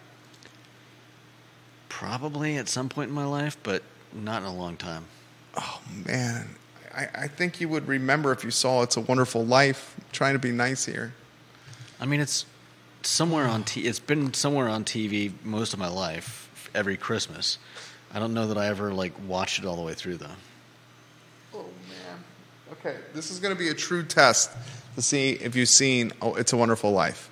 Probably 1.89 2.57
at 2.57 2.67
some 2.67 2.89
point 2.89 3.09
in 3.09 3.15
my 3.15 3.25
life, 3.25 3.57
but 3.63 3.81
not 4.13 4.41
in 4.41 4.47
a 4.47 4.53
long 4.53 4.77
time. 4.77 5.05
Oh 5.55 5.81
man, 6.05 6.47
I, 6.95 7.07
I 7.15 7.27
think 7.27 7.59
you 7.61 7.69
would 7.69 7.87
remember 7.87 8.31
if 8.31 8.43
you 8.43 8.51
saw 8.51 8.83
It's 8.83 8.97
a 8.97 9.01
Wonderful 9.01 9.45
Life. 9.45 9.95
I'm 9.97 10.05
trying 10.11 10.33
to 10.33 10.39
be 10.39 10.51
nice 10.51 10.85
here. 10.85 11.13
I 11.99 12.05
mean, 12.05 12.19
it's 12.19 12.45
somewhere 13.01 13.45
on 13.45 13.63
t- 13.63 13.81
It's 13.87 13.99
been 13.99 14.33
somewhere 14.33 14.67
on 14.67 14.83
TV 14.83 15.31
most 15.43 15.73
of 15.73 15.79
my 15.79 15.87
life, 15.87 16.69
every 16.75 16.97
Christmas. 16.97 17.57
I 18.13 18.19
don't 18.19 18.33
know 18.33 18.47
that 18.47 18.57
I 18.57 18.67
ever 18.67 18.93
like 18.93 19.13
watched 19.27 19.59
it 19.59 19.65
all 19.65 19.75
the 19.75 19.81
way 19.81 19.93
through 19.93 20.17
though. 20.17 20.35
Oh 21.53 21.59
man. 21.89 22.19
Okay, 22.73 22.97
this 23.13 23.31
is 23.31 23.39
going 23.39 23.53
to 23.55 23.59
be 23.59 23.69
a 23.69 23.73
true 23.73 24.03
test 24.03 24.51
to 24.95 25.01
see 25.01 25.31
if 25.31 25.55
you've 25.55 25.69
seen 25.69 26.11
Oh, 26.21 26.35
It's 26.35 26.53
a 26.53 26.57
Wonderful 26.57 26.91
Life. 26.91 27.29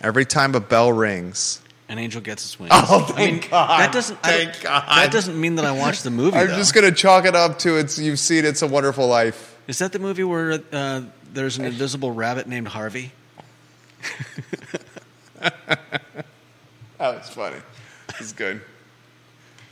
Every 0.00 0.24
time 0.24 0.54
a 0.54 0.60
bell 0.60 0.92
rings, 0.92 1.60
An 1.88 1.98
angel 1.98 2.20
gets 2.20 2.44
its 2.44 2.58
wings. 2.60 2.72
Oh, 2.74 3.04
I 3.14 3.18
mean, 3.18 3.40
thank 3.40 3.50
God. 3.50 3.80
That 3.80 3.92
doesn't. 3.92 4.22
Thank 4.22 4.60
God. 4.62 4.84
That 4.88 5.12
doesn't 5.12 5.40
mean 5.40 5.54
that 5.56 5.64
I 5.64 5.72
watched 5.72 6.04
the 6.04 6.10
movie. 6.10 6.36
I'm 6.36 6.48
though. 6.48 6.56
just 6.56 6.74
going 6.74 6.84
to 6.86 6.92
chalk 6.92 7.24
it 7.24 7.34
up 7.36 7.58
to 7.60 7.76
it's 7.78 7.98
you've 7.98 8.18
seen 8.18 8.44
It's 8.44 8.62
a 8.62 8.66
Wonderful 8.66 9.06
Life. 9.06 9.56
Is 9.68 9.78
that 9.78 9.92
the 9.92 9.98
movie 9.98 10.24
where 10.24 10.60
uh, 10.72 11.02
there's 11.32 11.58
an 11.58 11.64
invisible 11.64 12.12
rabbit 12.12 12.46
named 12.46 12.68
Harvey? 12.68 13.12
That 16.98 17.18
was 17.18 17.28
funny. 17.28 17.58
That 18.08 18.18
was 18.18 18.32
good. 18.32 18.60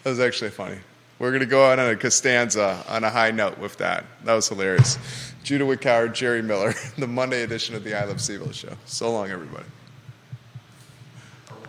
That 0.03 0.11
was 0.11 0.21
actually 0.21 0.51
funny. 0.51 0.77
We're 1.19 1.31
going 1.31 1.41
to 1.41 1.47
go 1.47 1.65
out 1.65 1.79
on 1.79 1.89
a 1.91 1.97
Costanza 1.97 2.85
on 2.89 3.05
a 3.05 3.11
high 3.11 3.31
note 3.31 3.59
with 3.59 3.79
that. 3.79 4.05
That 4.25 4.35
was 4.35 4.49
hilarious. 4.49 4.99
Judah 5.43 5.65
Wickauer, 5.65 6.13
Jerry 6.13 6.43
Miller, 6.43 6.75
the 6.99 7.07
Monday 7.07 7.43
edition 7.43 7.75
of 7.75 7.85
the 7.85 7.99
I 7.99 8.05
Love 8.05 8.19
CVille 8.19 8.53
show. 8.53 8.75
So 8.85 9.11
long, 9.11 9.31
everybody. 9.31 9.65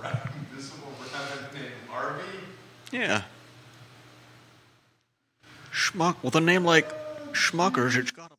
A 0.04 0.30
invisible 0.52 0.92
rabbit 1.14 1.54
named 1.54 1.72
Harvey? 1.90 2.24
Yeah. 2.92 3.22
Schmuck 5.72 6.22
with 6.22 6.36
a 6.36 6.42
name 6.42 6.66
like 6.66 6.90
Schmuckers, 7.34 7.98
it's 7.98 8.12
gotta 8.12 8.30
be. 8.30 8.35